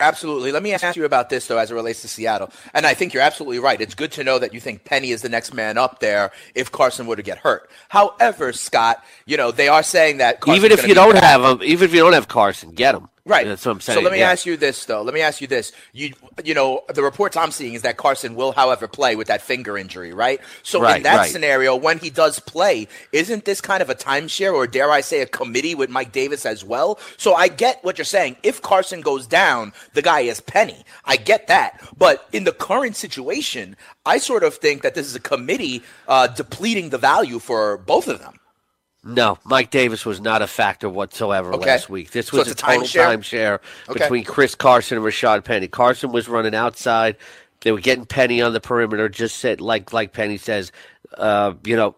Absolutely. 0.00 0.50
Let 0.50 0.64
me 0.64 0.72
ask 0.72 0.96
you 0.96 1.04
about 1.04 1.30
this, 1.30 1.46
though, 1.46 1.56
as 1.56 1.70
it 1.70 1.74
relates 1.74 2.02
to 2.02 2.08
Seattle. 2.08 2.50
And 2.72 2.84
I 2.84 2.94
think 2.94 3.14
you're 3.14 3.22
absolutely 3.22 3.60
right. 3.60 3.80
It's 3.80 3.94
good 3.94 4.10
to 4.12 4.24
know 4.24 4.40
that 4.40 4.52
you 4.52 4.58
think 4.58 4.84
Penny 4.84 5.10
is 5.10 5.22
the 5.22 5.28
next 5.28 5.54
man 5.54 5.78
up 5.78 6.00
there 6.00 6.32
if 6.56 6.72
Carson 6.72 7.06
were 7.06 7.14
to 7.14 7.22
get 7.22 7.38
hurt. 7.38 7.70
However, 7.88 8.52
Scott, 8.52 9.04
you 9.24 9.36
know, 9.36 9.52
they 9.52 9.68
are 9.68 9.84
saying 9.84 10.18
that 10.18 10.40
Carson's 10.40 10.64
even 10.64 10.76
if 10.76 10.88
you 10.88 10.94
don't 10.94 11.14
back. 11.14 11.22
have 11.22 11.42
him, 11.44 11.62
even 11.62 11.84
if 11.88 11.94
you 11.94 12.00
don't 12.00 12.12
have 12.12 12.26
Carson, 12.26 12.72
get 12.72 12.96
him. 12.96 13.08
Right. 13.26 13.46
That's 13.46 13.64
what 13.64 13.72
I'm 13.72 13.80
saying. 13.80 13.96
So 13.96 14.02
let 14.02 14.12
me 14.12 14.18
yeah. 14.18 14.30
ask 14.30 14.44
you 14.44 14.58
this, 14.58 14.84
though. 14.84 15.00
Let 15.00 15.14
me 15.14 15.22
ask 15.22 15.40
you 15.40 15.46
this. 15.46 15.72
You, 15.94 16.12
you 16.44 16.52
know, 16.52 16.82
the 16.92 17.02
reports 17.02 17.38
I'm 17.38 17.52
seeing 17.52 17.72
is 17.72 17.80
that 17.80 17.96
Carson 17.96 18.34
will, 18.34 18.52
however, 18.52 18.86
play 18.86 19.16
with 19.16 19.28
that 19.28 19.40
finger 19.40 19.78
injury, 19.78 20.12
right? 20.12 20.40
So 20.62 20.82
Right, 20.82 20.98
in 20.98 21.04
that 21.04 21.16
right. 21.16 21.30
scenario, 21.30 21.74
when 21.74 21.98
he 21.98 22.10
does 22.10 22.38
play, 22.38 22.86
isn't 23.12 23.46
this 23.46 23.62
kind 23.62 23.80
of 23.80 23.88
a 23.88 23.94
timeshare, 23.94 24.52
or 24.52 24.66
dare 24.66 24.90
I 24.90 25.00
say, 25.00 25.22
a 25.22 25.26
committee 25.26 25.74
with 25.74 25.88
Mike 25.88 26.12
Davis 26.12 26.44
as 26.44 26.64
well? 26.66 26.98
So 27.16 27.32
I 27.34 27.48
get 27.48 27.82
what 27.82 27.96
you're 27.96 28.04
saying. 28.04 28.36
If 28.42 28.60
Carson 28.60 29.00
goes 29.00 29.26
down, 29.26 29.72
the 29.94 30.02
guy 30.02 30.20
is 30.20 30.40
Penny. 30.40 30.84
I 31.06 31.16
get 31.16 31.46
that. 31.46 31.80
But 31.96 32.28
in 32.32 32.44
the 32.44 32.52
current 32.52 32.94
situation, 32.94 33.74
I 34.04 34.18
sort 34.18 34.44
of 34.44 34.54
think 34.56 34.82
that 34.82 34.94
this 34.94 35.06
is 35.06 35.14
a 35.14 35.20
committee 35.20 35.82
uh, 36.08 36.26
depleting 36.26 36.90
the 36.90 36.98
value 36.98 37.38
for 37.38 37.78
both 37.78 38.06
of 38.06 38.18
them. 38.20 38.38
No, 39.04 39.38
Mike 39.44 39.70
Davis 39.70 40.06
was 40.06 40.20
not 40.20 40.40
a 40.42 40.46
factor 40.46 40.88
whatsoever 40.88 41.52
Okay. 41.54 41.66
last 41.70 41.90
week. 41.90 42.10
This 42.10 42.32
was 42.32 42.48
it's 42.48 42.62
a 42.62 42.64
total 42.64 42.82
timeshare? 42.82 43.18
timeshare 43.18 43.58
Okay. 43.90 43.98
between 44.00 44.24
Chris 44.24 44.54
Carson 44.54 44.96
and 44.96 45.06
Rashaad 45.06 45.44
Penny. 45.44 45.68
Carson 45.68 46.10
was 46.10 46.28
running 46.28 46.54
outside. 46.54 47.16
They 47.60 47.70
were 47.72 47.80
getting 47.80 48.06
Penny 48.06 48.40
on 48.40 48.52
the 48.54 48.60
perimeter. 48.60 49.08
Just 49.08 49.38
said 49.38 49.60
like 49.60 49.92
like 49.92 50.12
Penny 50.12 50.38
says, 50.38 50.72
uh, 51.18 51.52
you 51.64 51.76
know, 51.76 51.96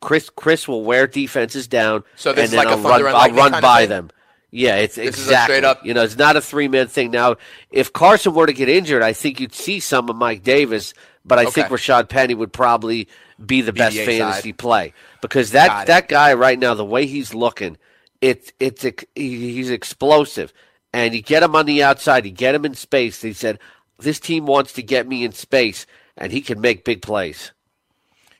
Chris 0.00 0.30
Chris 0.34 0.66
will 0.66 0.82
wear 0.82 1.06
defenses 1.06 1.68
down. 1.68 2.04
So 2.16 2.32
this 2.32 2.38
and 2.38 2.44
is 2.44 2.50
then 2.52 2.58
like 2.58 2.68
I'll 2.68 2.82
run, 2.82 3.14
I'll 3.14 3.30
run 3.50 3.60
by 3.60 3.86
them. 3.86 4.10
Yeah, 4.50 4.76
it's 4.76 4.96
This 4.96 5.06
exactly. 5.08 5.56
straight 5.56 5.64
up- 5.64 5.84
You 5.86 5.94
know, 5.94 6.02
it's 6.02 6.16
not 6.16 6.36
a 6.36 6.40
three 6.40 6.66
man 6.68 6.88
thing. 6.88 7.10
Now, 7.12 7.36
if 7.70 7.92
Carson 7.92 8.34
were 8.34 8.46
to 8.46 8.52
get 8.52 8.68
injured, 8.68 9.02
I 9.02 9.12
think 9.12 9.38
you'd 9.40 9.54
see 9.54 9.78
some 9.78 10.08
of 10.08 10.16
Mike 10.16 10.42
Davis, 10.42 10.92
but 11.24 11.38
I 11.38 11.44
think 11.46 11.68
Rashaad 11.68 12.08
Penny 12.08 12.34
would 12.34 12.52
probably 12.52 13.06
be 13.44 13.60
the 13.60 13.72
Be 13.72 13.78
best 13.78 13.96
fantasy 13.96 14.50
side. 14.50 14.58
play 14.58 14.94
because 15.20 15.52
that 15.52 15.86
that 15.86 16.08
guy 16.08 16.34
right 16.34 16.58
now, 16.58 16.74
the 16.74 16.84
way 16.84 17.06
he's 17.06 17.34
looking, 17.34 17.76
it's 18.20 18.52
it's 18.60 18.86
he's 19.14 19.70
explosive, 19.70 20.52
and 20.92 21.14
you 21.14 21.22
get 21.22 21.42
him 21.42 21.56
on 21.56 21.66
the 21.66 21.82
outside, 21.82 22.24
you 22.24 22.32
get 22.32 22.54
him 22.54 22.64
in 22.64 22.74
space. 22.74 23.22
He 23.22 23.32
said, 23.32 23.58
"This 23.98 24.20
team 24.20 24.46
wants 24.46 24.72
to 24.74 24.82
get 24.82 25.08
me 25.08 25.24
in 25.24 25.32
space," 25.32 25.86
and 26.16 26.32
he 26.32 26.40
can 26.40 26.60
make 26.60 26.84
big 26.84 27.02
plays. 27.02 27.52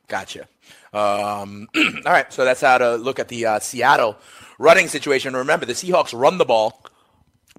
Gotcha. 0.08 0.48
Um, 0.92 1.68
all 1.76 2.12
right, 2.12 2.32
so 2.32 2.44
that's 2.44 2.60
how 2.60 2.78
to 2.78 2.96
look 2.96 3.18
at 3.18 3.28
the 3.28 3.46
uh, 3.46 3.58
Seattle 3.60 4.16
running 4.58 4.88
situation. 4.88 5.34
Remember, 5.34 5.64
the 5.64 5.72
Seahawks 5.72 6.18
run 6.18 6.38
the 6.38 6.44
ball 6.44 6.84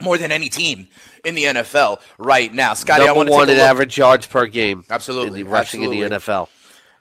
more 0.02 0.18
than 0.18 0.32
any 0.32 0.50
team 0.50 0.88
in 1.24 1.36
the 1.36 1.46
NFL 1.46 2.02
right 2.18 2.54
now. 2.54 2.74
Scotty, 2.74 3.04
I 3.04 3.06
Number 3.08 3.18
want 3.18 3.30
to 3.30 3.34
one 3.34 3.50
in 3.50 3.58
average 3.58 3.98
yards 3.98 4.28
per 4.28 4.48
game. 4.48 4.84
Absolutely, 4.90 5.42
in 5.42 5.46
the 5.46 5.52
rushing 5.52 5.84
in 5.84 5.92
the 5.92 6.02
NFL. 6.02 6.50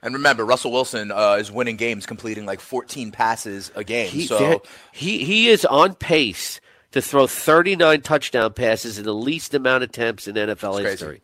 And 0.02 0.14
remember, 0.14 0.44
Russell 0.44 0.72
Wilson 0.72 1.12
uh, 1.12 1.36
is 1.38 1.52
winning 1.52 1.76
games, 1.76 2.06
completing 2.06 2.46
like 2.46 2.60
14 2.60 3.10
passes 3.10 3.70
a 3.74 3.84
game. 3.84 4.10
He, 4.10 4.26
so 4.26 4.62
he 4.92 5.24
he 5.24 5.48
is 5.48 5.64
on 5.66 5.94
pace 5.94 6.60
to 6.92 7.02
throw 7.02 7.26
39 7.26 8.00
touchdown 8.00 8.52
passes 8.52 8.98
in 8.98 9.04
the 9.04 9.14
least 9.14 9.54
amount 9.54 9.84
of 9.84 9.90
attempts 9.90 10.26
in 10.26 10.34
NFL 10.34 10.82
history. 10.82 11.20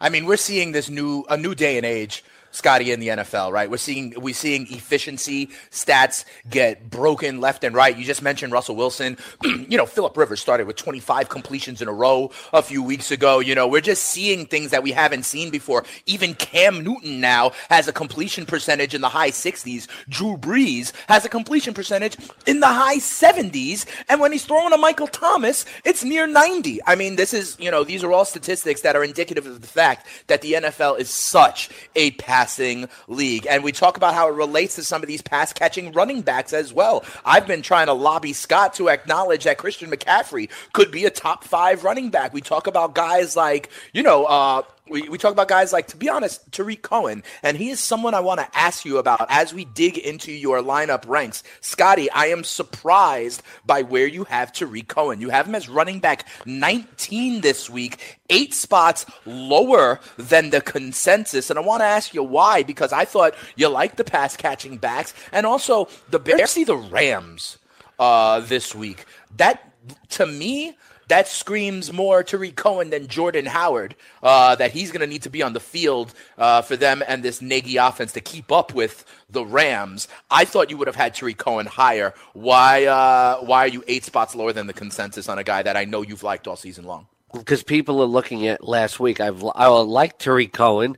I 0.00 0.08
mean, 0.08 0.24
we're 0.24 0.36
seeing 0.36 0.72
this 0.72 0.88
new 0.88 1.24
a 1.28 1.36
new 1.36 1.54
day 1.54 1.76
and 1.76 1.84
age, 1.84 2.24
Scotty, 2.52 2.90
in 2.90 3.00
the 3.00 3.08
NFL, 3.08 3.52
right? 3.52 3.70
We're 3.70 3.76
seeing 3.76 4.14
we're 4.16 4.34
seeing 4.34 4.66
efficiency 4.72 5.50
stats 5.70 6.24
get 6.48 6.90
broken 6.90 7.40
left 7.40 7.64
and 7.64 7.74
right. 7.74 7.96
You 7.96 8.04
just 8.04 8.22
mentioned 8.22 8.52
Russell 8.52 8.76
Wilson. 8.76 9.16
you 9.44 9.76
know, 9.76 9.86
Philip 9.86 10.16
Rivers 10.16 10.40
started 10.40 10.66
with 10.66 10.76
25 10.76 11.28
completions 11.28 11.80
in 11.80 11.88
a 11.88 11.92
row 11.92 12.30
a 12.52 12.62
few 12.62 12.82
weeks 12.82 13.10
ago. 13.10 13.38
You 13.38 13.54
know, 13.54 13.68
we're 13.68 13.80
just 13.80 14.04
seeing 14.04 14.46
things 14.46 14.70
that 14.70 14.82
we 14.82 14.92
haven't 14.92 15.24
seen 15.24 15.50
before. 15.50 15.84
Even 16.06 16.34
Cam 16.34 16.82
Newton 16.82 17.20
now 17.20 17.52
has 17.68 17.86
a 17.88 17.92
completion 17.92 18.46
percentage 18.46 18.94
in 18.94 19.00
the 19.00 19.08
high 19.08 19.30
60s. 19.30 19.86
Drew 20.08 20.36
Brees 20.36 20.92
has 21.08 21.24
a 21.24 21.28
completion 21.28 21.74
percentage 21.74 22.16
in 22.46 22.60
the 22.60 22.66
high 22.66 22.98
70s, 22.98 23.86
and 24.08 24.20
when 24.20 24.32
he's 24.32 24.44
throwing 24.44 24.70
to 24.70 24.78
Michael 24.78 25.06
Thomas, 25.06 25.64
it's 25.84 26.04
near 26.04 26.26
90. 26.26 26.80
I 26.86 26.94
mean, 26.94 27.16
this 27.16 27.32
is, 27.32 27.56
you 27.60 27.70
know, 27.70 27.84
these 27.84 28.02
are 28.02 28.12
all 28.12 28.24
statistics 28.24 28.80
that 28.82 28.96
are 28.96 29.04
indicative 29.04 29.46
of 29.46 29.60
the 29.60 29.66
fact 29.66 30.06
that 30.26 30.42
the 30.42 30.54
NFL 30.54 30.98
is 30.98 31.10
such 31.10 31.70
a 31.94 32.10
passing 32.40 32.88
league. 33.06 33.46
And 33.50 33.62
we 33.62 33.70
talk 33.70 33.98
about 33.98 34.14
how 34.14 34.26
it 34.28 34.34
relates 34.34 34.76
to 34.76 34.84
some 34.84 35.02
of 35.02 35.08
these 35.08 35.20
pass 35.20 35.52
catching 35.52 35.92
running 35.92 36.22
backs 36.22 36.54
as 36.54 36.72
well. 36.72 37.04
I've 37.22 37.46
been 37.46 37.60
trying 37.60 37.86
to 37.88 37.92
lobby 37.92 38.32
Scott 38.32 38.72
to 38.74 38.88
acknowledge 38.88 39.44
that 39.44 39.58
Christian 39.58 39.90
McCaffrey 39.90 40.48
could 40.72 40.90
be 40.90 41.04
a 41.04 41.10
top 41.10 41.44
five 41.44 41.84
running 41.84 42.08
back. 42.08 42.32
We 42.32 42.40
talk 42.40 42.66
about 42.66 42.94
guys 42.94 43.36
like, 43.36 43.68
you 43.92 44.02
know, 44.02 44.24
uh, 44.24 44.62
we, 44.90 45.08
we 45.08 45.18
talk 45.18 45.32
about 45.32 45.48
guys 45.48 45.72
like, 45.72 45.86
to 45.88 45.96
be 45.96 46.08
honest, 46.08 46.50
Tarik 46.52 46.82
Cohen, 46.82 47.22
and 47.42 47.56
he 47.56 47.70
is 47.70 47.80
someone 47.80 48.12
I 48.12 48.20
want 48.20 48.40
to 48.40 48.58
ask 48.58 48.84
you 48.84 48.98
about 48.98 49.24
as 49.28 49.54
we 49.54 49.64
dig 49.64 49.96
into 49.96 50.32
your 50.32 50.60
lineup 50.60 51.08
ranks. 51.08 51.42
Scotty, 51.60 52.10
I 52.10 52.26
am 52.26 52.42
surprised 52.44 53.42
by 53.64 53.82
where 53.82 54.06
you 54.06 54.24
have 54.24 54.52
Tarik 54.52 54.88
Cohen. 54.88 55.20
You 55.20 55.30
have 55.30 55.46
him 55.46 55.54
as 55.54 55.68
running 55.68 56.00
back 56.00 56.26
19 56.44 57.40
this 57.40 57.70
week, 57.70 58.18
eight 58.28 58.52
spots 58.52 59.06
lower 59.24 60.00
than 60.16 60.50
the 60.50 60.60
consensus. 60.60 61.50
And 61.50 61.58
I 61.58 61.62
want 61.62 61.82
to 61.82 61.86
ask 61.86 62.12
you 62.12 62.22
why, 62.24 62.64
because 62.64 62.92
I 62.92 63.04
thought 63.04 63.34
you 63.54 63.68
liked 63.68 63.96
the 63.96 64.04
pass 64.04 64.36
catching 64.36 64.76
backs, 64.76 65.14
and 65.32 65.46
also 65.46 65.88
the 66.10 66.18
Bears 66.18 66.50
see 66.50 66.64
the 66.64 66.76
Rams 66.76 67.58
uh, 67.98 68.40
this 68.40 68.74
week. 68.74 69.04
That, 69.36 69.72
to 70.10 70.26
me, 70.26 70.76
that 71.10 71.28
screams 71.28 71.92
more 71.92 72.22
Tarik 72.22 72.56
Cohen 72.56 72.90
than 72.90 73.06
Jordan 73.06 73.46
Howard. 73.46 73.94
Uh, 74.22 74.56
that 74.56 74.72
he's 74.72 74.90
going 74.90 75.00
to 75.00 75.06
need 75.06 75.22
to 75.22 75.30
be 75.30 75.42
on 75.42 75.52
the 75.52 75.60
field 75.60 76.14
uh, 76.38 76.62
for 76.62 76.76
them 76.76 77.02
and 77.06 77.22
this 77.22 77.40
Nagy 77.40 77.76
offense 77.76 78.12
to 78.12 78.20
keep 78.20 78.50
up 78.50 78.74
with 78.74 79.04
the 79.28 79.44
Rams. 79.44 80.08
I 80.30 80.44
thought 80.44 80.70
you 80.70 80.76
would 80.76 80.88
have 80.88 80.96
had 80.96 81.14
Tarik 81.14 81.38
Cohen 81.38 81.66
higher. 81.66 82.14
Why? 82.32 82.86
Uh, 82.86 83.38
why 83.38 83.64
are 83.64 83.68
you 83.68 83.84
eight 83.86 84.04
spots 84.04 84.34
lower 84.34 84.52
than 84.52 84.66
the 84.66 84.72
consensus 84.72 85.28
on 85.28 85.38
a 85.38 85.44
guy 85.44 85.62
that 85.62 85.76
I 85.76 85.84
know 85.84 86.02
you've 86.02 86.22
liked 86.22 86.48
all 86.48 86.56
season 86.56 86.84
long? 86.84 87.06
because 87.32 87.62
people 87.62 88.02
are 88.02 88.06
looking 88.06 88.46
at 88.46 88.66
last 88.66 88.98
week. 88.98 89.20
I've 89.20 89.44
I 89.54 89.66
like 89.66 90.18
Tarik 90.18 90.52
Cohen, 90.52 90.96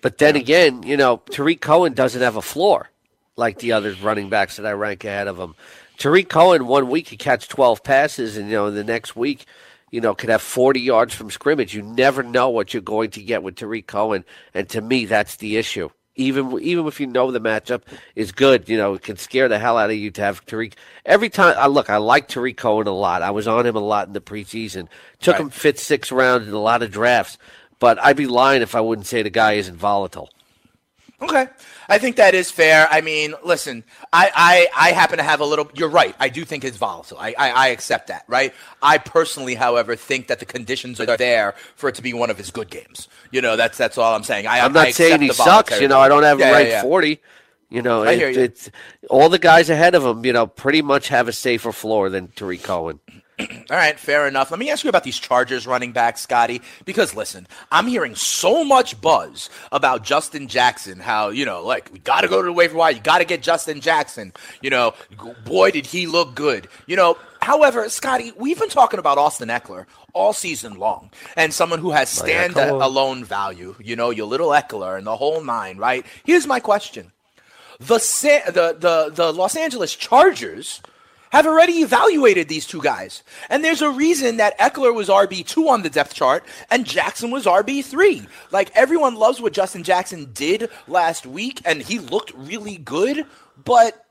but 0.00 0.18
then 0.18 0.36
again, 0.36 0.82
you 0.82 0.96
know, 0.96 1.22
Tarik 1.30 1.60
Cohen 1.60 1.94
doesn't 1.94 2.22
have 2.22 2.36
a 2.36 2.42
floor 2.42 2.90
like 3.36 3.58
the 3.58 3.72
other 3.72 3.94
running 4.02 4.28
backs 4.28 4.56
that 4.56 4.66
I 4.66 4.72
rank 4.72 5.04
ahead 5.04 5.26
of 5.26 5.38
him. 5.38 5.54
Tarik 6.02 6.28
Cohen 6.28 6.66
one 6.66 6.90
week 6.90 7.06
he 7.06 7.16
catch 7.16 7.46
twelve 7.46 7.84
passes, 7.84 8.36
and 8.36 8.48
you 8.48 8.56
know 8.56 8.72
the 8.72 8.82
next 8.82 9.14
week, 9.14 9.46
you 9.92 10.00
know, 10.00 10.16
could 10.16 10.30
have 10.30 10.42
forty 10.42 10.80
yards 10.80 11.14
from 11.14 11.30
scrimmage. 11.30 11.76
You 11.76 11.82
never 11.82 12.24
know 12.24 12.50
what 12.50 12.74
you're 12.74 12.82
going 12.82 13.10
to 13.10 13.22
get 13.22 13.44
with 13.44 13.54
Tarik 13.54 13.86
Cohen, 13.86 14.24
and 14.52 14.68
to 14.70 14.80
me, 14.80 15.04
that's 15.04 15.36
the 15.36 15.58
issue. 15.58 15.90
Even 16.16 16.58
even 16.58 16.88
if 16.88 16.98
you 16.98 17.06
know 17.06 17.30
the 17.30 17.40
matchup 17.40 17.82
is 18.16 18.32
good, 18.32 18.68
you 18.68 18.76
know, 18.76 18.94
it 18.94 19.02
can 19.02 19.16
scare 19.16 19.46
the 19.46 19.60
hell 19.60 19.78
out 19.78 19.90
of 19.90 19.96
you 19.96 20.10
to 20.10 20.22
have 20.22 20.44
Tarik. 20.44 20.74
Every 21.06 21.28
time 21.28 21.54
I 21.56 21.68
look, 21.68 21.88
I 21.88 21.98
like 21.98 22.26
Tarik 22.26 22.56
Cohen 22.56 22.88
a 22.88 22.90
lot. 22.90 23.22
I 23.22 23.30
was 23.30 23.46
on 23.46 23.64
him 23.64 23.76
a 23.76 23.78
lot 23.78 24.08
in 24.08 24.12
the 24.12 24.20
preseason. 24.20 24.88
Took 25.20 25.36
him 25.36 25.50
fifth, 25.50 25.78
sixth 25.78 26.10
round 26.10 26.48
in 26.48 26.52
a 26.52 26.58
lot 26.58 26.82
of 26.82 26.90
drafts. 26.90 27.38
But 27.78 28.02
I'd 28.02 28.16
be 28.16 28.26
lying 28.26 28.62
if 28.62 28.74
I 28.74 28.80
wouldn't 28.80 29.06
say 29.06 29.22
the 29.22 29.30
guy 29.30 29.52
isn't 29.52 29.76
volatile. 29.76 30.30
Okay. 31.22 31.46
I 31.88 31.98
think 31.98 32.16
that 32.16 32.34
is 32.34 32.50
fair. 32.50 32.88
I 32.90 33.00
mean, 33.00 33.34
listen, 33.44 33.84
I, 34.12 34.30
I, 34.34 34.88
I 34.88 34.92
happen 34.92 35.18
to 35.18 35.22
have 35.22 35.40
a 35.40 35.44
little. 35.44 35.70
You're 35.74 35.88
right. 35.88 36.16
I 36.18 36.28
do 36.28 36.44
think 36.44 36.64
it's 36.64 36.76
volatile. 36.76 37.16
I, 37.18 37.34
I, 37.38 37.50
I 37.50 37.66
accept 37.68 38.08
that, 38.08 38.24
right? 38.26 38.52
I 38.82 38.98
personally, 38.98 39.54
however, 39.54 39.94
think 39.94 40.26
that 40.26 40.40
the 40.40 40.46
conditions 40.46 41.00
are 41.00 41.16
there 41.16 41.54
for 41.76 41.88
it 41.88 41.94
to 41.96 42.02
be 42.02 42.12
one 42.12 42.28
of 42.30 42.36
his 42.38 42.50
good 42.50 42.70
games. 42.70 43.08
You 43.30 43.40
know, 43.40 43.56
that's 43.56 43.78
that's 43.78 43.98
all 43.98 44.14
I'm 44.14 44.24
saying. 44.24 44.46
I, 44.48 44.60
I'm 44.60 44.76
I 44.76 44.84
not 44.86 44.94
saying 44.94 45.20
he 45.22 45.32
sucks. 45.32 45.80
You 45.80 45.88
know, 45.88 46.00
I 46.00 46.08
don't 46.08 46.24
have 46.24 46.40
Yeah, 46.40 46.50
yeah, 46.50 46.56
ranked 46.56 46.70
yeah. 46.72 46.82
40. 46.82 47.20
You 47.70 47.82
know, 47.82 48.02
it- 48.02 48.18
you. 48.36 48.42
it's 48.42 48.70
all 49.08 49.28
the 49.28 49.38
guys 49.38 49.70
ahead 49.70 49.94
of 49.94 50.04
him. 50.04 50.24
You 50.26 50.32
know, 50.32 50.46
pretty 50.46 50.82
much 50.82 51.08
have 51.08 51.28
a 51.28 51.32
safer 51.32 51.72
floor 51.72 52.10
than 52.10 52.28
Tarik 52.28 52.62
Cohen. 52.64 53.00
All 53.70 53.76
right, 53.76 53.98
fair 53.98 54.26
enough. 54.28 54.50
Let 54.50 54.60
me 54.60 54.70
ask 54.70 54.84
you 54.84 54.88
about 54.90 55.04
these 55.04 55.18
Chargers 55.18 55.66
running 55.66 55.92
backs, 55.92 56.20
Scotty, 56.22 56.62
because 56.84 57.14
listen, 57.14 57.46
I'm 57.70 57.86
hearing 57.86 58.14
so 58.14 58.64
much 58.64 59.00
buzz 59.00 59.50
about 59.70 60.04
Justin 60.04 60.48
Jackson. 60.48 60.98
How 61.00 61.28
you 61.30 61.44
know, 61.44 61.62
like 61.64 61.90
we 61.92 61.98
got 61.98 62.22
to 62.22 62.28
go 62.28 62.40
to 62.42 62.46
the 62.46 62.52
waiver 62.52 62.76
wire. 62.76 62.92
You 62.92 63.00
got 63.00 63.18
to 63.18 63.24
get 63.24 63.42
Justin 63.42 63.80
Jackson. 63.80 64.32
You 64.60 64.70
know, 64.70 64.94
boy, 65.44 65.70
did 65.70 65.86
he 65.86 66.06
look 66.06 66.34
good. 66.34 66.68
You 66.86 66.96
know, 66.96 67.16
however, 67.40 67.88
Scotty, 67.88 68.32
we've 68.36 68.58
been 68.58 68.68
talking 68.68 68.98
about 68.98 69.18
Austin 69.18 69.48
Ekeler 69.48 69.86
all 70.14 70.32
season 70.32 70.74
long, 70.74 71.10
and 71.36 71.54
someone 71.54 71.78
who 71.78 71.90
has 71.90 72.08
Oh, 72.20 72.24
stand 72.24 72.56
alone 72.56 73.24
value. 73.24 73.74
You 73.80 73.96
know, 73.96 74.10
your 74.10 74.26
little 74.26 74.48
Ekeler 74.50 74.98
and 74.98 75.06
the 75.06 75.16
whole 75.16 75.42
nine. 75.42 75.78
Right? 75.78 76.04
Here's 76.24 76.46
my 76.46 76.60
question: 76.60 77.12
the 77.80 77.98
Sa- 77.98 78.44
the 78.46 78.76
the 78.78 79.10
the 79.14 79.32
Los 79.32 79.56
Angeles 79.56 79.94
Chargers 79.96 80.80
have 81.32 81.46
already 81.46 81.80
evaluated 81.80 82.48
these 82.48 82.66
two 82.66 82.80
guys. 82.80 83.22
And 83.48 83.64
there's 83.64 83.82
a 83.82 83.90
reason 83.90 84.36
that 84.36 84.58
Ekeler 84.58 84.94
was 84.94 85.08
RB2 85.08 85.66
on 85.66 85.82
the 85.82 85.90
depth 85.90 86.14
chart 86.14 86.44
and 86.70 86.84
Jackson 86.84 87.30
was 87.30 87.46
RB3. 87.46 88.26
Like 88.50 88.70
everyone 88.74 89.14
loves 89.16 89.40
what 89.40 89.54
Justin 89.54 89.82
Jackson 89.82 90.30
did 90.34 90.68
last 90.86 91.26
week 91.26 91.62
and 91.64 91.82
he 91.82 91.98
looked 91.98 92.32
really 92.34 92.76
good, 92.76 93.24
but 93.64 94.06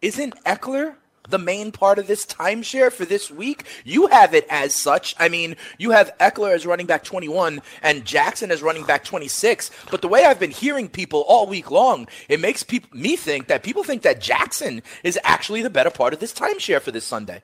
isn't 0.00 0.42
Ekeler 0.44 0.96
the 1.28 1.38
main 1.38 1.72
part 1.72 1.98
of 1.98 2.06
this 2.06 2.24
timeshare 2.26 2.92
for 2.92 3.04
this 3.04 3.30
week? 3.30 3.64
You 3.84 4.06
have 4.08 4.34
it 4.34 4.46
as 4.50 4.74
such. 4.74 5.14
I 5.18 5.28
mean, 5.28 5.56
you 5.78 5.90
have 5.90 6.16
Ekeler 6.18 6.54
as 6.54 6.66
running 6.66 6.86
back 6.86 7.04
21 7.04 7.60
and 7.82 8.04
Jackson 8.04 8.50
as 8.50 8.62
running 8.62 8.84
back 8.84 9.04
26. 9.04 9.70
But 9.90 10.02
the 10.02 10.08
way 10.08 10.24
I've 10.24 10.40
been 10.40 10.50
hearing 10.50 10.88
people 10.88 11.24
all 11.28 11.46
week 11.46 11.70
long, 11.70 12.08
it 12.28 12.40
makes 12.40 12.62
peop 12.62 12.92
me 12.94 13.16
think 13.16 13.48
that 13.48 13.62
people 13.62 13.84
think 13.84 14.02
that 14.02 14.20
Jackson 14.20 14.82
is 15.04 15.18
actually 15.24 15.62
the 15.62 15.70
better 15.70 15.90
part 15.90 16.12
of 16.14 16.20
this 16.20 16.32
timeshare 16.32 16.80
for 16.80 16.90
this 16.90 17.04
Sunday. 17.04 17.42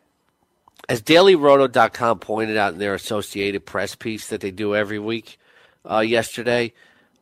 as 0.89 1.03
DailyRoto.com 1.03 2.19
pointed 2.19 2.57
out 2.57 2.75
in 2.75 2.79
their 2.79 2.95
Associated 2.95 3.65
Press 3.67 3.95
piece 3.95 4.29
that 4.29 4.41
they 4.41 4.51
do 4.51 4.75
every 4.75 4.99
week 4.99 5.39
uh, 5.91 6.01
yesterday, 6.01 6.73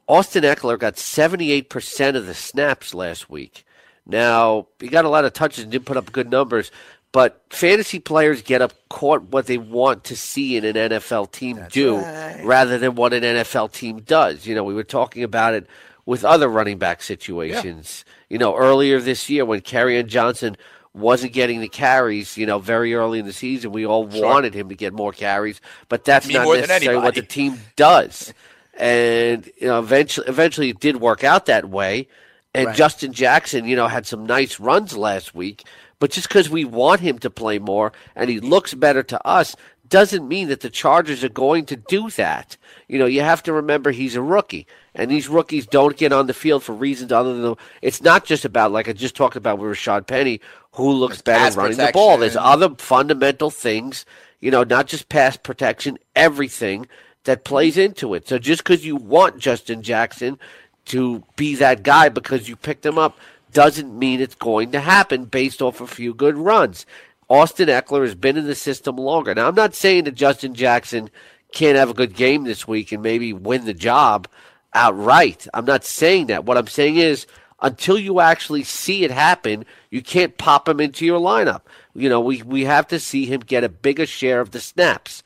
Austin 0.08 0.42
Ekeler 0.44 0.78
got 0.78 0.94
78% 0.94 2.16
of 2.16 2.26
the 2.26 2.34
snaps 2.34 2.92
last 2.94 3.30
week. 3.30 3.64
Now, 4.06 4.66
he 4.80 4.88
got 4.88 5.04
a 5.04 5.08
lot 5.08 5.24
of 5.24 5.32
touches 5.32 5.62
and 5.64 5.72
didn't 5.72 5.86
put 5.86 5.96
up 5.96 6.10
good 6.12 6.30
numbers, 6.30 6.70
but 7.12 7.42
fantasy 7.50 7.98
players 7.98 8.42
get 8.42 8.62
up 8.62 8.72
caught 8.88 9.22
what 9.24 9.46
they 9.46 9.58
want 9.58 10.04
to 10.04 10.16
see 10.16 10.56
in 10.56 10.64
an 10.64 10.74
NFL 10.74 11.30
team 11.32 11.56
That's 11.56 11.74
do 11.74 11.98
right. 11.98 12.40
rather 12.44 12.78
than 12.78 12.94
what 12.94 13.12
an 13.12 13.22
NFL 13.22 13.72
team 13.72 14.00
does. 14.00 14.46
You 14.46 14.54
know, 14.54 14.64
we 14.64 14.74
were 14.74 14.82
talking 14.82 15.22
about 15.22 15.54
it 15.54 15.66
with 16.06 16.24
other 16.24 16.48
running 16.48 16.78
back 16.78 17.02
situations. 17.02 18.04
You 18.28 18.38
know, 18.38 18.56
earlier 18.56 18.98
this 19.00 19.28
year 19.30 19.44
when 19.44 19.60
Kerryon 19.60 20.06
Johnson 20.06 20.56
wasn't 20.94 21.32
getting 21.32 21.60
the 21.60 21.68
carries, 21.68 22.36
you 22.36 22.44
know, 22.44 22.58
very 22.58 22.94
early 22.94 23.18
in 23.18 23.26
the 23.26 23.32
season, 23.32 23.72
we 23.72 23.86
all 23.86 24.10
Sure. 24.10 24.24
wanted 24.26 24.52
him 24.54 24.68
to 24.68 24.74
get 24.74 24.92
more 24.92 25.12
carries, 25.12 25.60
but 25.88 26.04
that's 26.04 26.26
Me 26.26 26.34
not 26.34 26.46
necessarily 26.48 27.02
what 27.02 27.14
the 27.14 27.22
team 27.22 27.58
does. 27.76 28.34
And 28.74 29.48
you 29.60 29.68
know, 29.68 29.78
eventually, 29.78 30.26
eventually, 30.28 30.70
it 30.70 30.80
did 30.80 30.96
work 30.96 31.24
out 31.24 31.46
that 31.46 31.68
way. 31.68 32.08
And 32.54 32.66
Right. 32.66 32.76
Justin 32.76 33.12
Jackson, 33.12 33.66
you 33.66 33.76
know, 33.76 33.88
had 33.88 34.06
some 34.06 34.26
nice 34.26 34.60
runs 34.60 34.96
last 34.96 35.34
week. 35.34 35.64
But 35.98 36.10
just 36.10 36.28
because 36.28 36.50
we 36.50 36.64
want 36.64 37.00
him 37.00 37.18
to 37.20 37.30
play 37.30 37.58
more 37.58 37.92
and 38.16 38.28
he 38.28 38.40
looks 38.40 38.74
better 38.74 39.02
to 39.04 39.26
us 39.26 39.54
doesn't 39.88 40.26
mean 40.26 40.48
that 40.48 40.60
the 40.60 40.70
Chargers 40.70 41.22
are 41.22 41.28
going 41.28 41.66
to 41.66 41.76
do 41.76 42.08
that. 42.10 42.56
You 42.88 42.98
know, 42.98 43.04
you 43.04 43.20
have 43.20 43.42
to 43.42 43.52
remember 43.52 43.90
he's 43.90 44.16
a 44.16 44.22
rookie, 44.22 44.66
and 44.94 45.10
these 45.10 45.28
rookies 45.28 45.66
don't 45.66 45.96
get 45.98 46.14
on 46.14 46.26
the 46.26 46.34
field 46.34 46.62
for 46.62 46.72
reasons 46.72 47.12
other 47.12 47.38
than 47.38 47.56
it's 47.82 48.02
not 48.02 48.24
just 48.24 48.46
about 48.46 48.72
like 48.72 48.88
I 48.88 48.94
just 48.94 49.14
talked 49.14 49.36
about 49.36 49.58
with 49.58 49.70
Rashaad 49.70 50.06
Penny, 50.06 50.40
who 50.72 50.92
looks 50.92 51.16
It's 51.16 51.22
better 51.22 51.60
running 51.60 51.76
the 51.76 51.90
ball. 51.92 52.16
There's 52.16 52.36
other 52.36 52.74
fundamental 52.76 53.50
things, 53.50 54.06
you 54.40 54.50
know, 54.50 54.64
not 54.64 54.86
just 54.86 55.10
pass 55.10 55.36
protection, 55.36 55.98
everything 56.16 56.88
that 57.24 57.44
plays 57.44 57.76
into 57.76 58.14
it. 58.14 58.26
So 58.26 58.38
just 58.38 58.64
because 58.64 58.84
you 58.86 58.96
want 58.96 59.38
Justin 59.38 59.82
Jackson 59.82 60.38
to 60.86 61.22
be 61.36 61.54
that 61.56 61.82
guy 61.82 62.08
because 62.08 62.48
you 62.48 62.56
picked 62.56 62.84
him 62.84 62.98
up 62.98 63.18
doesn't 63.52 63.98
mean 63.98 64.20
it's 64.20 64.34
going 64.34 64.72
to 64.72 64.80
happen 64.80 65.24
based 65.26 65.62
off 65.62 65.80
a 65.80 65.86
few 65.86 66.14
good 66.14 66.36
runs. 66.36 66.86
Austin 67.28 67.68
Ekeler 67.68 68.02
has 68.02 68.14
been 68.14 68.36
in 68.36 68.46
the 68.46 68.54
system 68.54 68.96
longer. 68.96 69.34
Now, 69.34 69.48
I'm 69.48 69.54
not 69.54 69.74
saying 69.74 70.04
that 70.04 70.14
Justin 70.14 70.54
Jackson 70.54 71.10
can't 71.52 71.76
have 71.76 71.90
a 71.90 71.94
good 71.94 72.14
game 72.14 72.44
this 72.44 72.66
week 72.66 72.92
and 72.92 73.02
maybe 73.02 73.32
win 73.32 73.64
the 73.64 73.74
job 73.74 74.26
outright. 74.74 75.46
I'm 75.54 75.64
not 75.64 75.84
saying 75.84 76.26
that. 76.26 76.44
What 76.44 76.58
I'm 76.58 76.66
saying 76.66 76.96
is, 76.96 77.26
until 77.60 77.98
you 77.98 78.20
actually 78.20 78.64
see 78.64 79.04
it 79.04 79.10
happen, 79.10 79.64
you 79.90 80.02
can't 80.02 80.36
pop 80.36 80.68
him 80.68 80.80
into 80.80 81.06
your 81.06 81.20
lineup. 81.20 81.62
You 81.94 82.08
know, 82.08 82.20
we, 82.20 82.42
we 82.42 82.64
have 82.64 82.88
to 82.88 82.98
see 82.98 83.26
him 83.26 83.40
get 83.40 83.64
a 83.64 83.68
bigger 83.68 84.06
share 84.06 84.40
of 84.40 84.50
the 84.50 84.60
snaps. 84.60 85.22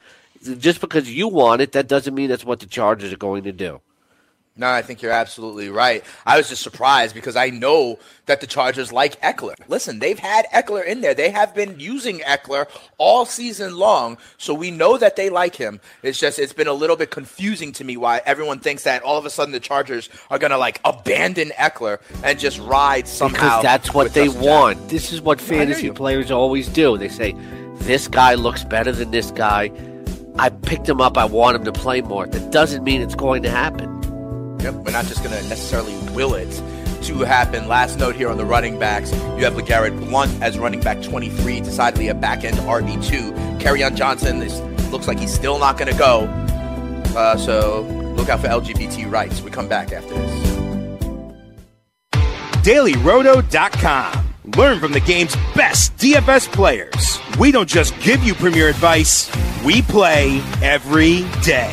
Just 0.58 0.80
because 0.80 1.10
you 1.10 1.28
want 1.28 1.62
it, 1.62 1.72
that 1.72 1.88
doesn't 1.88 2.14
mean 2.14 2.28
that's 2.28 2.44
what 2.44 2.60
the 2.60 2.66
Chargers 2.66 3.12
are 3.12 3.16
going 3.16 3.44
to 3.44 3.52
do. 3.52 3.80
No, 4.58 4.70
I 4.70 4.80
think 4.80 5.02
you're 5.02 5.12
absolutely 5.12 5.68
right. 5.68 6.02
I 6.24 6.38
was 6.38 6.48
just 6.48 6.62
surprised 6.62 7.14
because 7.14 7.36
I 7.36 7.50
know 7.50 7.98
that 8.24 8.40
the 8.40 8.46
Chargers 8.46 8.90
like 8.90 9.20
Ekeler. 9.20 9.54
Listen, 9.68 9.98
they've 9.98 10.18
had 10.18 10.46
Ekeler 10.46 10.84
in 10.84 11.02
there. 11.02 11.12
They 11.12 11.28
have 11.28 11.54
been 11.54 11.78
using 11.78 12.20
Ekeler 12.20 12.66
all 12.96 13.26
season 13.26 13.76
long, 13.76 14.16
so 14.38 14.54
we 14.54 14.70
know 14.70 14.96
that 14.96 15.16
they 15.16 15.28
like 15.28 15.56
him. 15.56 15.78
It's 16.02 16.18
just 16.18 16.38
it's 16.38 16.54
been 16.54 16.68
a 16.68 16.72
little 16.72 16.96
bit 16.96 17.10
confusing 17.10 17.70
to 17.72 17.84
me 17.84 17.98
why 17.98 18.22
everyone 18.24 18.60
thinks 18.60 18.84
that 18.84 19.02
all 19.02 19.18
of 19.18 19.26
a 19.26 19.30
sudden 19.30 19.52
the 19.52 19.60
Chargers 19.60 20.08
are 20.30 20.38
going 20.38 20.52
to 20.52 20.58
like 20.58 20.80
abandon 20.86 21.50
Ekeler 21.50 22.00
and 22.24 22.38
just 22.38 22.58
ride 22.60 23.06
somehow. 23.06 23.36
Because 23.36 23.62
that's 23.62 23.92
what 23.92 24.14
they 24.14 24.24
Justin 24.24 24.42
want. 24.42 24.88
This 24.88 25.12
is 25.12 25.20
what 25.20 25.38
fantasy 25.38 25.90
players 25.90 26.30
always 26.30 26.68
do. 26.68 26.96
They 26.96 27.08
say, 27.08 27.34
this 27.80 28.08
guy 28.08 28.34
looks 28.34 28.64
better 28.64 28.92
than 28.92 29.10
this 29.10 29.30
guy. 29.32 29.70
I 30.38 30.48
picked 30.48 30.88
him 30.88 31.00
up. 31.00 31.18
I 31.18 31.26
want 31.26 31.56
him 31.56 31.64
to 31.64 31.72
play 31.72 32.00
more. 32.00 32.26
That 32.26 32.50
doesn't 32.50 32.84
mean 32.84 33.02
it's 33.02 33.14
going 33.14 33.42
to 33.42 33.50
happen. 33.50 33.95
Yep, 34.60 34.74
we're 34.74 34.92
not 34.92 35.06
just 35.06 35.22
going 35.22 35.36
to 35.36 35.48
necessarily 35.48 35.94
will 36.12 36.34
it 36.34 36.50
to 37.02 37.18
happen. 37.20 37.68
Last 37.68 37.98
note 37.98 38.16
here 38.16 38.28
on 38.28 38.36
the 38.36 38.44
running 38.44 38.78
backs, 38.78 39.12
you 39.12 39.44
have 39.44 39.54
LeGarrette 39.54 39.98
Blount 40.08 40.30
as 40.42 40.58
running 40.58 40.80
back 40.80 41.02
23, 41.02 41.60
decidedly 41.60 42.08
a 42.08 42.14
back 42.14 42.44
end 42.44 42.56
RB2. 42.58 43.60
Kerryon 43.60 43.94
Johnson 43.94 44.42
is, 44.42 44.60
looks 44.90 45.06
like 45.06 45.18
he's 45.18 45.32
still 45.32 45.58
not 45.58 45.78
going 45.78 45.92
to 45.92 45.98
go. 45.98 46.22
Uh, 47.16 47.36
so 47.36 47.82
look 48.16 48.28
out 48.28 48.40
for 48.40 48.48
LGBT 48.48 49.10
rights. 49.10 49.40
We 49.40 49.50
come 49.50 49.68
back 49.68 49.92
after 49.92 50.14
this. 50.14 50.46
DailyRoto.com. 52.66 54.22
Learn 54.56 54.80
from 54.80 54.92
the 54.92 55.00
game's 55.00 55.36
best 55.54 55.96
DFS 55.98 56.52
players. 56.52 57.18
We 57.38 57.52
don't 57.52 57.68
just 57.68 57.98
give 58.00 58.22
you 58.22 58.34
premier 58.34 58.68
advice, 58.68 59.30
we 59.64 59.82
play 59.82 60.40
every 60.62 61.24
day. 61.42 61.72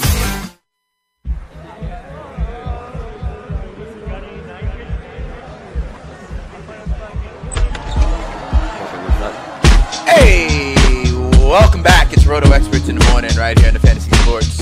welcome 11.51 11.83
back. 11.83 12.13
It's 12.13 12.25
Roto 12.25 12.49
Experts 12.53 12.87
in 12.87 12.97
the 12.97 13.05
morning 13.11 13.29
right 13.35 13.59
here 13.59 13.67
on 13.67 13.73
the 13.73 13.79
Fantasy 13.81 14.09
Sports 14.23 14.61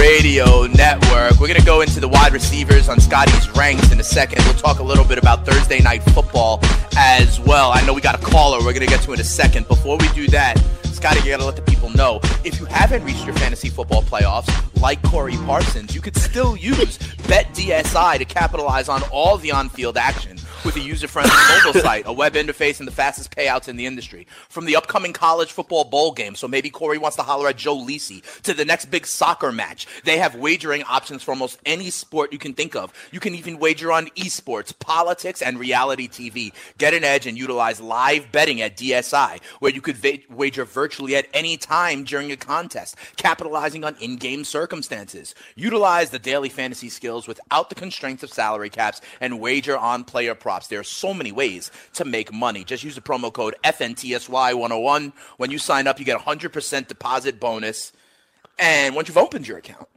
Radio 0.00 0.66
Network. 0.66 1.32
We're 1.32 1.46
going 1.46 1.60
to 1.60 1.66
go 1.66 1.82
into 1.82 2.00
the 2.00 2.08
wide 2.08 2.32
receivers 2.32 2.88
on 2.88 2.98
Scotty's 3.00 3.50
ranks 3.50 3.92
in 3.92 4.00
a 4.00 4.02
second. 4.02 4.42
We'll 4.46 4.54
talk 4.54 4.78
a 4.78 4.82
little 4.82 5.04
bit 5.04 5.18
about 5.18 5.44
Thursday 5.44 5.82
night 5.82 6.02
football 6.14 6.60
as 6.96 7.38
well. 7.38 7.70
I 7.70 7.84
know 7.84 7.92
we 7.92 8.00
got 8.00 8.14
a 8.14 8.24
caller 8.24 8.56
we're 8.60 8.72
going 8.72 8.80
to 8.80 8.86
get 8.86 9.02
to 9.02 9.12
in 9.12 9.20
a 9.20 9.24
second. 9.24 9.68
Before 9.68 9.98
we 9.98 10.08
do 10.14 10.26
that, 10.28 10.58
Scotty, 10.96 11.20
you 11.20 11.30
got 11.30 11.40
to 11.40 11.44
let 11.44 11.56
the 11.56 11.62
people 11.62 11.90
know 11.90 12.20
if 12.42 12.58
you 12.58 12.64
haven't 12.64 13.04
reached 13.04 13.26
your 13.26 13.34
fantasy 13.34 13.68
football 13.68 14.02
playoffs, 14.02 14.50
like 14.80 15.02
Corey 15.02 15.36
Parsons, 15.44 15.94
you 15.94 16.00
could 16.00 16.16
still 16.16 16.56
use 16.56 16.96
BetDSI 17.28 18.16
to 18.16 18.24
capitalize 18.24 18.88
on 18.88 19.02
all 19.12 19.36
the 19.36 19.52
on 19.52 19.68
field 19.68 19.98
action 19.98 20.38
with 20.64 20.76
a 20.76 20.80
user 20.80 21.06
friendly 21.06 21.30
mobile 21.64 21.80
site, 21.80 22.04
a 22.06 22.12
web 22.12 22.34
interface, 22.34 22.78
and 22.78 22.88
the 22.88 22.92
fastest 22.92 23.30
payouts 23.30 23.68
in 23.68 23.76
the 23.76 23.86
industry. 23.86 24.26
From 24.48 24.64
the 24.64 24.74
upcoming 24.74 25.12
college 25.12 25.52
football 25.52 25.84
bowl 25.84 26.12
game, 26.12 26.34
so 26.34 26.48
maybe 26.48 26.70
Corey 26.70 26.98
wants 26.98 27.16
to 27.16 27.22
holler 27.22 27.48
at 27.48 27.56
Joe 27.56 27.76
Lisi, 27.76 28.22
to 28.42 28.52
the 28.52 28.64
next 28.64 28.86
big 28.86 29.06
soccer 29.06 29.52
match, 29.52 29.86
they 30.04 30.18
have 30.18 30.34
wagering 30.34 30.82
options 30.84 31.22
for 31.22 31.30
almost 31.30 31.60
any 31.64 31.90
sport 31.90 32.32
you 32.32 32.38
can 32.38 32.52
think 32.52 32.74
of. 32.74 32.92
You 33.12 33.20
can 33.20 33.34
even 33.34 33.58
wager 33.58 33.92
on 33.92 34.06
esports, 34.16 34.76
politics, 34.76 35.40
and 35.40 35.58
reality 35.58 36.08
TV. 36.08 36.52
Get 36.78 36.94
an 36.94 37.04
edge 37.04 37.26
and 37.26 37.38
utilize 37.38 37.80
live 37.80 38.32
betting 38.32 38.60
at 38.60 38.76
DSI, 38.76 39.40
where 39.60 39.72
you 39.72 39.80
could 39.80 39.96
va- 39.96 40.18
wager 40.30 40.64
virtually 40.96 41.16
at 41.16 41.28
any 41.34 41.56
time 41.58 42.04
during 42.04 42.32
a 42.32 42.36
contest, 42.36 42.96
capitalizing 43.16 43.84
on 43.84 43.94
in 44.00 44.16
game 44.16 44.44
circumstances. 44.44 45.34
Utilize 45.54 46.08
the 46.10 46.18
daily 46.18 46.48
fantasy 46.48 46.88
skills 46.88 47.28
without 47.28 47.68
the 47.68 47.74
constraints 47.74 48.22
of 48.22 48.32
salary 48.32 48.70
caps 48.70 49.02
and 49.20 49.38
wager 49.38 49.76
on 49.76 50.04
player 50.04 50.34
props. 50.34 50.68
There 50.68 50.80
are 50.80 50.84
so 50.84 51.12
many 51.12 51.32
ways 51.32 51.70
to 51.94 52.04
make 52.06 52.32
money. 52.32 52.64
Just 52.64 52.82
use 52.82 52.94
the 52.94 53.02
promo 53.02 53.30
code 53.30 53.54
FNTSY101. 53.62 55.12
When 55.36 55.50
you 55.50 55.58
sign 55.58 55.86
up, 55.86 55.98
you 55.98 56.06
get 56.06 56.16
a 56.16 56.24
100% 56.24 56.88
deposit 56.88 57.38
bonus. 57.38 57.92
And 58.58 58.94
once 58.94 59.08
you've 59.08 59.18
opened 59.18 59.46
your 59.46 59.58
account, 59.58 59.88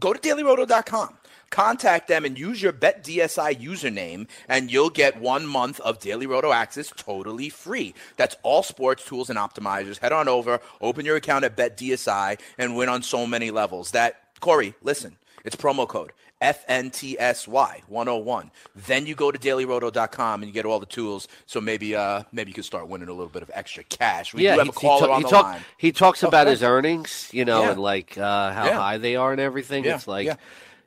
go 0.00 0.14
to 0.14 0.18
dailyroto.com. 0.18 1.18
Contact 1.50 2.08
them 2.08 2.24
and 2.24 2.38
use 2.38 2.60
your 2.60 2.72
BetDSI 2.72 3.60
username, 3.60 4.26
and 4.48 4.70
you'll 4.70 4.90
get 4.90 5.20
one 5.20 5.46
month 5.46 5.80
of 5.80 6.00
Daily 6.00 6.26
Roto 6.26 6.52
access 6.52 6.92
totally 6.96 7.48
free. 7.48 7.94
That's 8.16 8.36
all 8.42 8.62
sports 8.62 9.04
tools 9.04 9.30
and 9.30 9.38
optimizers. 9.38 9.98
Head 9.98 10.12
on 10.12 10.28
over, 10.28 10.60
open 10.80 11.04
your 11.06 11.16
account 11.16 11.44
at 11.44 11.56
BetDSI, 11.56 12.38
and 12.58 12.76
win 12.76 12.88
on 12.88 13.02
so 13.02 13.26
many 13.26 13.50
levels. 13.50 13.92
That 13.92 14.20
Corey, 14.40 14.74
listen, 14.82 15.16
it's 15.44 15.56
promo 15.56 15.88
code 15.88 16.12
FNTSY101. 16.42 18.50
Then 18.74 19.06
you 19.06 19.14
go 19.14 19.30
to 19.30 19.38
dailyroto.com 19.38 20.42
and 20.42 20.48
you 20.48 20.52
get 20.52 20.66
all 20.66 20.80
the 20.80 20.86
tools. 20.86 21.28
So 21.46 21.60
maybe 21.60 21.94
uh 21.96 22.22
maybe 22.32 22.50
you 22.50 22.54
can 22.54 22.62
start 22.62 22.88
winning 22.88 23.08
a 23.08 23.12
little 23.12 23.28
bit 23.30 23.42
of 23.42 23.50
extra 23.54 23.84
cash. 23.84 24.34
We 24.34 24.42
do 24.42 24.48
have 24.48 24.62
he, 24.62 24.68
a 24.68 24.72
caller 24.72 25.02
he, 25.02 25.06
ta- 25.06 25.12
on 25.14 25.18
he 25.20 25.24
the 25.24 25.30
talk- 25.30 25.44
line. 25.44 25.60
he 25.78 25.92
talks 25.92 26.22
about 26.22 26.46
his 26.46 26.62
earnings, 26.62 27.28
you 27.32 27.44
know, 27.44 27.62
Yeah. 27.62 27.70
and 27.70 27.80
like 27.80 28.16
uh, 28.18 28.52
how 28.52 28.66
Yeah. 28.66 28.76
high 28.76 28.98
they 28.98 29.16
are 29.16 29.32
and 29.32 29.40
everything. 29.40 29.84
Yeah, 29.84 29.94
It's 29.96 30.06
like, 30.08 30.26
yeah. 30.26 30.36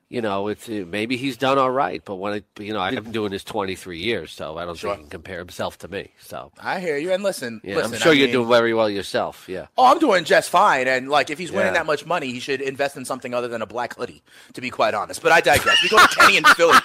You 0.10 0.22
know, 0.22 0.48
it's 0.48 0.68
maybe 0.68 1.18
he's 1.18 1.38
done 1.38 1.60
all 1.60 1.70
right, 1.70 2.02
but 2.04 2.16
when 2.16 2.34
it, 2.34 2.46
you 2.60 2.74
know, 2.74 2.80
I've 2.80 2.96
been 3.04 3.12
doing 3.12 3.30
this 3.32 3.44
23 3.44 4.00
years, 4.00 4.32
so 4.32 4.58
I 4.58 4.66
don't 4.66 4.76
Sure. 4.76 4.90
think 4.92 5.00
he 5.00 5.04
can 5.04 5.12
compare 5.12 5.38
himself 5.38 5.78
to 5.80 5.88
me. 5.88 6.12
So 6.20 6.52
I 6.60 6.80
hear 6.80 6.98
you. 6.98 7.12
And 7.14 7.22
listen, 7.24 7.62
yeah, 7.64 7.76
listen 7.76 7.94
I'm 7.94 8.00
sure 8.00 8.12
I 8.12 8.16
you're 8.16 8.26
mean- 8.28 8.34
doing 8.34 8.50
very 8.50 8.74
well 8.74 8.90
yourself. 8.90 9.46
Yeah. 9.48 9.68
Oh, 9.78 9.86
I'm 9.86 10.00
doing 10.00 10.24
just 10.24 10.50
fine. 10.50 10.88
And 10.88 11.10
like, 11.10 11.30
if 11.30 11.38
he's 11.38 11.52
winning 11.52 11.68
Yeah. 11.68 11.80
that 11.80 11.86
much 11.86 12.06
money, 12.08 12.32
he 12.32 12.40
should 12.40 12.60
invest 12.62 12.98
in 12.98 13.06
something 13.06 13.34
other 13.36 13.48
than 13.48 13.62
a 13.62 13.68
black 13.68 13.96
hoodie. 13.98 14.24
To 14.54 14.62
be 14.62 14.72
quite 14.72 14.96
honest, 14.96 15.22
but 15.22 15.32
I 15.32 15.42
digress. 15.42 15.82
We 15.84 15.90
go 15.90 15.98
to 16.00 16.08
Kenny 16.16 16.38
and 16.38 16.48
Philly. 16.48 16.78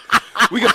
We 0.51 0.61
go. 0.61 0.69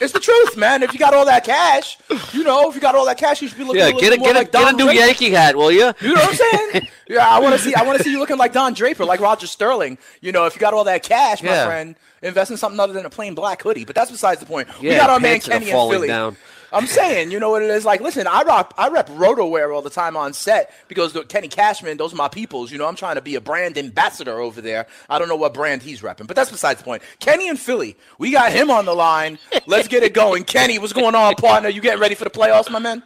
It's 0.00 0.12
the 0.12 0.20
truth, 0.20 0.56
man. 0.56 0.82
If 0.82 0.92
you 0.92 0.98
got 0.98 1.14
all 1.14 1.24
that 1.24 1.44
cash, 1.44 1.96
you 2.32 2.44
know, 2.44 2.68
if 2.68 2.74
you 2.74 2.80
got 2.80 2.94
all 2.94 3.06
that 3.06 3.16
cash, 3.18 3.40
you 3.40 3.48
should 3.48 3.56
be 3.56 3.64
looking 3.64 3.80
Yeah, 3.80 3.86
a 3.86 3.94
little 3.94 4.00
get 4.00 4.12
a 4.12 4.16
more 4.18 4.26
get 4.28 4.36
a 4.36 4.38
like 4.40 4.52
get 4.52 4.68
a 4.68 4.76
new 4.76 4.84
Draper. 4.84 5.00
Yankee 5.00 5.30
hat, 5.30 5.56
will 5.56 5.72
you? 5.72 5.92
You 6.00 6.14
know 6.14 6.20
what 6.20 6.28
I'm 6.28 6.34
saying? 6.72 6.86
yeah, 7.08 7.26
I 7.28 7.38
want 7.40 7.54
to 7.54 7.58
see. 7.58 7.74
I 7.74 7.82
want 7.82 7.98
to 7.98 8.04
see 8.04 8.10
you 8.10 8.18
looking 8.18 8.36
like 8.36 8.52
Don 8.52 8.74
Draper, 8.74 9.04
like 9.04 9.20
Roger 9.20 9.46
Sterling. 9.46 9.98
You 10.20 10.32
know, 10.32 10.44
if 10.46 10.54
you 10.54 10.60
got 10.60 10.74
all 10.74 10.84
that 10.84 11.02
cash, 11.02 11.42
my 11.42 11.50
Yeah. 11.52 11.66
friend, 11.66 11.96
invest 12.22 12.50
in 12.50 12.56
something 12.56 12.78
other 12.80 12.92
than 12.92 13.06
a 13.06 13.10
plain 13.10 13.34
black 13.34 13.62
hoodie. 13.62 13.84
But 13.84 13.94
that's 13.94 14.10
besides 14.10 14.40
the 14.40 14.46
point. 14.46 14.68
we 14.80 14.88
got 14.88 15.08
our 15.10 15.18
man 15.20 15.32
pants 15.32 15.46
that 15.46 15.54
are 15.54 15.58
Kenny 15.60 15.70
in 15.70 15.90
Philly. 15.90 16.08
down. 16.08 16.36
I'm 16.76 16.86
saying, 16.86 17.30
you 17.30 17.40
know 17.40 17.48
what 17.48 17.62
it 17.62 17.70
is. 17.70 17.86
Like, 17.86 18.02
listen, 18.02 18.26
I 18.26 18.42
rock, 18.42 18.74
I 18.76 18.88
rep 18.88 19.08
RotoWear 19.08 19.74
all 19.74 19.80
the 19.80 19.88
time 19.88 20.14
on 20.14 20.34
set 20.34 20.70
because 20.88 21.16
Kenny 21.28 21.48
Cashman, 21.48 21.96
those 21.96 22.12
are 22.12 22.16
my 22.16 22.28
peoples. 22.28 22.70
You 22.70 22.76
know, 22.76 22.86
I'm 22.86 22.96
trying 22.96 23.14
to 23.14 23.22
be 23.22 23.34
a 23.34 23.40
brand 23.40 23.78
ambassador 23.78 24.38
over 24.38 24.60
there. 24.60 24.86
I 25.08 25.18
don't 25.18 25.28
know 25.28 25.36
what 25.36 25.54
brand 25.54 25.82
he's 25.82 26.02
repping, 26.02 26.26
but 26.26 26.36
that's 26.36 26.50
besides 26.50 26.80
the 26.80 26.84
point. 26.84 27.02
Kenny 27.18 27.48
and 27.48 27.58
Philly, 27.58 27.96
we 28.18 28.30
got 28.30 28.52
him 28.52 28.70
on 28.70 28.84
the 28.84 28.94
line. 28.94 29.38
Let's 29.66 29.88
get 29.88 30.02
it 30.02 30.12
going. 30.12 30.44
Kenny, 30.44 30.78
what's 30.78 30.92
going 30.92 31.14
on, 31.14 31.34
partner? 31.36 31.70
You 31.70 31.80
getting 31.80 32.00
ready 32.00 32.14
for 32.14 32.24
the 32.24 32.30
playoffs, 32.30 32.70
my 32.70 32.78
man? 32.78 33.02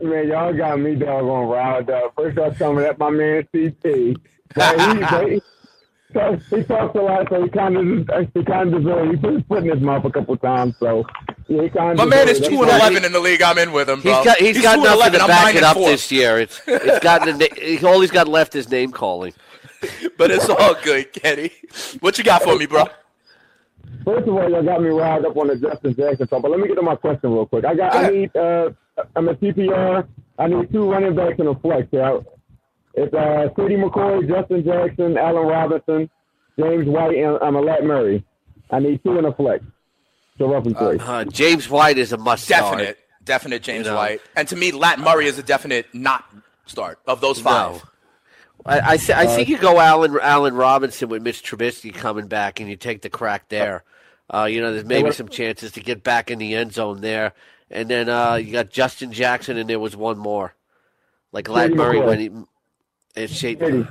Man, 0.00 0.28
y'all 0.28 0.52
got 0.52 0.78
me 0.78 0.94
doggone 0.94 1.48
riled 1.48 1.90
up. 1.90 2.14
First 2.14 2.38
off, 2.38 2.56
coming 2.58 2.84
at 2.84 2.96
my 2.96 3.10
man 3.10 3.48
CT. 3.52 4.18
But 4.54 4.80
he, 4.80 5.00
but 5.00 5.32
he, 5.32 5.42
so 6.16 6.56
he 6.56 6.62
talks 6.64 6.94
a 6.94 7.02
lot, 7.02 7.28
so 7.28 7.42
he 7.42 7.48
kind 7.50 7.76
of 7.76 8.30
he 8.32 8.42
kind 8.44 8.72
of 8.72 8.82
deserves. 8.82 9.10
He 9.10 9.16
put 9.18 9.34
his 9.34 9.42
foot 9.46 9.64
in 9.64 9.70
his 9.70 9.80
mouth 9.80 10.04
a 10.04 10.10
couple 10.10 10.36
times, 10.38 10.74
so 10.78 11.04
yeah, 11.46 11.62
he 11.64 11.68
kind 11.68 11.98
My 11.98 12.06
man 12.06 12.28
is 12.28 12.40
two 12.40 12.62
and 12.62 12.70
eleven 12.70 13.04
in 13.04 13.12
the 13.12 13.20
league. 13.20 13.42
I'm 13.42 13.58
in 13.58 13.72
with 13.72 13.88
him, 13.88 14.00
bro. 14.00 14.14
He's 14.14 14.24
got 14.24 14.38
he's 14.38 14.62
got 14.62 14.78
nothing 14.78 15.14
11, 15.14 15.20
to 15.20 15.26
back 15.26 15.54
it 15.54 15.62
up 15.62 15.76
this 15.76 16.10
year. 16.10 16.38
It's 16.38 16.60
it's 16.66 17.00
got 17.00 17.26
na- 17.26 17.88
all 17.88 18.00
he's 18.00 18.10
got 18.10 18.28
left 18.28 18.54
is 18.54 18.70
name 18.70 18.92
calling. 18.92 19.34
but 20.16 20.30
it's 20.30 20.48
all 20.48 20.74
good, 20.82 21.12
Kenny. 21.12 21.50
What 22.00 22.16
you 22.16 22.24
got 22.24 22.42
for 22.42 22.56
me, 22.56 22.64
bro? 22.66 22.86
First 24.04 24.26
of 24.28 24.34
all, 24.34 24.48
y'all 24.48 24.62
got 24.62 24.80
me 24.82 24.88
riled 24.88 25.26
up 25.26 25.36
on 25.36 25.48
the 25.48 25.56
Justin 25.56 25.94
Jackson 25.94 26.26
talk, 26.28 26.40
but 26.42 26.50
let 26.50 26.60
me 26.60 26.68
get 26.68 26.76
to 26.76 26.82
my 26.82 26.96
question 26.96 27.32
real 27.32 27.46
quick. 27.46 27.64
I 27.64 27.74
got, 27.74 27.94
I 27.94 28.08
need, 28.08 28.36
uh, 28.36 28.70
I'm 29.14 29.28
a 29.28 29.34
PPR. 29.34 30.06
I 30.38 30.46
need 30.46 30.72
two 30.72 30.90
running 30.90 31.14
backs 31.14 31.38
in 31.38 31.46
a 31.46 31.54
flex. 31.58 31.88
Yeah. 31.90 32.18
It's 32.96 33.12
uh, 33.12 33.48
Shady 33.56 33.76
McCoy, 33.76 34.26
Justin 34.26 34.64
Jackson, 34.64 35.18
Allen 35.18 35.46
Robinson, 35.46 36.10
James 36.58 36.88
White, 36.88 37.16
and 37.16 37.38
I'm 37.42 37.54
a 37.56 37.60
Lat 37.60 37.84
Murray. 37.84 38.24
I 38.70 38.78
need 38.78 39.02
two 39.04 39.18
in 39.18 39.24
a 39.26 39.32
flex. 39.34 39.62
So 40.38 40.50
rough 40.50 40.66
and 40.66 40.76
three. 40.76 40.98
Uh, 40.98 41.24
James 41.24 41.68
White 41.68 41.98
is 41.98 42.12
a 42.12 42.16
must 42.16 42.48
Definite, 42.48 42.98
definite 43.22 43.62
James 43.62 43.86
You 43.86 43.92
know. 43.92 43.96
White, 43.96 44.20
and 44.34 44.48
to 44.48 44.56
me, 44.56 44.72
Lat 44.72 44.98
Murray 44.98 45.26
is 45.26 45.38
a 45.38 45.42
definite 45.42 45.86
not 45.94 46.24
start 46.64 46.98
of 47.06 47.20
those 47.20 47.38
five. 47.38 47.74
No. 47.74 47.82
I 48.64 48.92
I, 48.92 48.96
th- 48.96 49.16
I 49.16 49.26
think 49.26 49.48
you 49.48 49.58
go 49.58 49.78
Allen 49.78 50.18
Allen 50.20 50.54
Robinson 50.54 51.08
with 51.08 51.22
Mitch 51.22 51.42
Trubisky 51.42 51.94
coming 51.94 52.26
back, 52.26 52.60
and 52.60 52.68
you 52.68 52.76
take 52.76 53.02
the 53.02 53.10
crack 53.10 53.48
there. 53.48 53.84
Uh, 54.32 54.44
you 54.44 54.60
know, 54.60 54.72
there's 54.72 54.84
maybe 54.84 55.12
some 55.12 55.28
chances 55.28 55.70
to 55.72 55.80
get 55.80 56.02
back 56.02 56.30
in 56.30 56.38
the 56.38 56.54
end 56.54 56.72
zone 56.72 57.00
there, 57.00 57.32
and 57.70 57.88
then 57.88 58.08
uh, 58.08 58.34
you 58.34 58.52
got 58.52 58.70
Justin 58.70 59.12
Jackson, 59.12 59.56
and 59.56 59.70
there 59.70 59.78
was 59.78 59.94
one 59.94 60.18
more, 60.18 60.54
like 61.30 61.48
Lat 61.48 61.72
Murray 61.72 62.00
when 62.00 62.18
he. 62.18 62.30
It's 63.16 63.32
Shady. 63.32 63.86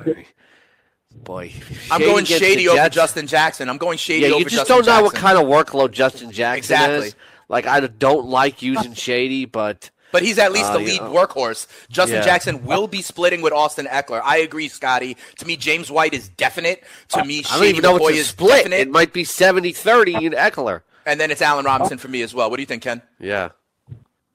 Boy, 1.15 1.51
I'm 1.89 2.01
going 2.01 2.25
shady 2.25 2.67
over 2.67 2.75
Jets. 2.77 2.93
Justin 2.95 3.25
Jackson. 3.25 3.69
I'm 3.69 3.77
going 3.77 3.97
shady 3.97 4.23
Yeah, 4.25 4.31
over 4.31 4.39
you 4.39 4.43
just 4.45 4.67
Justin 4.67 4.75
don't 4.77 4.85
know 4.85 5.01
what 5.03 5.13
Jackson. 5.13 5.27
kind 5.27 5.37
of 5.39 5.45
workload 5.45 5.91
Justin 5.91 6.29
Jackson 6.31 6.57
Exactly. 6.75 7.07
is. 7.07 7.15
Like 7.47 7.65
I 7.65 7.79
don't 7.79 8.27
like 8.27 8.61
using 8.61 8.93
Shady, 8.93 9.45
but 9.45 9.89
But 10.11 10.23
he's 10.23 10.37
at 10.37 10.51
least 10.51 10.65
uh, 10.65 10.73
the 10.73 10.79
lead 10.79 11.01
know. 11.01 11.13
workhorse. 11.13 11.67
Justin 11.89 12.17
Yeah. 12.17 12.25
Jackson 12.25 12.65
will 12.65 12.87
be 12.87 13.01
splitting 13.01 13.41
with 13.41 13.53
Austin 13.53 13.85
Ekeler. 13.85 14.21
I 14.25 14.37
agree, 14.39 14.67
Scotty. 14.67 15.15
To 15.39 15.45
me, 15.47 15.55
James 15.55 15.89
White 15.89 16.13
is 16.13 16.27
definite. 16.29 16.83
To 17.09 17.23
me, 17.23 17.39
I 17.39 17.41
don't 17.43 17.59
Shady 17.59 17.69
even 17.69 17.81
know 17.83 17.97
McCoy 17.97 18.09
it's 18.11 18.19
is 18.19 18.27
split. 18.27 18.49
definite. 18.57 18.79
It 18.81 18.89
might 18.91 19.13
be 19.13 19.23
70-30 19.23 20.21
in 20.21 20.31
Ekeler. 20.33 20.81
And 21.05 21.19
then 21.19 21.31
it's 21.31 21.41
Allen 21.41 21.65
Robinson 21.65 21.97
for 21.97 22.07
me 22.09 22.23
as 22.23 22.33
well. 22.33 22.49
What 22.49 22.57
do 22.57 22.61
you 22.63 22.67
think, 22.67 22.83
Ken? 22.83 23.01
Yeah. 23.19 23.49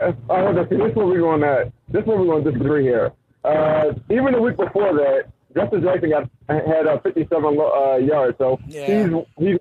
Uh, 0.00 0.12
oh, 0.30 0.34
okay, 0.46 0.76
this 0.76 0.90
is 0.90 0.96
what 0.96 1.06
we're 1.08 1.18
going 1.20 1.40
to. 1.42 1.70
This 1.88 2.00
is 2.02 2.06
what 2.06 2.18
we're 2.20 2.26
going 2.26 2.44
to 2.44 2.52
disagree 2.52 2.84
here. 2.84 3.12
Uh, 3.44 3.92
even 4.10 4.32
the 4.32 4.40
week 4.40 4.56
before 4.56 4.92
that, 4.94 5.24
Justin 5.54 5.82
Jackson 5.82 6.10
got 6.10 6.30
had 6.48 6.86
uh, 6.86 7.00
57 7.00 7.44
uh, 7.44 7.96
yards, 7.96 8.38
so 8.38 8.58
Yeah. 8.68 8.86
he's 8.86 9.12
he's 9.38 9.58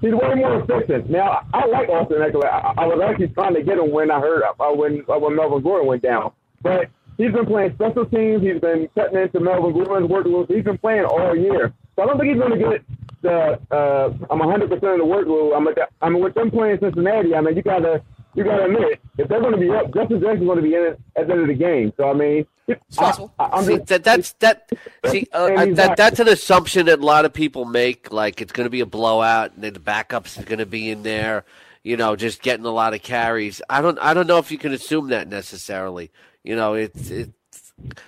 he's 0.00 0.12
way 0.12 0.34
more 0.34 0.60
efficient. 0.62 1.08
Now, 1.08 1.46
I 1.54 1.66
like 1.66 1.88
Austin 1.88 2.18
Ekeler. 2.18 2.44
I, 2.46 2.74
I 2.76 2.86
was 2.86 3.00
actually 3.02 3.28
trying 3.28 3.54
to 3.54 3.62
get 3.62 3.78
him 3.78 3.90
when 3.90 4.10
I 4.10 4.20
heard 4.20 4.42
uh, 4.42 4.64
when 4.74 5.04
uh, 5.08 5.18
when 5.18 5.36
Melvin 5.36 5.62
Gordon 5.62 5.86
went 5.86 6.02
down, 6.02 6.32
but 6.62 6.88
he's 7.16 7.32
been 7.32 7.46
playing 7.46 7.72
special 7.74 8.04
teams. 8.06 8.42
He's 8.42 8.60
been 8.60 8.88
cutting 8.94 9.18
into 9.18 9.40
Melvin 9.40 9.72
Gordon's 9.72 10.10
workload. 10.10 10.50
He's 10.52 10.64
been 10.64 10.78
playing 10.78 11.04
all 11.04 11.34
year, 11.36 11.72
so 11.96 12.02
I 12.02 12.06
don't 12.06 12.18
think 12.18 12.32
he's 12.32 12.40
going 12.40 12.58
to 12.58 12.70
get 12.70 12.84
the. 13.22 13.58
Uh, 13.74 14.12
I'm 14.30 14.40
100 14.40 14.68
percent 14.68 14.84
of 14.92 14.98
the 14.98 15.04
workload. 15.04 15.56
I'm 15.56 15.68
I 16.02 16.08
mean, 16.10 16.22
with 16.22 16.34
them 16.34 16.50
playing 16.50 16.78
Cincinnati, 16.80 17.34
I 17.34 17.40
mean, 17.40 17.56
you 17.56 17.62
gotta 17.62 18.02
you 18.34 18.44
gotta 18.44 18.64
admit 18.64 19.00
if 19.16 19.28
they're 19.28 19.40
going 19.40 19.52
to 19.54 19.58
be 19.60 19.70
up, 19.70 19.94
Justin 19.94 20.20
Jackson's 20.20 20.44
going 20.46 20.56
to 20.56 20.62
be 20.62 20.74
in 20.74 20.82
it 20.82 21.00
at 21.16 21.26
the 21.28 21.32
end 21.32 21.42
of 21.42 21.48
the 21.48 21.54
game. 21.54 21.92
So 21.96 22.10
I 22.10 22.12
mean, 22.14 22.46
I, 22.68 23.64
See, 23.64 23.76
that, 23.76 24.04
that's 24.04 24.32
that. 24.34 24.70
See, 25.06 25.26
uh, 25.32 25.50
uh, 25.56 25.66
that, 25.74 25.96
that's 25.96 26.20
an 26.20 26.28
assumption 26.28 26.86
that 26.86 27.00
a 27.00 27.04
lot 27.04 27.24
of 27.24 27.32
people 27.32 27.64
make. 27.64 28.12
Like 28.12 28.40
it's 28.40 28.52
going 28.52 28.66
to 28.66 28.70
be 28.70 28.80
a 28.80 28.86
blowout, 28.86 29.54
and 29.54 29.64
then 29.64 29.72
the 29.72 29.80
backups 29.80 30.38
are 30.38 30.44
going 30.44 30.58
to 30.60 30.66
be 30.66 30.90
in 30.90 31.02
there. 31.02 31.44
You 31.82 31.96
know, 31.96 32.14
just 32.14 32.42
getting 32.42 32.64
a 32.64 32.70
lot 32.70 32.94
of 32.94 33.02
carries. 33.02 33.60
I 33.68 33.80
don't. 33.80 33.98
I 33.98 34.14
don't 34.14 34.26
know 34.26 34.38
if 34.38 34.50
you 34.50 34.58
can 34.58 34.72
assume 34.72 35.08
that 35.08 35.28
necessarily. 35.28 36.10
You 36.44 36.54
know, 36.54 36.74
it's 36.74 37.10
it's 37.10 37.32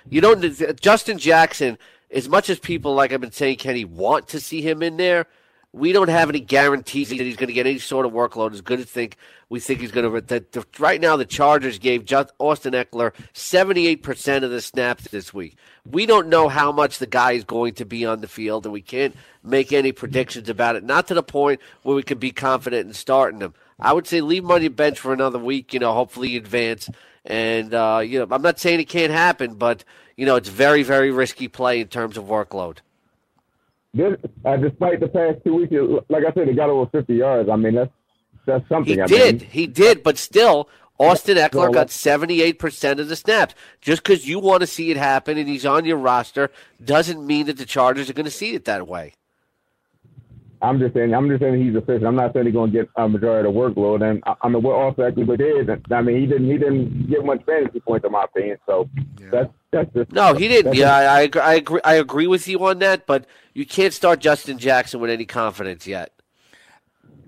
you 0.09 0.21
don't. 0.21 0.79
Justin 0.79 1.17
Jackson, 1.17 1.77
as 2.09 2.29
much 2.29 2.49
as 2.49 2.59
people 2.59 2.93
like 2.93 3.11
I've 3.11 3.21
been 3.21 3.31
saying, 3.31 3.57
Kenny 3.57 3.83
want 3.83 4.29
to 4.29 4.39
see 4.39 4.61
him 4.61 4.81
in 4.81 4.97
there. 4.97 5.27
We 5.75 5.91
don't 5.91 6.07
have 6.07 6.29
any 6.29 6.39
guarantees 6.39 7.09
that 7.09 7.19
he's 7.19 7.35
going 7.35 7.49
to 7.49 7.53
get 7.53 7.67
any 7.67 7.79
sort 7.79 8.05
of 8.05 8.13
workload. 8.13 8.53
As 8.53 8.61
good 8.61 8.79
as 8.79 8.85
think 8.85 9.17
we 9.49 9.59
think 9.59 9.81
he's 9.81 9.91
going 9.91 10.09
to. 10.09 10.21
That 10.21 10.53
the, 10.53 10.65
right 10.79 11.01
now, 11.01 11.17
the 11.17 11.25
Chargers 11.25 11.79
gave 11.79 12.05
just 12.05 12.31
Austin 12.39 12.73
Ekeler 12.73 13.11
seventy-eight 13.33 14.01
percent 14.01 14.45
of 14.45 14.51
the 14.51 14.61
snaps 14.61 15.09
this 15.09 15.33
week. 15.33 15.57
We 15.85 16.05
don't 16.05 16.29
know 16.29 16.47
how 16.47 16.71
much 16.71 16.99
the 16.99 17.05
guy 17.05 17.33
is 17.33 17.43
going 17.43 17.73
to 17.73 17.85
be 17.85 18.05
on 18.05 18.21
the 18.21 18.27
field, 18.29 18.65
and 18.65 18.71
we 18.71 18.81
can't 18.81 19.17
make 19.43 19.73
any 19.73 19.91
predictions 19.91 20.47
about 20.47 20.77
it. 20.77 20.83
Not 20.85 21.07
to 21.07 21.13
the 21.13 21.21
point 21.21 21.59
where 21.83 21.95
we 21.95 22.03
can 22.03 22.19
be 22.19 22.31
confident 22.31 22.87
in 22.87 22.93
starting 22.93 23.41
him. 23.41 23.53
I 23.77 23.91
would 23.91 24.07
say 24.07 24.21
leave 24.21 24.43
him 24.43 24.51
on 24.51 24.61
your 24.61 24.71
bench 24.71 24.97
for 24.97 25.11
another 25.11 25.39
week. 25.39 25.73
You 25.73 25.81
know, 25.81 25.93
hopefully 25.93 26.37
advance. 26.37 26.89
And 27.25 27.73
uh, 27.73 28.01
you 28.01 28.19
know, 28.19 28.27
I'm 28.31 28.41
not 28.41 28.59
saying 28.59 28.79
it 28.79 28.87
can't 28.87 29.11
happen, 29.11 29.55
but 29.55 29.83
you 30.15 30.25
know, 30.25 30.37
it's 30.37 30.47
very, 30.47 30.83
very 30.83 31.11
risky 31.11 31.49
play 31.49 31.81
in 31.81 31.89
terms 31.89 32.17
of 32.17 32.23
workload. 32.25 32.77
This, 33.95 34.17
uh, 34.43 34.57
despite 34.57 34.99
the 34.99 35.07
past 35.07 35.39
two 35.45 35.55
weeks, 35.55 35.73
like 36.09 36.25
I 36.25 36.33
said, 36.33 36.49
they 36.49 36.53
got 36.53 36.69
over 36.69 36.89
50 36.91 37.15
yards. 37.15 37.49
I 37.49 37.55
mean, 37.55 37.75
that's 37.75 37.91
that's 38.45 38.67
something. 38.67 38.95
He 38.95 39.01
I 39.01 39.07
did. 39.07 39.39
Mean. 39.39 39.49
He 39.49 39.67
did, 39.67 40.03
but 40.03 40.17
still, 40.17 40.67
Austin 40.99 41.37
Ekeler 41.37 41.73
got 41.73 41.87
78% 41.87 42.99
of 42.99 43.07
the 43.07 43.15
snaps. 43.15 43.55
Just 43.79 44.03
because 44.03 44.27
you 44.27 44.39
want 44.39 44.61
to 44.61 44.67
see 44.67 44.91
it 44.91 44.97
happen 44.97 45.37
and 45.37 45.47
he's 45.47 45.65
on 45.65 45.85
your 45.85 45.97
roster 45.97 46.51
doesn't 46.83 47.25
mean 47.25 47.45
that 47.45 47.57
the 47.57 47.65
Chargers 47.65 48.09
are 48.09 48.13
going 48.13 48.25
to 48.25 48.31
see 48.31 48.53
it 48.53 48.65
that 48.65 48.85
way. 48.85 49.13
I'm 50.65 50.79
just 50.79 50.93
saying. 50.95 51.13
I'm 51.13 51.29
just 51.29 51.41
saying 51.41 51.63
he's 51.63 51.75
efficient. 51.75 52.05
I'm 52.05 52.15
not 52.15 52.33
saying 52.33 52.47
he's 52.47 52.55
going 52.55 52.71
to 52.71 52.77
get 52.79 52.89
a 52.95 53.07
majority 53.07 53.47
of 53.47 53.53
the 53.53 53.59
workload. 53.59 54.09
And 54.09 54.23
I, 54.25 54.33
I 54.41 54.49
mean, 54.49 54.63
what 54.63 54.73
also 54.73 55.03
actually 55.03 55.37
did. 55.37 55.69
I 55.91 56.01
mean, 56.01 56.19
he 56.19 56.25
didn't. 56.25 56.49
He 56.49 56.57
didn't 56.57 57.07
get 57.07 57.23
much 57.23 57.43
fantasy 57.45 57.79
points 57.79 58.05
in 58.05 58.11
my 58.11 58.23
opinion. 58.23 58.57
So 58.65 58.89
that's 59.31 59.51
that's 59.71 59.93
just 59.93 60.11
No, 60.11 60.33
he 60.33 60.47
didn't. 60.47 60.73
Yeah, 60.73 60.95
I, 60.95 61.03
I, 61.03 61.21
agree, 61.21 61.41
I 61.41 61.53
agree. 61.55 61.81
I 61.83 61.93
agree 61.95 62.27
with 62.27 62.47
you 62.47 62.65
on 62.65 62.79
that, 62.79 63.05
but 63.05 63.25
you 63.53 63.65
can't 63.65 63.93
start 63.93 64.19
Justin 64.19 64.57
Jackson 64.57 64.99
with 64.99 65.11
any 65.11 65.25
confidence 65.25 65.85
yet. 65.85 66.11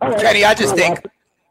Kenny, 0.01 0.43
I 0.43 0.53
just 0.53 0.75
think 0.75 1.05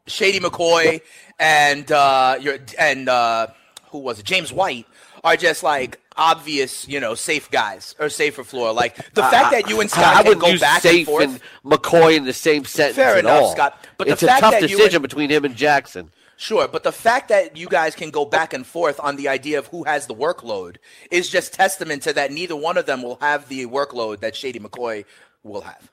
Shady 0.07 0.39
McCoy 0.39 1.01
and 1.39 1.91
uh, 1.91 2.37
your 2.39 2.57
and 2.77 3.07
uh, 3.07 3.47
who 3.91 3.99
was 3.99 4.19
it? 4.19 4.25
James 4.25 4.51
White 4.51 4.85
are 5.23 5.37
just 5.37 5.63
like 5.63 5.99
obvious, 6.17 6.87
you 6.87 6.99
know, 6.99 7.15
safe 7.15 7.49
guys 7.51 7.95
or 7.99 8.09
safer 8.09 8.43
floor. 8.43 8.73
Like 8.73 8.95
the 9.13 9.23
fact 9.23 9.51
that 9.51 9.69
you 9.69 9.81
and 9.81 9.89
Scott 9.89 10.05
I 10.15 10.17
can 10.23 10.27
wouldn't 10.27 10.41
go 10.45 10.51
use 10.51 10.61
back 10.61 10.81
safe 10.81 11.07
and 11.07 11.21
and, 11.21 11.41
forth. 11.41 11.81
McCoy 11.81 12.17
in 12.17 12.25
the 12.25 12.33
same 12.33 12.65
sentence 12.65 12.95
Fair 12.95 13.13
at 13.13 13.19
enough, 13.19 13.41
all. 13.41 13.51
Scott. 13.51 13.85
But 13.97 14.07
the 14.07 14.13
it's 14.13 14.23
a 14.23 14.27
fact 14.27 14.41
tough 14.41 14.51
that 14.53 14.61
you 14.63 14.77
decision 14.77 14.97
and- 14.97 15.01
between 15.03 15.29
him 15.29 15.45
and 15.45 15.55
Jackson. 15.55 16.11
Sure, 16.39 16.67
but 16.67 16.83
the 16.83 16.91
fact 16.91 17.29
that 17.29 17.57
you 17.57 17.67
guys 17.67 17.95
can 17.95 18.11
go 18.11 18.23
back 18.23 18.53
and 18.53 18.63
forth 18.63 18.99
on 18.99 19.15
the 19.15 19.27
idea 19.27 19.57
of 19.57 19.65
who 19.67 19.83
has 19.85 20.05
the 20.05 20.13
workload 20.13 20.75
is 21.09 21.29
just 21.29 21.51
testament 21.51 22.03
to 22.03 22.13
that 22.13 22.31
neither 22.31 22.55
one 22.55 22.77
of 22.77 22.85
them 22.85 23.01
will 23.01 23.17
have 23.21 23.49
the 23.49 23.65
workload 23.65 24.19
that 24.19 24.35
Shady 24.35 24.59
McCoy 24.59 25.03
will 25.43 25.61
have. 25.61 25.89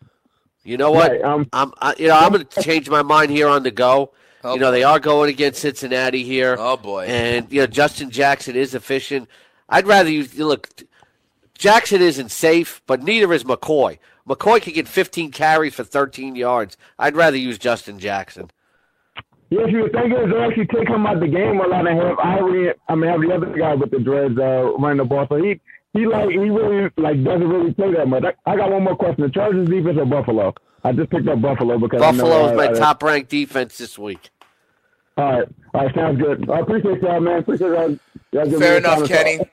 You 0.63 0.77
know 0.77 0.91
what? 0.91 1.13
Right, 1.13 1.23
um, 1.23 1.49
I'm, 1.55 1.73
I, 1.81 1.95
you 1.97 2.09
know, 2.09 2.17
I'm 2.19 2.31
going 2.31 2.45
to 2.45 2.63
change 2.63 2.91
my 2.91 3.01
mind 3.01 3.31
here 3.31 3.49
on 3.49 3.63
the 3.63 3.71
go. 3.71 4.13
you 4.45 4.59
know, 4.59 4.71
they 4.71 4.83
are 4.83 5.01
going 5.01 5.31
against 5.31 5.63
Cincinnati 5.63 6.23
here. 6.25 6.57
Oh, 6.59 6.77
boy. 6.77 7.07
And 7.07 7.51
you 7.51 7.61
know, 7.63 7.67
Justin 7.67 8.11
Jackson 8.11 8.55
is 8.55 8.75
efficient. 8.75 9.29
I'd 9.69 9.87
rather 9.87 10.11
you 10.11 10.23
you 10.33 10.47
look. 10.47 10.69
Jackson 11.57 12.03
isn't 12.03 12.31
safe, 12.31 12.83
but 12.87 13.03
neither 13.03 13.33
is 13.33 13.45
McCoy. 13.45 13.99
McCoy 14.29 14.61
could 14.61 14.75
get 14.75 14.89
15 14.89 15.31
carries 15.31 15.75
for 15.75 15.85
13 15.85 16.35
yards. 16.35 16.77
I'd 16.99 17.15
rather 17.15 17.37
use 17.37 17.59
Justin 17.59 17.99
Jackson. 17.99 18.51
Yeah, 19.51 19.67
if 19.67 19.71
you 19.71 19.89
think 19.91 20.13
is 20.13 20.33
they 20.33 20.39
actually 20.41 20.67
take 20.67 20.89
him 20.89 21.07
out 21.07 21.21
the 21.21 21.29
game 21.29 21.61
a 21.61 21.67
lot 21.67 21.87
and 21.87 22.01
have 22.01 22.19
Ivory, 22.19 22.73
I 22.89 22.95
mean, 22.95 23.11
have 23.11 23.21
the 23.21 23.33
other 23.33 23.57
guy 23.57 23.75
with 23.75 23.91
the 23.91 24.01
dreads 24.01 24.39
uh, 24.39 24.73
running 24.79 24.99
the 24.99 25.05
ball. 25.05 25.27
So 25.29 25.37
he 25.37 25.61
he 25.93 26.07
like 26.07 26.31
he 26.31 26.39
really 26.39 26.91
like 26.97 27.23
doesn't 27.23 27.49
really 27.49 27.73
play 27.73 27.93
that 27.93 28.09
much. 28.09 28.25
I, 28.25 28.51
I 28.51 28.57
got 28.57 28.71
one 28.71 28.83
more 28.83 28.97
question: 28.97 29.23
the 29.23 29.31
Chargers 29.31 29.69
defense 29.69 29.99
or 29.99 30.07
Buffalo? 30.07 30.55
I 30.83 30.93
just 30.93 31.11
picked 31.11 31.29
up 31.29 31.41
Buffalo 31.41 31.79
because 31.79 32.01
Buffalo 32.01 32.51
is 32.51 32.57
my 32.57 32.69
top 32.73 33.03
ranked 33.03 33.31
defense 33.31 33.79
this 33.79 33.99
week. 33.99 34.31
All 35.17 35.25
right, 35.25 35.49
all 35.73 35.85
right, 35.85 35.95
sounds 35.95 36.21
good. 36.21 36.51
I 36.51 36.61
appreciate 36.61 37.01
y'all, 37.01 37.21
man. 37.21 37.39
Appreciate 37.39 37.69
y'all. 37.69 37.99
y'all 38.33 38.45
giving 38.45 38.53
me 38.53 38.59
Fair 38.59 38.79
enough, 38.79 39.07
to 39.07 39.39
talk. 39.39 39.49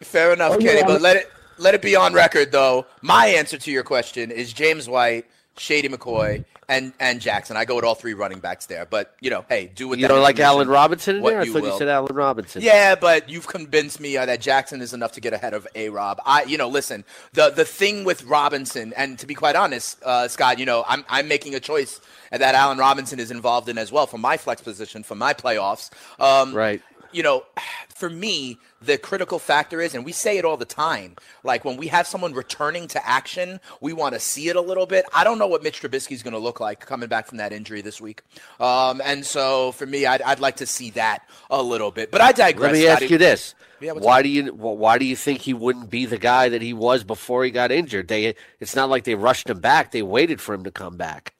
Kenny. 0.00 0.08
Fair 0.08 0.32
enough, 0.32 0.52
Oh, 0.54 0.58
Kenny. 0.58 0.80
yeah, 0.80 0.86
But 0.86 1.00
let 1.00 1.16
it 1.16 1.30
let 1.58 1.74
it 1.74 1.82
be 1.82 1.96
on 1.96 2.12
record, 2.12 2.52
though. 2.52 2.86
My 3.02 3.26
answer 3.28 3.56
to 3.58 3.70
your 3.70 3.82
question 3.82 4.30
is 4.30 4.52
James 4.52 4.88
White, 4.88 5.24
Shady 5.56 5.88
McCoy, 5.88 6.44
and 6.68 6.92
and 7.00 7.18
Jackson. 7.20 7.56
I 7.56 7.64
go 7.64 7.76
with 7.76 7.84
all 7.84 7.94
three 7.94 8.12
running 8.12 8.40
backs 8.40 8.66
there. 8.66 8.84
But 8.84 9.14
you 9.20 9.30
know, 9.30 9.44
hey, 9.48 9.70
do 9.74 9.88
with 9.88 9.98
You 9.98 10.06
don't 10.08 10.20
like 10.20 10.34
information 10.34 10.46
Allen 10.48 10.68
Robinson 10.68 11.16
in 11.16 11.22
what 11.22 11.30
there? 11.30 11.40
I 11.40 11.44
you 11.44 11.52
thought 11.54 11.62
you 11.62 11.70
will. 11.70 11.78
said 11.78 11.88
Allen 11.88 12.14
Robinson. 12.14 12.60
Yeah, 12.60 12.94
but 12.94 13.30
you've 13.30 13.46
convinced 13.46 14.00
me 14.00 14.16
uh, 14.18 14.26
that 14.26 14.40
Jackson 14.42 14.82
is 14.82 14.92
enough 14.92 15.12
to 15.12 15.20
get 15.20 15.32
ahead 15.32 15.54
of 15.54 15.66
A 15.74 15.88
Rob. 15.88 16.20
I, 16.26 16.42
you 16.42 16.58
know, 16.58 16.68
listen, 16.68 17.04
the 17.32 17.50
the 17.50 17.64
thing 17.64 18.04
with 18.04 18.24
Robinson, 18.24 18.92
and 18.96 19.18
to 19.20 19.26
be 19.26 19.34
quite 19.34 19.56
honest, 19.56 20.02
uh, 20.02 20.28
Scott, 20.28 20.58
you 20.58 20.66
know, 20.66 20.84
I'm 20.86 21.04
I'm 21.08 21.26
making 21.28 21.54
a 21.54 21.60
choice 21.60 22.00
that 22.30 22.54
Allen 22.54 22.76
Robinson 22.76 23.18
is 23.20 23.30
involved 23.30 23.68
in 23.70 23.78
as 23.78 23.90
well 23.92 24.06
for 24.06 24.18
my 24.18 24.36
flex 24.36 24.60
position 24.60 25.04
for 25.04 25.14
my 25.14 25.32
playoffs. 25.32 25.88
Um, 26.20 26.52
Right. 26.52 26.82
You 27.16 27.22
know, 27.22 27.44
for 27.94 28.10
me, 28.10 28.58
the 28.82 28.98
critical 28.98 29.38
factor 29.38 29.80
is, 29.80 29.94
and 29.94 30.04
we 30.04 30.12
say 30.12 30.36
it 30.36 30.44
all 30.44 30.58
the 30.58 30.66
time, 30.66 31.16
like 31.42 31.64
when 31.64 31.78
we 31.78 31.86
have 31.86 32.06
someone 32.06 32.34
returning 32.34 32.88
to 32.88 33.08
action, 33.08 33.58
we 33.80 33.94
want 33.94 34.12
to 34.12 34.20
see 34.20 34.48
it 34.48 34.56
a 34.56 34.60
little 34.60 34.84
bit. 34.84 35.06
I 35.14 35.24
don't 35.24 35.38
know 35.38 35.46
what 35.46 35.62
Mitch 35.62 35.80
Trubisky 35.80 36.12
is 36.12 36.22
going 36.22 36.34
to 36.34 36.38
look 36.38 36.60
like 36.60 36.80
coming 36.80 37.08
back 37.08 37.26
from 37.26 37.38
that 37.38 37.54
injury 37.54 37.80
this 37.80 38.00
week. 38.00 38.20
Um, 38.60 39.00
and 39.02 39.24
so 39.24 39.72
for 39.72 39.86
me, 39.86 40.04
I'd, 40.04 40.20
I'd 40.20 40.40
like 40.40 40.56
to 40.56 40.66
see 40.66 40.90
that 40.90 41.22
a 41.48 41.62
little 41.62 41.90
bit. 41.90 42.10
But 42.10 42.20
I 42.20 42.32
digress. 42.32 42.72
Let 42.72 42.72
me 42.74 42.82
Scotty. 42.82 43.04
ask 43.04 43.10
you 43.10 43.18
this: 43.18 43.54
Yeah, 43.80 43.92
Why 43.92 44.20
do 44.22 44.28
you 44.28 44.52
why 44.52 44.98
do 44.98 45.06
you 45.06 45.16
think 45.16 45.40
he 45.40 45.54
wouldn't 45.54 45.88
be 45.88 46.04
the 46.04 46.18
guy 46.18 46.50
that 46.50 46.60
he 46.60 46.74
was 46.74 47.02
before 47.02 47.44
he 47.44 47.50
got 47.50 47.72
injured? 47.72 48.08
They 48.08 48.34
it's 48.60 48.76
not 48.76 48.90
like 48.90 49.04
they 49.04 49.14
rushed 49.14 49.48
him 49.48 49.60
back; 49.60 49.90
they 49.90 50.02
waited 50.02 50.42
for 50.42 50.54
him 50.54 50.64
to 50.64 50.70
come 50.70 50.98
back. 50.98 51.32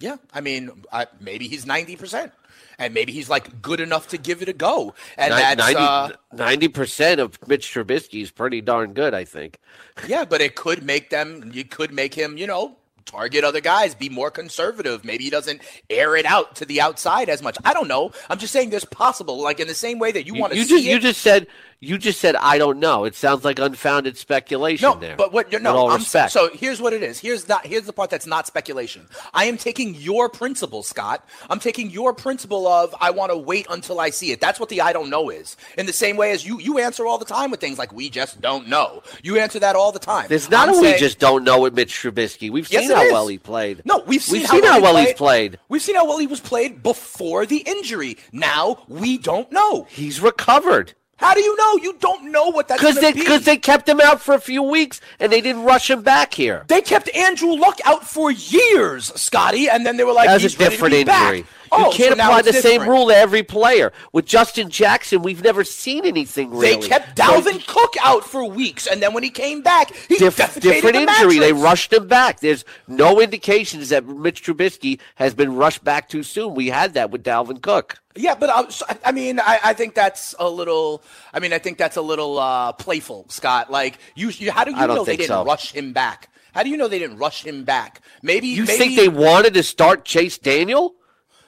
Yeah, 0.00 0.16
I 0.32 0.40
mean, 0.40 0.70
I, 0.92 1.06
maybe 1.20 1.46
he's 1.46 1.66
ninety 1.66 1.94
percent, 1.94 2.32
and 2.78 2.94
maybe 2.94 3.12
he's 3.12 3.28
like 3.28 3.60
good 3.60 3.80
enough 3.80 4.08
to 4.08 4.18
give 4.18 4.40
it 4.42 4.48
a 4.48 4.52
go, 4.54 4.94
and 5.18 5.32
that's 5.32 5.74
uh, 5.76 6.10
Ninety 6.32 6.68
percent 6.68 7.20
of 7.20 7.38
Mitch 7.46 7.72
Trubisky 7.72 8.22
is 8.22 8.30
pretty 8.30 8.60
darn 8.62 8.94
good, 8.94 9.12
I 9.14 9.24
think. 9.24 9.58
yeah. 10.08 10.24
But 10.24 10.40
it 10.40 10.56
could 10.56 10.82
make 10.82 11.10
them. 11.10 11.50
You 11.52 11.64
could 11.64 11.92
make 11.92 12.14
him, 12.14 12.38
you 12.38 12.46
know, 12.46 12.76
target 13.04 13.44
other 13.44 13.60
guys, 13.60 13.94
be 13.94 14.08
more 14.08 14.30
conservative. 14.30 15.04
Maybe 15.04 15.24
he 15.24 15.30
doesn't 15.30 15.60
air 15.90 16.16
it 16.16 16.24
out 16.24 16.56
to 16.56 16.64
the 16.64 16.80
outside 16.80 17.28
as 17.28 17.42
much. 17.42 17.58
I 17.64 17.72
don't 17.72 17.88
know. 17.88 18.12
I'm 18.28 18.38
just 18.38 18.52
saying 18.52 18.70
there's 18.70 18.84
possible. 18.84 19.40
Like 19.42 19.60
in 19.60 19.68
the 19.68 19.74
same 19.74 19.98
way 19.98 20.12
that 20.12 20.26
you, 20.26 20.34
You, 20.34 20.40
want 20.40 20.52
to 20.52 20.58
you 20.58 20.64
see 20.64 20.76
just 20.76 20.86
it. 20.86 20.90
you 20.90 20.98
just 20.98 21.20
said 21.20 21.46
you 21.82 21.96
just 21.96 22.20
said 22.20 22.36
I 22.36 22.58
don't 22.58 22.78
know. 22.78 23.04
It 23.04 23.14
sounds 23.14 23.42
like 23.44 23.58
unfounded 23.58 24.18
speculation 24.18 24.86
No, 24.88 24.94
there. 24.96 25.16
but 25.16 25.32
what? 25.32 25.50
you're- 25.50 25.62
No, 25.62 25.88
I'm, 25.88 26.00
respect. 26.00 26.30
so 26.32 26.50
here's 26.52 26.80
what 26.80 26.92
it 26.92 27.02
is. 27.02 27.18
Here's 27.18 27.48
not. 27.48 27.66
Here's 27.66 27.84
the 27.84 27.92
part 27.92 28.10
that's 28.10 28.26
not 28.26 28.46
speculation. 28.46 29.08
I 29.32 29.46
am 29.46 29.56
taking 29.56 29.94
your 29.94 30.28
principle, 30.28 30.82
Scott. 30.82 31.26
I'm 31.48 31.58
taking 31.58 31.90
your 31.90 32.12
principle 32.12 32.66
of 32.68 32.94
I 33.00 33.10
want 33.10 33.32
to 33.32 33.38
wait 33.38 33.66
until 33.70 33.98
I 33.98 34.10
see 34.10 34.30
it. 34.30 34.40
That's 34.40 34.60
what 34.60 34.68
the 34.68 34.82
I 34.82 34.92
don't 34.92 35.08
know 35.08 35.30
is. 35.30 35.56
In 35.78 35.86
the 35.86 35.92
same 35.94 36.16
way 36.18 36.32
as 36.32 36.46
you, 36.46 36.60
you 36.60 36.78
answer 36.78 37.06
all 37.06 37.16
the 37.18 37.24
time 37.24 37.50
with 37.50 37.60
things 37.60 37.78
like 37.78 37.92
we 37.94 38.10
just 38.10 38.40
don't 38.42 38.68
know. 38.68 39.02
You 39.22 39.38
answer 39.38 39.58
that 39.60 39.74
all 39.74 39.90
the 39.90 39.98
time. 39.98 40.26
There's 40.28 40.50
not 40.50 40.68
I'm 40.68 40.74
a 40.76 40.80
we 40.80 40.94
just 40.98 41.18
don't 41.18 41.44
know 41.44 41.60
with 41.60 41.72
Mitch 41.74 41.94
Trubisky. 41.94 42.50
We've 42.50 42.70
Yes, 42.70 42.86
seen 42.88 42.96
how 42.96 43.02
is. 43.04 43.12
well 43.12 43.26
he 43.28 43.38
played. 43.38 43.82
No, 43.86 43.98
we've 44.06 44.22
seen, 44.22 44.40
We've 44.40 44.46
how, 44.48 44.52
seen 44.54 44.62
well, 44.62 44.72
how 44.74 44.80
well 44.80 44.96
he's 44.98 45.14
played. 45.14 45.58
We've 45.70 45.80
seen 45.82 45.94
how 45.96 46.04
well 46.06 46.18
he 46.18 46.26
was 46.26 46.40
played 46.40 46.82
before 46.82 47.46
the 47.46 47.58
injury. 47.58 48.18
Now 48.32 48.84
we 48.86 49.16
don't 49.16 49.50
know. 49.50 49.86
He's 49.90 50.20
recovered. 50.20 50.92
How 51.20 51.34
do 51.34 51.40
you 51.42 51.54
know? 51.54 51.76
You 51.76 51.92
don't 52.00 52.32
know 52.32 52.48
what 52.48 52.66
that's 52.68 52.80
Because 52.80 52.98
they 52.98 53.12
because 53.12 53.44
they 53.44 53.58
kept 53.58 53.86
him 53.86 54.00
out 54.00 54.22
for 54.22 54.34
a 54.34 54.40
few 54.40 54.62
weeks 54.62 55.02
and 55.18 55.30
they 55.30 55.42
didn't 55.42 55.64
rush 55.64 55.90
him 55.90 56.00
back 56.00 56.32
here. 56.32 56.64
They 56.68 56.80
kept 56.80 57.14
Andrew 57.14 57.52
Luck 57.56 57.78
out 57.84 58.08
for 58.08 58.30
years, 58.30 59.12
Scotty, 59.20 59.68
and 59.68 59.84
then 59.84 59.98
they 59.98 60.04
were 60.04 60.14
like, 60.14 60.28
That 60.28 60.34
was 60.34 60.42
he's 60.44 60.54
a 60.54 60.58
ready 60.58 60.70
to 60.70 60.76
different 60.76 60.92
be 60.94 61.04
back. 61.04 61.44
Oh, 61.72 61.90
you 61.90 61.96
can't 61.96 62.16
so 62.16 62.24
apply 62.24 62.42
the 62.42 62.52
same 62.52 62.82
rule 62.88 63.08
to 63.08 63.16
every 63.16 63.42
player. 63.42 63.92
With 64.12 64.26
Justin 64.26 64.70
Jackson, 64.70 65.22
we've 65.22 65.42
never 65.42 65.62
seen 65.64 66.04
anything 66.04 66.50
really. 66.50 66.80
They 66.80 66.88
kept 66.88 67.16
So- 67.16 67.24
Dalvin 67.24 67.66
Cook 67.66 67.94
out 68.02 68.24
for 68.24 68.44
weeks, 68.44 68.86
and 68.86 69.02
then 69.02 69.14
when 69.14 69.22
he 69.22 69.30
came 69.30 69.62
back, 69.62 69.94
he 70.08 70.18
Diff- 70.18 70.36
different 70.36 70.96
the 70.96 71.02
injury. 71.02 71.38
They 71.38 71.52
rushed 71.52 71.92
him 71.92 72.08
back. 72.08 72.40
There's 72.40 72.64
no 72.88 73.20
indications 73.20 73.90
that 73.90 74.06
Mitch 74.06 74.42
Trubisky 74.42 74.98
has 75.16 75.34
been 75.34 75.54
rushed 75.56 75.84
back 75.84 76.08
too 76.08 76.22
soon. 76.22 76.54
We 76.54 76.68
had 76.68 76.94
that 76.94 77.10
with 77.10 77.22
Dalvin 77.22 77.62
Cook. 77.62 78.00
Yeah, 78.16 78.34
but 78.34 78.50
uh, 78.50 78.68
so- 78.68 78.86
I 79.04 79.12
mean, 79.12 79.38
I, 79.38 79.60
I 79.62 79.72
think 79.72 79.94
that's 79.94 80.34
a 80.38 80.48
little. 80.48 81.02
I 81.32 81.38
mean, 81.38 81.52
I 81.52 81.58
think 81.58 81.78
that's 81.78 81.96
a 81.96 82.02
little 82.02 82.38
uh, 82.38 82.72
playful, 82.72 83.26
Scott. 83.28 83.70
Like, 83.70 83.98
you, 84.16 84.30
you 84.30 84.50
how 84.50 84.64
do 84.64 84.72
you 84.72 84.86
know 84.86 85.04
they 85.04 85.16
didn't 85.16 85.28
so. 85.28 85.44
rush 85.44 85.72
him 85.72 85.92
back? 85.92 86.28
How 86.52 86.64
do 86.64 86.70
you 86.70 86.76
know 86.76 86.88
they 86.88 86.98
didn't 86.98 87.18
rush 87.18 87.46
him 87.46 87.62
back? 87.64 88.00
Maybe 88.22 88.48
You 88.48 88.64
maybe, 88.64 88.78
think 88.78 88.96
they 88.96 89.08
wanted 89.08 89.54
to 89.54 89.62
start 89.62 90.04
Chase 90.04 90.36
Daniel? 90.36 90.96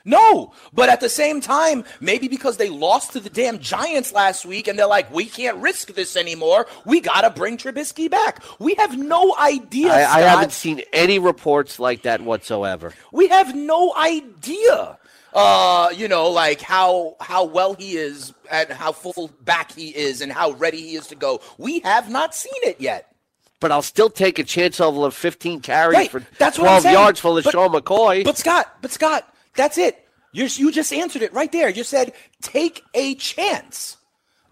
No, 0.05 0.53
but 0.73 0.89
at 0.89 1.01
the 1.01 1.09
same 1.09 1.41
time, 1.41 1.85
maybe 2.01 2.29
because 2.29 2.57
they 2.57 2.69
lost 2.69 3.13
to 3.13 3.21
the 3.21 3.31
damn 3.31 3.59
Giants 3.59 4.13
last 4.13 4.45
week 4.45 4.69
and 4.69 4.79
they're 4.79 4.87
like, 4.87 5.13
we 5.13 5.27
can't 5.27 5.59
risk 5.59 5.95
this 5.95 6.17
anymore. 6.17 6.67
We 6.85 7.01
got 7.01 7.23
to 7.23 7.31
bring 7.31 7.57
Trubisky 7.57 8.11
back. 8.11 8.43
We 8.59 8.75
have 8.75 8.99
no 8.99 9.35
idea. 9.39 9.93
I, 9.93 10.19
I 10.19 10.21
haven't 10.23 10.53
seen 10.53 10.83
any 10.93 11.19
reports 11.19 11.79
like 11.79 12.03
that 12.03 12.21
whatsoever. 12.21 12.93
We 13.13 13.29
have 13.29 13.55
no 13.55 13.95
idea. 13.95 14.99
Uh, 15.33 15.91
you 15.97 16.09
know, 16.09 16.29
like 16.29 16.61
how 16.61 17.17
how 17.19 17.45
well 17.45 17.73
he 17.73 17.97
is 17.97 18.35
and 18.51 18.69
how 18.69 18.93
full 18.93 19.31
back 19.41 19.73
he 19.73 19.89
is 19.89 20.21
and 20.21 20.31
how 20.31 20.51
ready 20.53 20.83
he 20.83 20.95
is 20.97 21.07
to 21.07 21.15
go. 21.15 21.41
We 21.57 21.81
have 21.81 22.11
not 22.11 22.35
seen 22.35 22.53
it 22.65 22.81
yet. 22.83 23.15
But 23.59 23.71
I'll 23.73 23.81
still 23.81 24.11
take 24.11 24.39
a 24.39 24.45
chance 24.45 24.81
over 24.81 25.11
15 25.11 25.61
carries 25.61 25.97
Right, 25.97 26.11
for 26.11 26.23
that's 26.37 26.57
12 26.57 26.85
yards 26.85 27.21
for 27.21 27.31
LeSean 27.31 27.73
McCoy. 27.73 28.25
But 28.25 28.37
Scott, 28.37 28.77
but 28.83 28.91
Scott, 28.91 29.32
that's 29.55 29.79
it. 29.79 29.99
You 30.33 30.47
you 30.47 30.73
just 30.73 30.93
answered 30.93 31.23
it 31.23 31.33
right 31.33 31.51
there. 31.53 31.69
You 31.69 31.85
said 31.85 32.13
take 32.41 32.83
a 32.95 33.15
chance. 33.17 33.97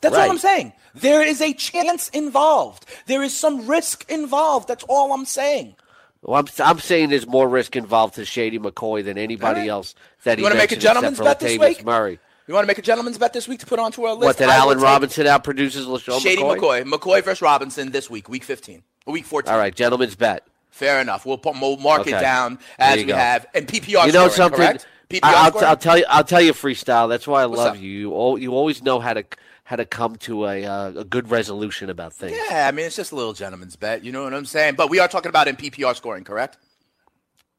That's 0.01 0.14
all 0.14 0.20
Right. 0.20 0.30
I'm 0.30 0.38
saying. 0.38 0.72
There 0.94 1.22
is 1.22 1.40
a 1.40 1.53
chance 1.53 2.09
involved. 2.09 2.86
There 3.07 3.22
is 3.22 3.36
some 3.36 3.66
risk 3.66 4.11
involved. 4.11 4.66
That's 4.66 4.84
all 4.88 5.12
I'm 5.12 5.24
saying. 5.24 5.76
Well, 6.22 6.38
I'm, 6.38 6.46
I'm 6.59 6.78
saying 6.78 7.11
there's 7.11 7.26
more 7.26 7.48
risk 7.48 7.76
involved 7.76 8.16
to 8.16 8.24
Shady 8.24 8.59
McCoy 8.59 9.05
than 9.05 9.16
anybody 9.16 9.61
All 9.61 9.61
right. 9.61 9.68
else 9.68 9.94
that 10.24 10.38
he 10.38 10.42
You 10.42 10.46
wanna 10.46 10.57
make 10.57 10.72
a 10.72 10.76
gentleman's 10.76 11.18
bet 11.18 11.40
this 11.40 11.59
week? 11.59 11.84
Murray. 11.84 12.18
You 12.51 12.55
want 12.55 12.64
to 12.64 12.66
make 12.66 12.78
a 12.78 12.82
gentleman's 12.82 13.16
bet 13.16 13.32
this 13.32 13.46
week 13.46 13.61
to 13.61 13.66
put 13.66 13.78
onto 13.78 14.03
our 14.03 14.14
list? 14.14 14.24
What, 14.24 14.36
that 14.38 14.48
I 14.48 14.57
Allen 14.57 14.80
Robinson 14.80 15.24
outproduces 15.24 15.86
LeSean 15.86 16.20
Shady 16.20 16.42
McCoy? 16.42 16.82
McCoy. 16.82 16.92
McCoy 16.92 17.24
versus 17.24 17.42
Robinson 17.42 17.92
this 17.92 18.11
week, 18.11 18.28
week 18.28 18.42
15. 18.42 18.82
Week 19.07 19.24
14. 19.24 19.53
All 19.53 19.57
right, 19.57 19.72
gentleman's 19.72 20.16
bet. 20.16 20.44
Fair 20.70 21.00
enough. 21.00 21.26
We'll, 21.26 21.38
put, 21.38 21.60
we'll 21.60 21.76
mark 21.76 22.06
it 22.06 22.12
down 22.12 22.58
as 22.78 22.96
we 22.96 23.04
go. 23.04 23.16
have. 23.16 23.46
And 23.54 23.66
PPR 23.66 24.06
you 24.06 24.12
know 24.12 24.28
scoring, 24.28 24.30
something? 24.30 24.56
correct? 24.58 24.86
PPR 25.08 25.20
I'll, 25.24 25.48
scoring? 25.50 25.68
I'll 25.68 25.76
tell 25.76 25.98
you. 25.98 26.04
I'll 26.08 26.24
tell 26.24 26.40
you 26.40 26.52
freestyle. 26.52 27.08
That's 27.08 27.26
why 27.26 27.42
I 27.42 27.46
What's 27.46 27.58
love 27.58 27.76
up? 27.76 27.82
you. 27.82 27.90
You, 27.90 28.14
al- 28.14 28.38
you 28.38 28.52
always 28.54 28.82
know 28.82 29.00
how 29.00 29.12
to 29.14 29.24
how 29.64 29.76
to 29.76 29.84
come 29.84 30.16
to 30.16 30.46
a 30.46 30.64
uh, 30.64 30.92
a 30.96 31.04
good 31.04 31.30
resolution 31.30 31.90
about 31.90 32.12
things. 32.12 32.36
Yeah, 32.48 32.66
I 32.68 32.70
mean, 32.72 32.86
it's 32.86 32.96
just 32.96 33.12
a 33.12 33.16
little 33.16 33.32
gentleman's 33.32 33.76
bet. 33.76 34.04
You 34.04 34.12
know 34.12 34.22
what 34.24 34.34
I'm 34.34 34.46
saying? 34.46 34.74
But 34.76 34.90
we 34.90 34.98
are 35.00 35.08
talking 35.08 35.28
about 35.28 35.48
in 35.48 35.56
PPR 35.56 35.94
scoring, 35.96 36.24
correct? 36.24 36.56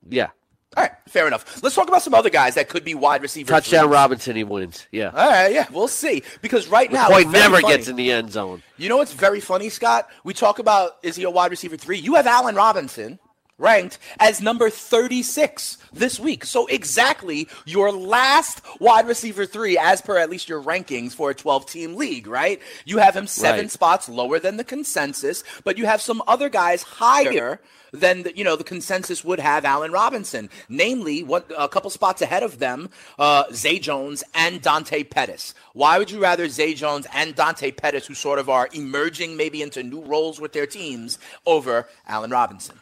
Yeah. 0.10 0.30
All 0.78 0.84
right, 0.84 0.92
fair 1.10 1.28
enough. 1.28 1.62
Let's 1.62 1.76
talk 1.76 1.90
about 1.90 2.02
some 2.02 2.14
other 2.14 2.30
guys 2.30 2.56
that 2.56 2.70
could 2.70 2.86
be 2.86 2.96
wide 2.96 3.22
receivers. 3.22 3.50
Touchdown. 3.50 3.90
Robinson, 3.90 4.38
he 4.38 4.46
wins. 4.46 4.88
Yeah. 4.92 5.10
All 5.10 5.30
right, 5.30 5.52
yeah, 5.52 5.68
we'll 5.72 5.90
see. 5.90 6.24
Because 6.42 6.68
right 6.68 6.90
now, 6.90 7.10
McCoy 7.10 7.30
never 7.30 7.60
funny. 7.60 7.76
gets 7.76 7.90
in 7.90 7.98
the 7.98 8.10
end 8.12 8.32
zone. 8.32 8.64
You 8.78 8.88
know 8.88 8.96
what's 8.98 9.14
very 9.14 9.42
funny, 9.42 9.68
Scott? 9.68 10.10
We 10.24 10.34
talk 10.34 10.60
about 10.60 10.98
is 11.04 11.18
he 11.18 11.24
a 11.24 11.30
wide 11.30 11.52
receiver 11.52 11.76
three? 11.76 11.98
You 11.98 12.16
have 12.16 12.26
Allen 12.26 12.56
Robinson 12.56 13.20
ranked 13.62 14.00
as 14.20 14.42
number 14.42 14.70
36 14.70 15.78
this 15.94 16.20
week. 16.20 16.46
So 16.46 16.66
exactly 16.68 17.48
your 17.66 17.92
last 17.92 18.62
wide 18.80 19.08
receiver 19.08 19.46
three, 19.46 19.78
as 19.78 20.02
per 20.02 20.18
at 20.18 20.30
least 20.30 20.50
your 20.50 20.62
rankings 20.62 21.14
for 21.14 21.30
a 21.30 21.36
12 21.36 21.66
team 21.66 21.96
league, 21.96 22.28
right? 22.28 22.60
You 22.86 22.98
have 22.98 23.16
him 23.16 23.28
seven 23.28 23.62
Right. 23.66 23.72
spots 23.72 24.10
lower 24.10 24.40
than 24.40 24.58
the 24.58 24.64
consensus, 24.64 25.44
but 25.64 25.78
you 25.78 25.86
have 25.86 26.02
some 26.02 26.22
other 26.28 26.50
guys 26.50 26.84
higher 26.84 27.60
than 27.94 28.24
the, 28.24 28.38
you 28.38 28.44
know 28.46 28.56
the 28.56 28.64
consensus 28.64 29.22
would 29.26 29.40
have 29.42 29.66
Allen 29.66 29.92
Robinson, 29.92 30.50
namely 30.70 31.24
what 31.24 31.52
a 31.58 31.68
couple 31.68 31.90
spots 31.90 32.22
ahead 32.22 32.42
of 32.42 32.58
them, 32.60 32.90
uh, 33.20 33.44
Zay 33.54 33.80
Jones 33.80 34.24
and 34.34 34.62
Dante 34.62 35.04
Pettis. 35.04 35.54
Why 35.74 35.98
would 35.98 36.10
you 36.10 36.22
rather 36.22 36.48
Zay 36.48 36.74
Jones 36.74 37.06
and 37.14 37.36
Dante 37.36 37.70
Pettis, 37.72 38.08
who 38.08 38.14
sort 38.14 38.40
of 38.40 38.48
are 38.50 38.70
emerging 38.74 39.36
maybe 39.36 39.62
into 39.62 39.84
new 39.84 40.00
roles 40.02 40.40
with 40.40 40.54
their 40.54 40.66
teams, 40.68 41.20
over 41.46 41.90
Allen 42.08 42.32
Robinson? 42.32 42.80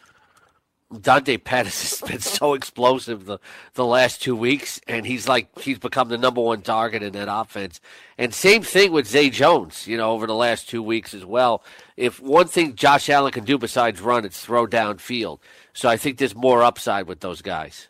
Dante 0.98 1.36
Pettis 1.36 2.00
has 2.00 2.10
been 2.10 2.20
so 2.20 2.54
explosive 2.54 3.24
the, 3.24 3.38
the 3.74 3.84
last 3.84 4.22
two 4.22 4.34
weeks, 4.34 4.80
and 4.88 5.06
he's 5.06 5.28
like 5.28 5.56
he's 5.60 5.78
become 5.78 6.08
the 6.08 6.18
number 6.18 6.40
one 6.40 6.62
target 6.62 7.02
in 7.02 7.12
that 7.12 7.28
offense. 7.30 7.80
And 8.18 8.34
same 8.34 8.62
thing 8.62 8.90
with 8.90 9.06
Zay 9.06 9.30
Jones, 9.30 9.86
you 9.86 9.96
know, 9.96 10.10
over 10.10 10.26
the 10.26 10.34
last 10.34 10.68
two 10.68 10.82
weeks 10.82 11.14
as 11.14 11.24
well. 11.24 11.62
If 11.96 12.20
one 12.20 12.48
thing 12.48 12.74
Josh 12.74 13.08
Allen 13.08 13.32
can 13.32 13.44
do 13.44 13.56
besides 13.56 14.00
run, 14.00 14.24
it's 14.24 14.44
throw 14.44 14.66
downfield. 14.66 15.38
So 15.72 15.88
I 15.88 15.96
think 15.96 16.18
there's 16.18 16.34
more 16.34 16.62
upside 16.64 17.06
with 17.06 17.20
those 17.20 17.40
guys. 17.40 17.88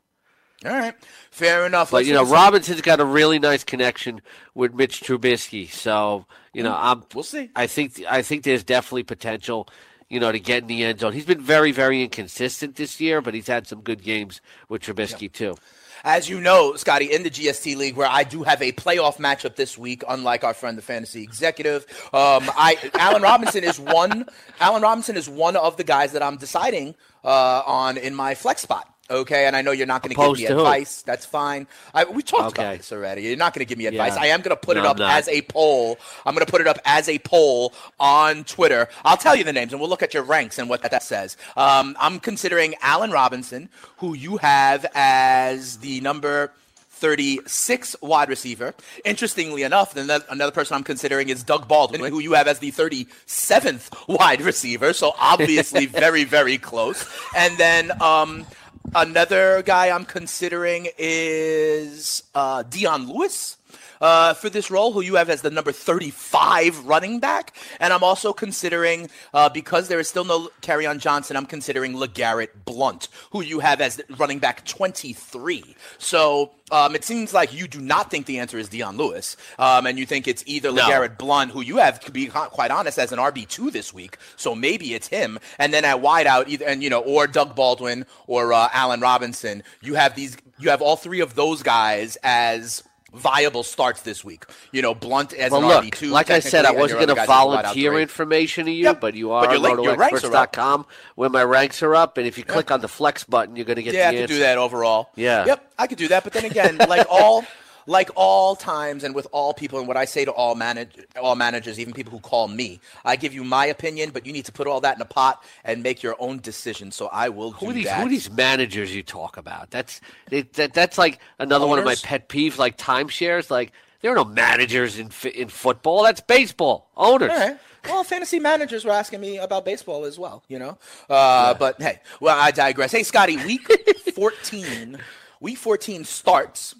All 0.65 0.73
right, 0.73 0.95
fair 1.31 1.65
enough. 1.65 1.91
But 1.91 1.99
Let's 1.99 2.09
you 2.09 2.15
know, 2.15 2.25
Robinson's 2.25 2.83
got 2.83 3.01
a 3.01 3.05
really 3.05 3.39
nice 3.39 3.65
connection 3.65 4.21
with 4.55 4.75
Mitch 4.75 5.01
Trubisky, 5.01 5.71
so 5.71 6.27
you 6.53 6.63
know, 6.63 6.73
hmm. 6.73 6.87
I'm. 6.87 7.05
We'll 7.15 7.25
see. 7.25 7.51
I 7.57 7.67
think 7.67 8.03
I 8.09 8.21
think 8.21 8.45
there's 8.45 8.63
definitely 8.63 9.05
potential, 9.05 9.69
you 10.11 10.21
know, 10.21 10.31
to 10.31 10.39
get 10.39 10.63
in 10.63 10.67
the 10.69 10.85
end 10.85 11.01
zone. 11.01 11.15
He's 11.15 11.25
been 11.25 11.41
very 11.41 11.73
very 11.73 12.03
inconsistent 12.03 12.77
this 12.77 13.01
year, 13.01 13.23
but 13.23 13.33
he's 13.33 13.47
had 13.47 13.67
some 13.67 13.81
good 13.81 14.03
games 14.03 14.43
with 14.69 14.83
Trubisky 14.83 15.33
too. 15.33 15.57
As 16.03 16.31
you 16.31 16.41
know, 16.41 16.77
Scotty, 16.77 17.13
in 17.13 17.25
the 17.25 17.31
GST 17.31 17.77
league, 17.77 17.95
where 17.95 18.09
I 18.09 18.25
do 18.25 18.43
have 18.43 18.63
a 18.63 18.73
playoff 18.73 19.17
matchup 19.17 19.57
this 19.57 19.77
week, 19.77 20.03
unlike 20.09 20.45
our 20.45 20.55
friend 20.55 20.79
the 20.79 20.83
fantasy 20.83 21.23
executive, 21.23 21.85
um, 22.15 22.49
I 22.57 22.79
Allen 22.95 23.23
Robinson 23.23 23.65
is 23.65 23.79
one. 23.79 24.27
Allen 24.61 24.83
Robinson 24.83 25.17
is 25.17 25.29
one 25.29 25.57
of 25.57 25.77
the 25.77 25.85
guys 25.85 26.13
that 26.13 26.23
I'm 26.23 26.37
deciding 26.37 26.95
uh, 27.23 27.63
on 27.67 27.99
in 27.99 28.15
my 28.15 28.35
flex 28.35 28.63
spot. 28.63 28.89
Okay, 29.11 29.47
and 29.47 29.57
I 29.57 29.63
know 29.63 29.73
you're 29.73 29.87
not 29.89 30.03
going 30.03 30.15
to 30.15 30.21
give 30.21 30.39
me 30.39 30.47
to 30.47 30.55
who? 30.55 30.61
advice. 30.61 31.03
That's 31.03 31.27
fine. 31.27 31.67
I, 31.93 32.05
we 32.05 32.23
talked 32.23 32.57
Okay. 32.59 32.63
about 32.63 32.77
this 32.79 32.93
already. 32.93 33.23
You're 33.23 33.37
not 33.37 33.53
going 33.55 33.67
to 33.67 33.69
give 33.69 33.77
me 33.79 33.87
advice. 33.87 34.15
Yeah. 34.15 34.23
I 34.23 34.27
am 34.27 34.41
going 34.41 34.57
to 34.57 34.61
put 34.61 34.77
No, 34.77 34.85
it 34.85 34.87
up 34.87 35.01
as 35.01 35.27
a 35.29 35.43
poll. 35.43 35.99
I'm 36.25 36.35
going 36.35 36.47
to 36.47 36.51
put 36.51 36.61
it 36.61 36.69
up 36.69 36.79
as 36.85 37.09
a 37.09 37.19
poll 37.19 37.73
on 37.99 38.45
Twitter. 38.45 38.89
I'll 39.05 39.17
tell 39.17 39.35
you 39.35 39.43
the 39.45 39.53
names, 39.53 39.73
and 39.73 39.81
we'll 39.81 39.91
look 39.91 40.03
at 40.03 40.15
your 40.15 40.23
ranks 40.23 40.59
and 40.59 40.69
what 40.69 40.83
that 40.83 41.03
says. 41.03 41.37
Um, 41.57 41.97
I'm 41.99 42.21
considering 42.21 42.75
Allen 42.83 43.11
Robinson, 43.11 43.69
who 43.97 44.15
you 44.15 44.37
have 44.37 44.87
as 44.95 45.79
the 45.79 46.01
number 46.03 46.53
36 46.91 47.97
wide 48.03 48.29
receiver. 48.29 48.75
Interestingly 49.07 49.63
enough, 49.63 49.95
then 49.95 50.11
another 50.29 50.53
person 50.53 50.75
I'm 50.77 50.85
considering 50.85 51.31
is 51.31 51.43
Doug 51.43 51.67
Baldwin, 51.67 52.01
who 52.13 52.19
you 52.21 52.35
have 52.35 52.47
as 52.47 52.59
the 52.59 52.71
37th 52.73 54.07
wide 54.07 54.43
receiver. 54.43 54.93
So 54.93 55.15
obviously 55.19 55.87
very, 56.05 56.25
very 56.25 56.59
close. 56.59 57.09
And 57.35 57.57
then 57.57 57.91
um, 58.03 58.47
another 58.95 59.62
guy 59.62 59.91
I'm 59.91 60.05
considering 60.05 60.89
is 60.99 62.22
uh, 62.35 62.62
Dion 62.62 63.09
Lewis. 63.09 63.57
Uh, 64.01 64.33
for 64.35 64.49
this 64.49 64.71
role, 64.71 64.93
who 64.93 65.03
you 65.03 65.17
have 65.17 65.29
as 65.29 65.43
the 65.43 65.51
number 65.51 65.73
35 65.73 66.87
running 66.87 67.21
back. 67.21 67.55
And 67.81 67.93
I'm 67.93 68.03
also 68.03 68.33
considering, 68.33 69.11
uh, 69.35 69.49
because 69.51 69.89
there 69.89 70.01
is 70.01 70.09
still 70.09 70.25
no 70.25 70.49
Kerryon 70.63 70.99
Johnson, 70.99 71.37
I'm 71.37 71.47
considering 71.47 71.95
LeGarrette 71.95 72.65
Blount, 72.65 73.09
who 73.31 73.43
you 73.43 73.61
have 73.61 73.81
as 73.81 74.01
running 74.17 74.39
back 74.39 74.65
23. 74.65 75.77
So 75.99 76.53
um, 76.71 76.95
it 76.95 77.05
seems 77.05 77.35
like 77.35 77.53
you 77.53 77.69
do 77.69 77.81
not 77.81 78.11
think 78.11 78.27
the 78.27 78.39
answer 78.39 78.57
is 78.57 78.69
Dion 78.69 78.97
Lewis, 78.97 79.37
um, 79.59 79.87
and 79.87 79.99
you 79.99 80.07
think 80.07 80.27
it's 80.27 80.45
either 80.47 80.73
No. 80.73 80.83
LeGarrette 80.83 81.19
Blount, 81.19 81.51
who 81.51 81.61
you 81.61 81.77
have, 81.79 82.01
to 82.01 82.13
be 82.13 82.27
quite 82.27 82.71
honest, 82.71 82.99
as 82.99 83.13
an 83.13 83.19
RB2 83.19 83.71
this 83.73 83.93
week. 83.93 84.17
So 84.37 84.55
maybe 84.55 84.95
it's 84.95 85.09
him. 85.09 85.39
And 85.59 85.75
then 85.75 85.85
at 85.85 85.99
wideout, 85.99 86.49
either, 86.49 86.65
and, 86.65 86.83
you 86.83 86.91
know, 86.91 87.01
or 87.01 87.27
Doug 87.27 87.55
Baldwin 87.55 88.07
or 88.27 88.53
uh, 88.53 88.69
Allen 88.73 89.01
Robinson, 89.01 89.63
you 89.83 89.95
have 89.95 90.15
these, 90.15 90.37
you 90.59 90.71
have 90.71 90.81
all 90.81 90.97
three 90.97 91.21
of 91.21 91.35
those 91.35 91.63
guys 91.63 92.17
as 92.23 92.83
viable 93.15 93.63
starts 93.63 94.03
this 94.03 94.25
week. 94.25 94.45
You 94.73 94.83
know, 94.83 94.95
Blount 94.95 95.33
as 95.33 95.51
Well, 95.51 95.63
an 95.63 95.69
look, 95.69 95.85
RB2. 95.85 96.11
like 96.11 96.31
I 96.31 96.41
said, 96.41 96.65
I 96.65 96.71
wasn't 96.73 96.99
going 97.01 97.09
to 97.09 97.15
guys 97.15 97.25
as 97.25 97.29
a 97.29 97.33
wideout 97.33 97.63
volunteer 97.63 98.01
information 98.01 98.67
to 98.67 98.73
you, 98.73 98.85
Yep, 98.85 99.01
but 99.01 99.15
you 99.15 99.33
are 99.33 99.59
link- 99.59 99.79
on 99.79 99.99
ranks 99.99 100.25
are 100.25 100.35
up. 100.35 100.53
rotoexperts.com 100.53 100.87
where 101.17 101.31
my 101.31 101.43
ranks 101.45 101.83
are 101.83 101.95
up, 101.95 102.19
and 102.19 102.27
if 102.27 102.39
you 102.39 102.45
click 102.45 102.71
on 102.71 102.81
the 102.81 102.89
flex 102.89 103.25
button, 103.25 103.57
you're 103.57 103.65
going 103.67 103.77
to 103.77 103.83
get 103.83 103.95
yeah, 103.95 104.09
I 104.09 104.11
the 104.13 104.17
could 104.17 104.23
answer. 104.23 104.35
do 104.35 104.41
that 104.41 104.59
overall. 104.59 105.11
Yeah. 105.17 105.45
Yep, 105.47 105.73
I 105.79 105.87
could 105.87 105.99
do 105.99 106.09
that. 106.09 106.25
But 106.25 106.33
then 106.35 106.45
again, 106.45 106.79
like 106.89 107.07
all, 107.11 107.45
like 107.87 108.11
all 108.14 108.55
times, 108.57 109.05
and 109.05 109.14
with 109.14 109.26
all 109.33 109.53
people, 109.55 109.78
and 109.78 109.89
what 109.89 109.97
I 109.97 110.05
say 110.05 110.24
to 110.24 110.31
all 110.33 110.55
manage, 110.55 110.91
all 111.20 111.35
managers, 111.35 111.78
even 111.81 111.93
people 111.95 112.12
who 112.12 112.20
call 112.20 112.49
me, 112.49 112.81
I 113.05 113.16
give 113.16 113.33
you 113.35 113.45
my 113.45 113.66
opinion, 113.66 114.11
but 114.11 114.26
you 114.26 114.33
need 114.33 114.45
to 114.47 114.53
put 114.53 114.66
all 114.66 114.81
that 114.83 114.97
in 114.97 115.03
a 115.03 115.07
pot 115.07 115.43
and 115.64 115.83
make 115.83 116.03
your 116.03 116.16
own 116.18 116.39
decision. 116.41 116.91
So 116.93 117.07
I 117.09 117.28
will 117.28 117.53
Who 117.53 117.70
are 117.70 117.72
these? 117.72 117.85
that. 117.87 118.01
Who 118.01 118.07
are 118.07 118.11
these 118.11 118.31
managers 118.31 118.95
you 118.95 119.03
talk 119.03 119.37
about? 119.37 119.70
That's 119.70 120.01
they, 120.28 120.43
that, 120.43 120.72
that's 120.74 120.99
like 120.99 121.20
another 121.39 121.66
one 121.66 121.78
of 121.78 121.85
my 121.85 121.95
pet 121.97 122.28
peeves, 122.28 122.59
like 122.59 122.76
timeshares. 122.78 123.51
Like 123.51 123.72
there 124.01 124.12
are 124.12 124.16
no 124.16 124.24
managers 124.24 124.99
in 124.99 125.11
in 125.35 125.49
football. 125.49 126.03
That's 126.03 126.20
baseball 126.20 126.89
owners. 126.97 127.31
Right. 127.31 127.59
Well, 127.87 128.05
fantasy 128.05 128.39
managers 128.41 128.85
were 128.85 128.91
asking 128.93 129.22
me 129.22 129.39
about 129.39 129.64
baseball 129.64 130.05
as 130.05 130.18
well, 130.18 130.43
you 130.49 130.59
know. 130.59 130.76
Uh, 131.09 131.55
But 131.55 131.81
hey, 131.81 132.01
well, 132.20 132.39
I 132.39 132.51
digress. 132.51 132.93
Hey, 132.93 133.03
Scotty, 133.05 133.39
week 133.39 133.66
14, 134.14 134.99
week 135.41 135.57
14 135.57 136.05
starts 136.05 136.74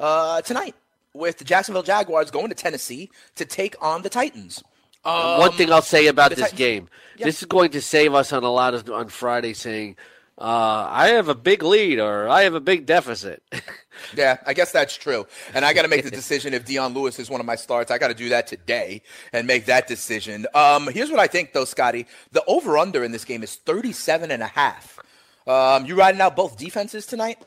uh, 0.00 0.40
tonight 0.42 0.74
with 1.14 1.38
the 1.38 1.44
Jacksonville 1.44 1.82
Jaguars 1.84 2.30
going 2.32 2.48
to 2.48 2.54
Tennessee 2.54 3.10
to 3.36 3.44
take 3.44 3.76
on 3.80 4.02
the 4.02 4.08
Titans. 4.08 4.62
One 5.02 5.52
thing 5.52 5.72
I'll 5.72 5.80
say 5.82 6.08
about 6.08 6.30
this 6.30 6.40
Titans- 6.40 6.58
game, 6.58 6.88
Yeah. 7.16 7.26
this 7.26 7.40
is 7.40 7.46
going 7.46 7.70
to 7.70 7.80
save 7.80 8.14
us 8.14 8.32
on 8.32 8.42
a 8.44 8.50
lot 8.50 8.74
of 8.74 8.90
on 8.90 9.08
Friday 9.08 9.54
saying, 9.54 9.96
uh, 10.38 10.86
"I 10.90 11.08
have 11.08 11.28
a 11.28 11.34
big 11.34 11.62
lead" 11.62 11.98
or 11.98 12.28
"I 12.28 12.42
have 12.42 12.54
a 12.54 12.60
big 12.60 12.86
deficit." 12.86 13.42
Yeah, 14.16 14.38
I 14.46 14.54
guess 14.54 14.72
that's 14.72 14.96
true. 14.96 15.26
And 15.52 15.62
I 15.62 15.74
got 15.74 15.82
to 15.82 15.88
make 15.88 16.04
the 16.04 16.10
decision 16.22 16.54
if 16.54 16.64
Dion 16.64 16.94
Lewis 16.94 17.18
is 17.18 17.28
one 17.28 17.38
of 17.38 17.44
my 17.44 17.54
starts. 17.54 17.90
I 17.90 17.98
got 17.98 18.08
to 18.08 18.14
do 18.14 18.30
that 18.30 18.46
today 18.46 19.02
and 19.30 19.46
make 19.46 19.66
that 19.66 19.86
decision. 19.86 20.46
Um, 20.54 20.88
here's 20.88 21.10
what 21.10 21.20
I 21.20 21.26
think, 21.26 21.52
though, 21.52 21.66
Scotty. 21.66 22.06
The 22.32 22.42
over 22.46 22.78
under 22.78 23.04
in 23.04 23.12
this 23.12 23.26
game 23.26 23.42
is 23.42 23.56
37 23.56 24.30
and 24.30 24.42
a 24.42 24.46
half. 24.46 24.98
Um, 25.46 25.84
you 25.84 25.96
riding 25.96 26.22
out 26.22 26.34
both 26.34 26.56
defenses 26.56 27.04
tonight? 27.04 27.44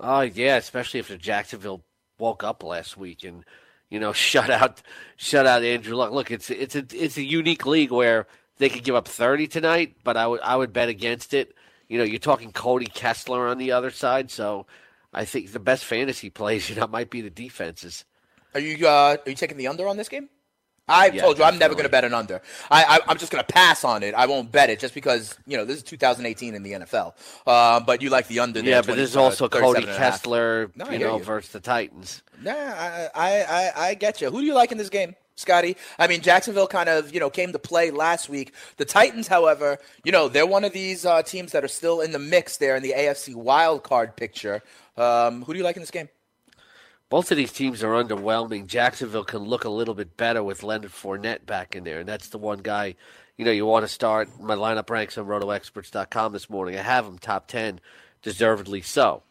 Oh 0.00 0.22
yeah, 0.22 0.56
especially 0.56 1.00
after 1.00 1.16
Jacksonville 1.16 1.84
woke 2.18 2.42
up 2.42 2.62
last 2.62 2.96
week 2.96 3.24
and 3.24 3.44
you 3.90 4.00
know 4.00 4.12
shut 4.14 4.50
out 4.50 4.82
shut 5.16 5.46
out 5.46 5.62
Andrew 5.62 5.94
Luck. 5.94 6.12
Look, 6.12 6.30
it's 6.30 6.50
it's 6.50 6.74
a 6.74 6.84
it's 6.92 7.16
a 7.16 7.22
unique 7.22 7.66
league 7.66 7.92
where 7.92 8.26
they 8.58 8.68
could 8.68 8.84
give 8.84 8.94
up 8.94 9.06
thirty 9.06 9.46
tonight, 9.46 9.96
but 10.02 10.16
I 10.16 10.26
would 10.26 10.40
I 10.40 10.56
would 10.56 10.72
bet 10.72 10.88
against 10.88 11.34
it. 11.34 11.54
You 11.88 11.98
know, 11.98 12.04
you're 12.04 12.18
talking 12.18 12.52
Cody 12.52 12.86
Kessler 12.86 13.48
on 13.48 13.58
the 13.58 13.72
other 13.72 13.90
side, 13.90 14.30
so 14.30 14.66
I 15.12 15.24
think 15.24 15.52
the 15.52 15.60
best 15.60 15.84
fantasy 15.84 16.30
plays 16.30 16.70
you 16.70 16.76
know 16.76 16.86
might 16.86 17.10
be 17.10 17.20
the 17.20 17.30
defenses. 17.30 18.04
Are 18.54 18.60
you 18.60 18.86
uh, 18.86 19.16
are 19.24 19.30
you 19.30 19.36
taking 19.36 19.58
the 19.58 19.68
under 19.68 19.86
on 19.86 19.96
this 19.96 20.08
game? 20.08 20.28
I've 20.90 21.14
Yeah, 21.14 21.22
told 21.22 21.38
you 21.38 21.44
I'm 21.44 21.58
never 21.58 21.74
going 21.74 21.84
to 21.84 21.90
bet 21.90 22.04
an 22.04 22.14
under. 22.14 22.42
I, 22.70 22.84
I 22.84 23.00
I'm 23.08 23.18
just 23.18 23.32
going 23.32 23.44
to 23.44 23.52
pass 23.52 23.84
on 23.84 24.02
it. 24.02 24.14
I 24.14 24.26
won't 24.26 24.52
bet 24.52 24.70
it 24.70 24.78
just 24.80 24.94
because 24.94 25.38
you 25.46 25.56
know 25.56 25.64
this 25.64 25.78
is 25.78 25.82
2018 25.84 26.54
in 26.54 26.62
the 26.62 26.72
NFL. 26.72 27.14
Uh, 27.46 27.80
but 27.80 28.02
you 28.02 28.10
like 28.10 28.26
the 28.28 28.40
under? 28.40 28.62
there, 28.62 28.76
Yeah, 28.76 28.82
but 28.82 28.94
20 28.94 28.98
there's 28.98 29.16
uh, 29.16 29.22
also 29.22 29.48
37 29.48 29.74
Cody 29.74 29.82
and 29.84 29.90
a 29.90 29.98
half. 29.98 30.22
Kessler, 30.22 30.70
No, 30.76 30.90
you 30.90 30.98
know, 30.98 31.18
you. 31.18 31.24
versus 31.24 31.52
the 31.52 31.60
Titans. 31.60 32.22
Nah, 32.42 32.52
I, 32.52 33.08
I, 33.14 33.42
I, 33.42 33.72
I 33.88 33.94
get 33.94 34.20
you. 34.20 34.30
Who 34.30 34.40
do 34.40 34.46
you 34.46 34.54
like 34.54 34.72
in 34.72 34.78
this 34.78 34.88
game, 34.90 35.14
Scotty? 35.36 35.76
I 35.98 36.06
mean, 36.06 36.22
Jacksonville 36.22 36.66
kind 36.66 36.88
of, 36.88 37.12
you 37.12 37.20
know, 37.20 37.30
came 37.30 37.52
to 37.52 37.58
play 37.58 37.90
last 37.90 38.28
week. 38.28 38.54
The 38.78 38.84
Titans, 38.86 39.28
however, 39.28 39.78
you 40.04 40.12
know, 40.12 40.28
they're 40.28 40.46
one 40.46 40.64
of 40.64 40.72
these 40.72 41.04
uh, 41.04 41.22
teams 41.22 41.52
that 41.52 41.64
are 41.64 41.68
still 41.68 42.00
in 42.00 42.12
the 42.12 42.18
mix 42.18 42.56
there 42.56 42.76
in 42.76 42.82
the 42.82 42.94
AFC 42.96 43.34
wild 43.34 43.82
card 43.82 44.16
picture. 44.16 44.62
Um, 44.96 45.42
who 45.44 45.52
do 45.52 45.58
you 45.58 45.64
like 45.64 45.76
in 45.76 45.82
this 45.82 45.90
game? 45.90 46.08
Both 47.10 47.32
of 47.32 47.36
these 47.36 47.52
teams 47.52 47.82
are 47.82 47.92
underwhelming. 47.92 48.68
Jacksonville 48.68 49.24
can 49.24 49.40
look 49.40 49.64
a 49.64 49.68
little 49.68 49.94
bit 49.94 50.16
better 50.16 50.44
with 50.44 50.62
Leonard 50.62 50.92
Fournette 50.92 51.44
back 51.44 51.74
in 51.74 51.82
there, 51.82 51.98
and 51.98 52.08
that's 52.08 52.28
the 52.28 52.38
one 52.38 52.60
guy, 52.60 52.94
you 53.36 53.44
know, 53.44 53.50
you 53.50 53.66
want 53.66 53.82
to 53.82 53.88
start. 53.88 54.40
My 54.40 54.54
lineup 54.54 54.88
ranks 54.88 55.18
on 55.18 55.26
rotoexperts.com 55.26 56.32
this 56.32 56.48
morning. 56.48 56.78
I 56.78 56.82
have 56.82 57.04
him 57.04 57.18
top 57.18 57.48
10, 57.48 57.80
deservedly 58.22 58.80
so. 58.80 59.24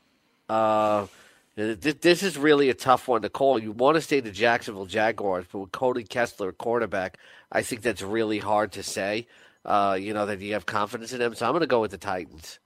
Uh, 0.50 1.08
this 1.56 2.22
is 2.22 2.38
really 2.38 2.70
a 2.70 2.74
tough 2.74 3.08
one 3.08 3.22
to 3.22 3.30
call. 3.30 3.58
You 3.58 3.72
want 3.72 3.96
to 3.96 4.02
stay 4.02 4.20
the 4.20 4.32
Jacksonville 4.32 4.86
Jaguars, 4.86 5.46
but 5.50 5.60
with 5.60 5.72
Cody 5.72 6.04
Kessler, 6.04 6.52
quarterback, 6.52 7.18
I 7.50 7.62
think 7.62 7.82
that's 7.82 8.02
really 8.02 8.40
hard 8.40 8.74
to 8.74 8.84
say, 8.84 9.26
uh, 9.64 9.98
you 10.00 10.14
know, 10.14 10.26
that 10.26 10.42
you 10.42 10.52
have 10.52 10.66
confidence 10.66 11.14
in 11.14 11.20
them. 11.20 11.34
So 11.34 11.46
I'm 11.46 11.54
going 11.54 11.62
to 11.62 11.68
go 11.68 11.80
with 11.80 11.92
the 11.92 11.98
Titans. 11.98 12.60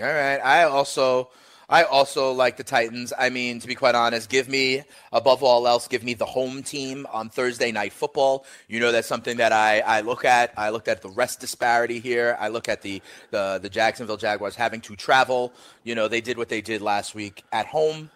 All 0.00 0.06
right. 0.06 0.38
I 0.38 0.64
also 0.64 1.30
I 1.72 1.84
also 1.84 2.32
like 2.32 2.58
the 2.58 2.64
Titans. 2.64 3.14
I 3.18 3.30
mean, 3.30 3.58
to 3.60 3.66
be 3.66 3.74
quite 3.74 3.94
honest, 3.94 4.28
give 4.28 4.46
me 4.46 4.82
above 5.10 5.42
all 5.42 5.66
else, 5.66 5.88
give 5.88 6.04
me 6.04 6.12
the 6.12 6.26
home 6.26 6.62
team 6.62 7.06
on 7.10 7.30
Thursday 7.30 7.72
night 7.72 7.94
football. 7.94 8.44
You 8.68 8.78
know 8.78 8.92
that's 8.92 9.08
something 9.08 9.38
that 9.38 9.52
I, 9.52 9.80
I 9.80 10.02
look 10.02 10.26
at. 10.26 10.52
I 10.58 10.68
looked 10.68 10.88
at 10.88 11.00
the 11.00 11.08
rest 11.08 11.40
disparity 11.40 11.98
here. 11.98 12.36
I 12.38 12.48
look 12.48 12.68
at 12.68 12.82
the, 12.82 13.00
the 13.30 13.58
the 13.62 13.70
Jacksonville 13.70 14.18
Jaguars 14.18 14.54
having 14.54 14.82
to 14.82 14.94
travel. 14.96 15.54
You 15.82 15.94
know, 15.94 16.08
they 16.08 16.20
did 16.20 16.36
what 16.36 16.50
they 16.50 16.60
did 16.60 16.82
last 16.82 17.14
week 17.14 17.42
at 17.52 17.64
home 17.64 18.10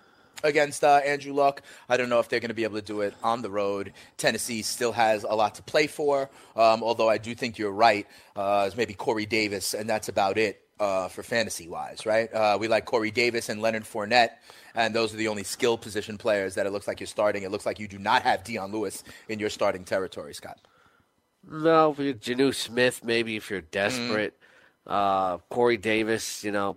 against 0.44 0.84
uh, 0.84 0.96
Andrew 0.96 1.32
Luck. 1.32 1.62
I 1.88 1.96
don't 1.96 2.11
know 2.11 2.18
if 2.18 2.28
they're 2.28 2.40
going 2.40 2.50
to 2.50 2.54
be 2.54 2.64
able 2.64 2.76
to 2.76 2.84
do 2.84 3.00
it 3.00 3.14
on 3.22 3.40
the 3.40 3.48
road. 3.48 3.94
Tennessee 4.18 4.61
still 4.61 4.92
has 4.92 5.24
a 5.24 5.34
lot 5.34 5.54
to 5.54 5.62
play 5.62 5.86
for, 5.86 6.28
um, 6.57 6.82
although 6.82 7.09
I 7.09 7.16
do 7.16 7.34
think 7.34 7.57
you're 7.57 7.72
right. 7.72 8.07
Uh, 8.36 8.68
maybe 8.76 8.92
Corey 8.92 9.24
Davis, 9.24 9.72
and 9.72 9.88
that's 9.88 10.11
about 10.11 10.36
it 10.36 10.65
uh, 10.78 11.08
for 11.08 11.22
fantasy 11.22 11.68
wise, 11.68 12.06
right? 12.06 12.32
Uh, 12.32 12.56
we 12.60 12.68
like 12.68 12.84
Corey 12.84 13.10
Davis 13.10 13.48
and 13.48 13.60
Leonard 13.62 13.84
Fournette, 13.84 14.30
and 14.74 14.94
those 14.94 15.14
are 15.14 15.16
the 15.16 15.28
only 15.28 15.44
skill 15.44 15.78
position 15.78 16.18
players 16.18 16.54
that 16.54 16.66
it 16.66 16.70
looks 16.70 16.86
like 16.86 17.00
you're 17.00 17.06
starting. 17.06 17.42
It 17.42 17.50
looks 17.50 17.66
like 17.66 17.78
you 17.78 17.88
do 17.88 17.98
not 17.98 18.22
have 18.22 18.44
Dion 18.44 18.72
Lewis 18.72 19.04
in 19.28 19.38
your 19.38 19.50
starting 19.50 19.84
territory, 19.84 20.34
Scott. 20.34 20.58
No, 21.48 21.94
Jonnu 21.96 22.54
Smith, 22.54 23.04
maybe 23.04 23.36
if 23.36 23.50
you're 23.50 23.60
desperate. 23.60 24.34
Uh, 24.86 25.38
Corey 25.48 25.76
Davis, 25.76 26.44
you 26.44 26.52
know, 26.52 26.76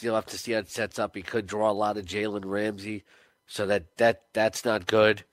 you'll 0.00 0.14
have 0.14 0.26
to 0.26 0.38
see 0.38 0.52
how 0.52 0.58
it 0.58 0.70
sets 0.70 0.98
up. 0.98 1.14
He 1.14 1.22
could 1.22 1.46
draw 1.46 1.70
a 1.70 1.72
lot 1.72 1.96
of 1.96 2.04
Jalen 2.04 2.44
Ramsey, 2.44 3.04
so 3.46 3.66
that 3.66 3.96
that 3.96 4.22
that's 4.32 4.64
not 4.64 4.86
good. 4.86 5.24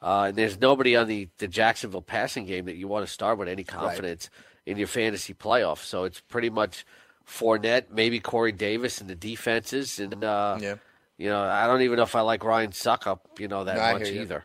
Uh, 0.00 0.26
and 0.28 0.36
there's 0.36 0.60
nobody 0.60 0.94
on 0.96 1.08
the, 1.08 1.28
the 1.38 1.48
Jacksonville 1.48 2.02
passing 2.02 2.44
game 2.44 2.66
that 2.66 2.76
you 2.76 2.86
want 2.86 3.06
to 3.06 3.10
start 3.10 3.38
with 3.38 3.48
any 3.48 3.64
confidence 3.64 4.28
in 4.66 4.76
your 4.76 4.86
fantasy 4.86 5.32
playoff. 5.32 5.78
So 5.78 6.04
it's 6.04 6.20
pretty 6.20 6.50
much 6.50 6.84
Fournette, 7.26 7.90
maybe 7.90 8.20
Corey 8.20 8.52
Davis 8.52 9.00
in 9.00 9.06
the 9.06 9.14
defenses, 9.14 9.98
and 9.98 10.22
uh, 10.24 10.58
Yeah. 10.60 10.76
you 11.16 11.28
know, 11.28 11.42
I 11.42 11.66
don't 11.66 11.82
even 11.82 11.96
know 11.96 12.02
if 12.02 12.14
I 12.14 12.20
like 12.20 12.44
Ryan 12.44 12.70
Succop, 12.70 13.20
you 13.38 13.48
know, 13.48 13.64
that 13.64 13.76
No, 13.76 13.98
much 13.98 14.10
either. 14.10 14.44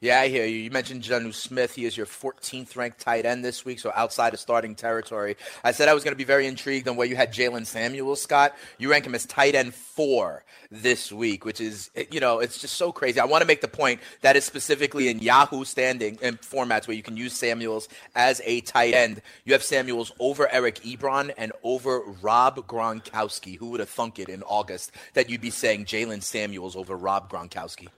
Yeah, 0.00 0.20
I 0.20 0.28
hear 0.28 0.46
you. 0.46 0.58
You 0.58 0.70
mentioned 0.70 1.02
Jonnu 1.02 1.34
Smith. 1.34 1.74
He 1.74 1.84
is 1.84 1.96
your 1.96 2.06
14th 2.06 2.76
ranked 2.76 3.00
tight 3.00 3.26
end 3.26 3.44
this 3.44 3.64
week, 3.64 3.80
so 3.80 3.90
outside 3.96 4.32
of 4.32 4.38
starting 4.38 4.76
territory. 4.76 5.36
I 5.64 5.72
said 5.72 5.88
I 5.88 5.94
was 5.94 6.04
going 6.04 6.12
to 6.12 6.16
be 6.18 6.22
very 6.22 6.46
intrigued 6.46 6.86
on 6.86 6.94
where 6.94 7.08
you 7.08 7.16
had 7.16 7.34
Jaylen 7.34 7.66
Samuels, 7.66 8.22
Scott. 8.22 8.54
You 8.78 8.92
rank 8.92 9.04
him 9.04 9.16
as 9.16 9.26
tight 9.26 9.56
end 9.56 9.74
four 9.74 10.44
this 10.70 11.10
week, 11.10 11.44
which 11.44 11.60
is, 11.60 11.90
you 12.12 12.20
know, 12.20 12.38
it's 12.38 12.60
just 12.60 12.76
so 12.76 12.92
crazy. 12.92 13.18
I 13.18 13.24
want 13.24 13.42
to 13.42 13.46
make 13.46 13.60
the 13.60 13.66
point 13.66 13.98
that 14.20 14.36
is 14.36 14.44
specifically 14.44 15.08
in 15.08 15.18
Yahoo 15.18 15.64
standing 15.64 16.16
and 16.22 16.40
formats 16.40 16.86
where 16.86 16.96
you 16.96 17.02
can 17.02 17.16
use 17.16 17.32
Samuels 17.32 17.88
as 18.14 18.40
a 18.44 18.60
tight 18.60 18.94
end. 18.94 19.20
You 19.44 19.52
have 19.52 19.64
Samuels 19.64 20.12
over 20.20 20.48
Eric 20.52 20.76
Ebron 20.82 21.34
and 21.36 21.50
over 21.64 22.02
Rob 22.22 22.64
Gronkowski. 22.68 23.58
Who 23.58 23.70
would 23.70 23.80
have 23.80 23.88
thunk 23.88 24.20
it 24.20 24.28
in 24.28 24.44
August 24.44 24.92
that 25.14 25.28
you'd 25.28 25.40
be 25.40 25.50
saying 25.50 25.86
Jaylen 25.86 26.22
Samuels 26.22 26.76
over 26.76 26.96
Rob 26.96 27.28
Gronkowski? 27.28 27.88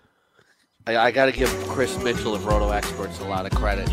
I, 0.87 0.97
I 0.97 1.11
got 1.11 1.27
to 1.27 1.33
give 1.33 1.51
Chris 1.69 1.97
Mitchell 2.03 2.35
of 2.35 2.47
Roto 2.47 2.71
Experts 2.71 3.21
a 3.21 3.25
lot 3.25 3.47
of 3.47 3.53
credit. 3.53 3.89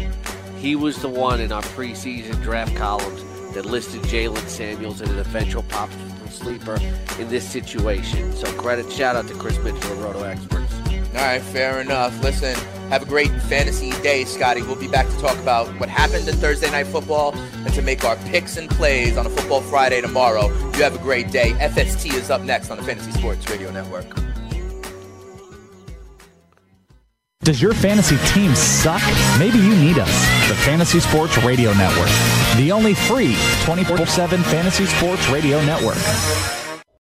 He 0.57 0.75
was 0.75 1.01
the 1.01 1.09
one 1.09 1.41
in 1.41 1.51
our 1.51 1.61
preseason 1.61 2.41
draft 2.41 2.75
columns 2.75 3.23
that 3.53 3.65
listed 3.65 4.01
Jaylen 4.03 4.47
Samuels 4.47 5.01
as 5.01 5.09
an 5.09 5.19
eventual 5.19 5.63
pop 5.63 5.89
sleeper 6.29 6.79
in 7.19 7.27
this 7.29 7.47
situation. 7.47 8.33
So 8.33 8.51
credit, 8.53 8.91
shout 8.91 9.15
out 9.15 9.27
to 9.27 9.33
Chris 9.35 9.57
Mitchell 9.59 9.91
of 9.91 10.01
Roto 10.01 10.23
Experts. 10.23 10.73
All 11.17 11.23
right, 11.23 11.41
fair 11.41 11.81
enough. 11.81 12.21
Listen, 12.23 12.55
have 12.89 13.01
a 13.01 13.05
great 13.05 13.31
fantasy 13.43 13.91
day, 14.01 14.23
Scotty. 14.23 14.61
We'll 14.61 14.75
be 14.75 14.87
back 14.87 15.07
to 15.07 15.17
talk 15.19 15.37
about 15.39 15.67
what 15.79 15.89
happened 15.89 16.27
in 16.27 16.35
Thursday 16.35 16.69
Night 16.69 16.87
Football 16.87 17.33
and 17.35 17.73
to 17.73 17.81
make 17.81 18.05
our 18.05 18.15
picks 18.27 18.55
and 18.55 18.69
plays 18.69 19.17
on 19.17 19.25
a 19.25 19.29
Football 19.29 19.61
Friday 19.61 19.99
tomorrow. 20.01 20.47
You 20.47 20.83
have 20.83 20.95
a 20.95 20.99
great 20.99 21.31
day. 21.31 21.51
FST 21.53 22.13
is 22.13 22.29
up 22.29 22.41
next 22.41 22.69
on 22.69 22.77
the 22.77 22.83
Fantasy 22.83 23.11
Sports 23.11 23.49
Radio 23.49 23.71
Network. 23.71 24.05
Does 27.47 27.61
your 27.61 27.73
fantasy 27.73 28.17
team 28.33 28.53
suck? 28.55 29.01
Maybe 29.39 29.57
you 29.57 29.73
need 29.73 29.99
us. 29.99 30.49
The 30.49 30.55
Fantasy 30.65 30.99
Sports 30.99 31.37
Radio 31.45 31.71
Network, 31.75 32.09
the 32.57 32.73
only 32.73 32.93
free 32.93 33.37
24 33.63 34.05
7 34.05 34.43
fantasy 34.43 34.85
sports 34.85 35.29
radio 35.29 35.63
network. 35.63 35.95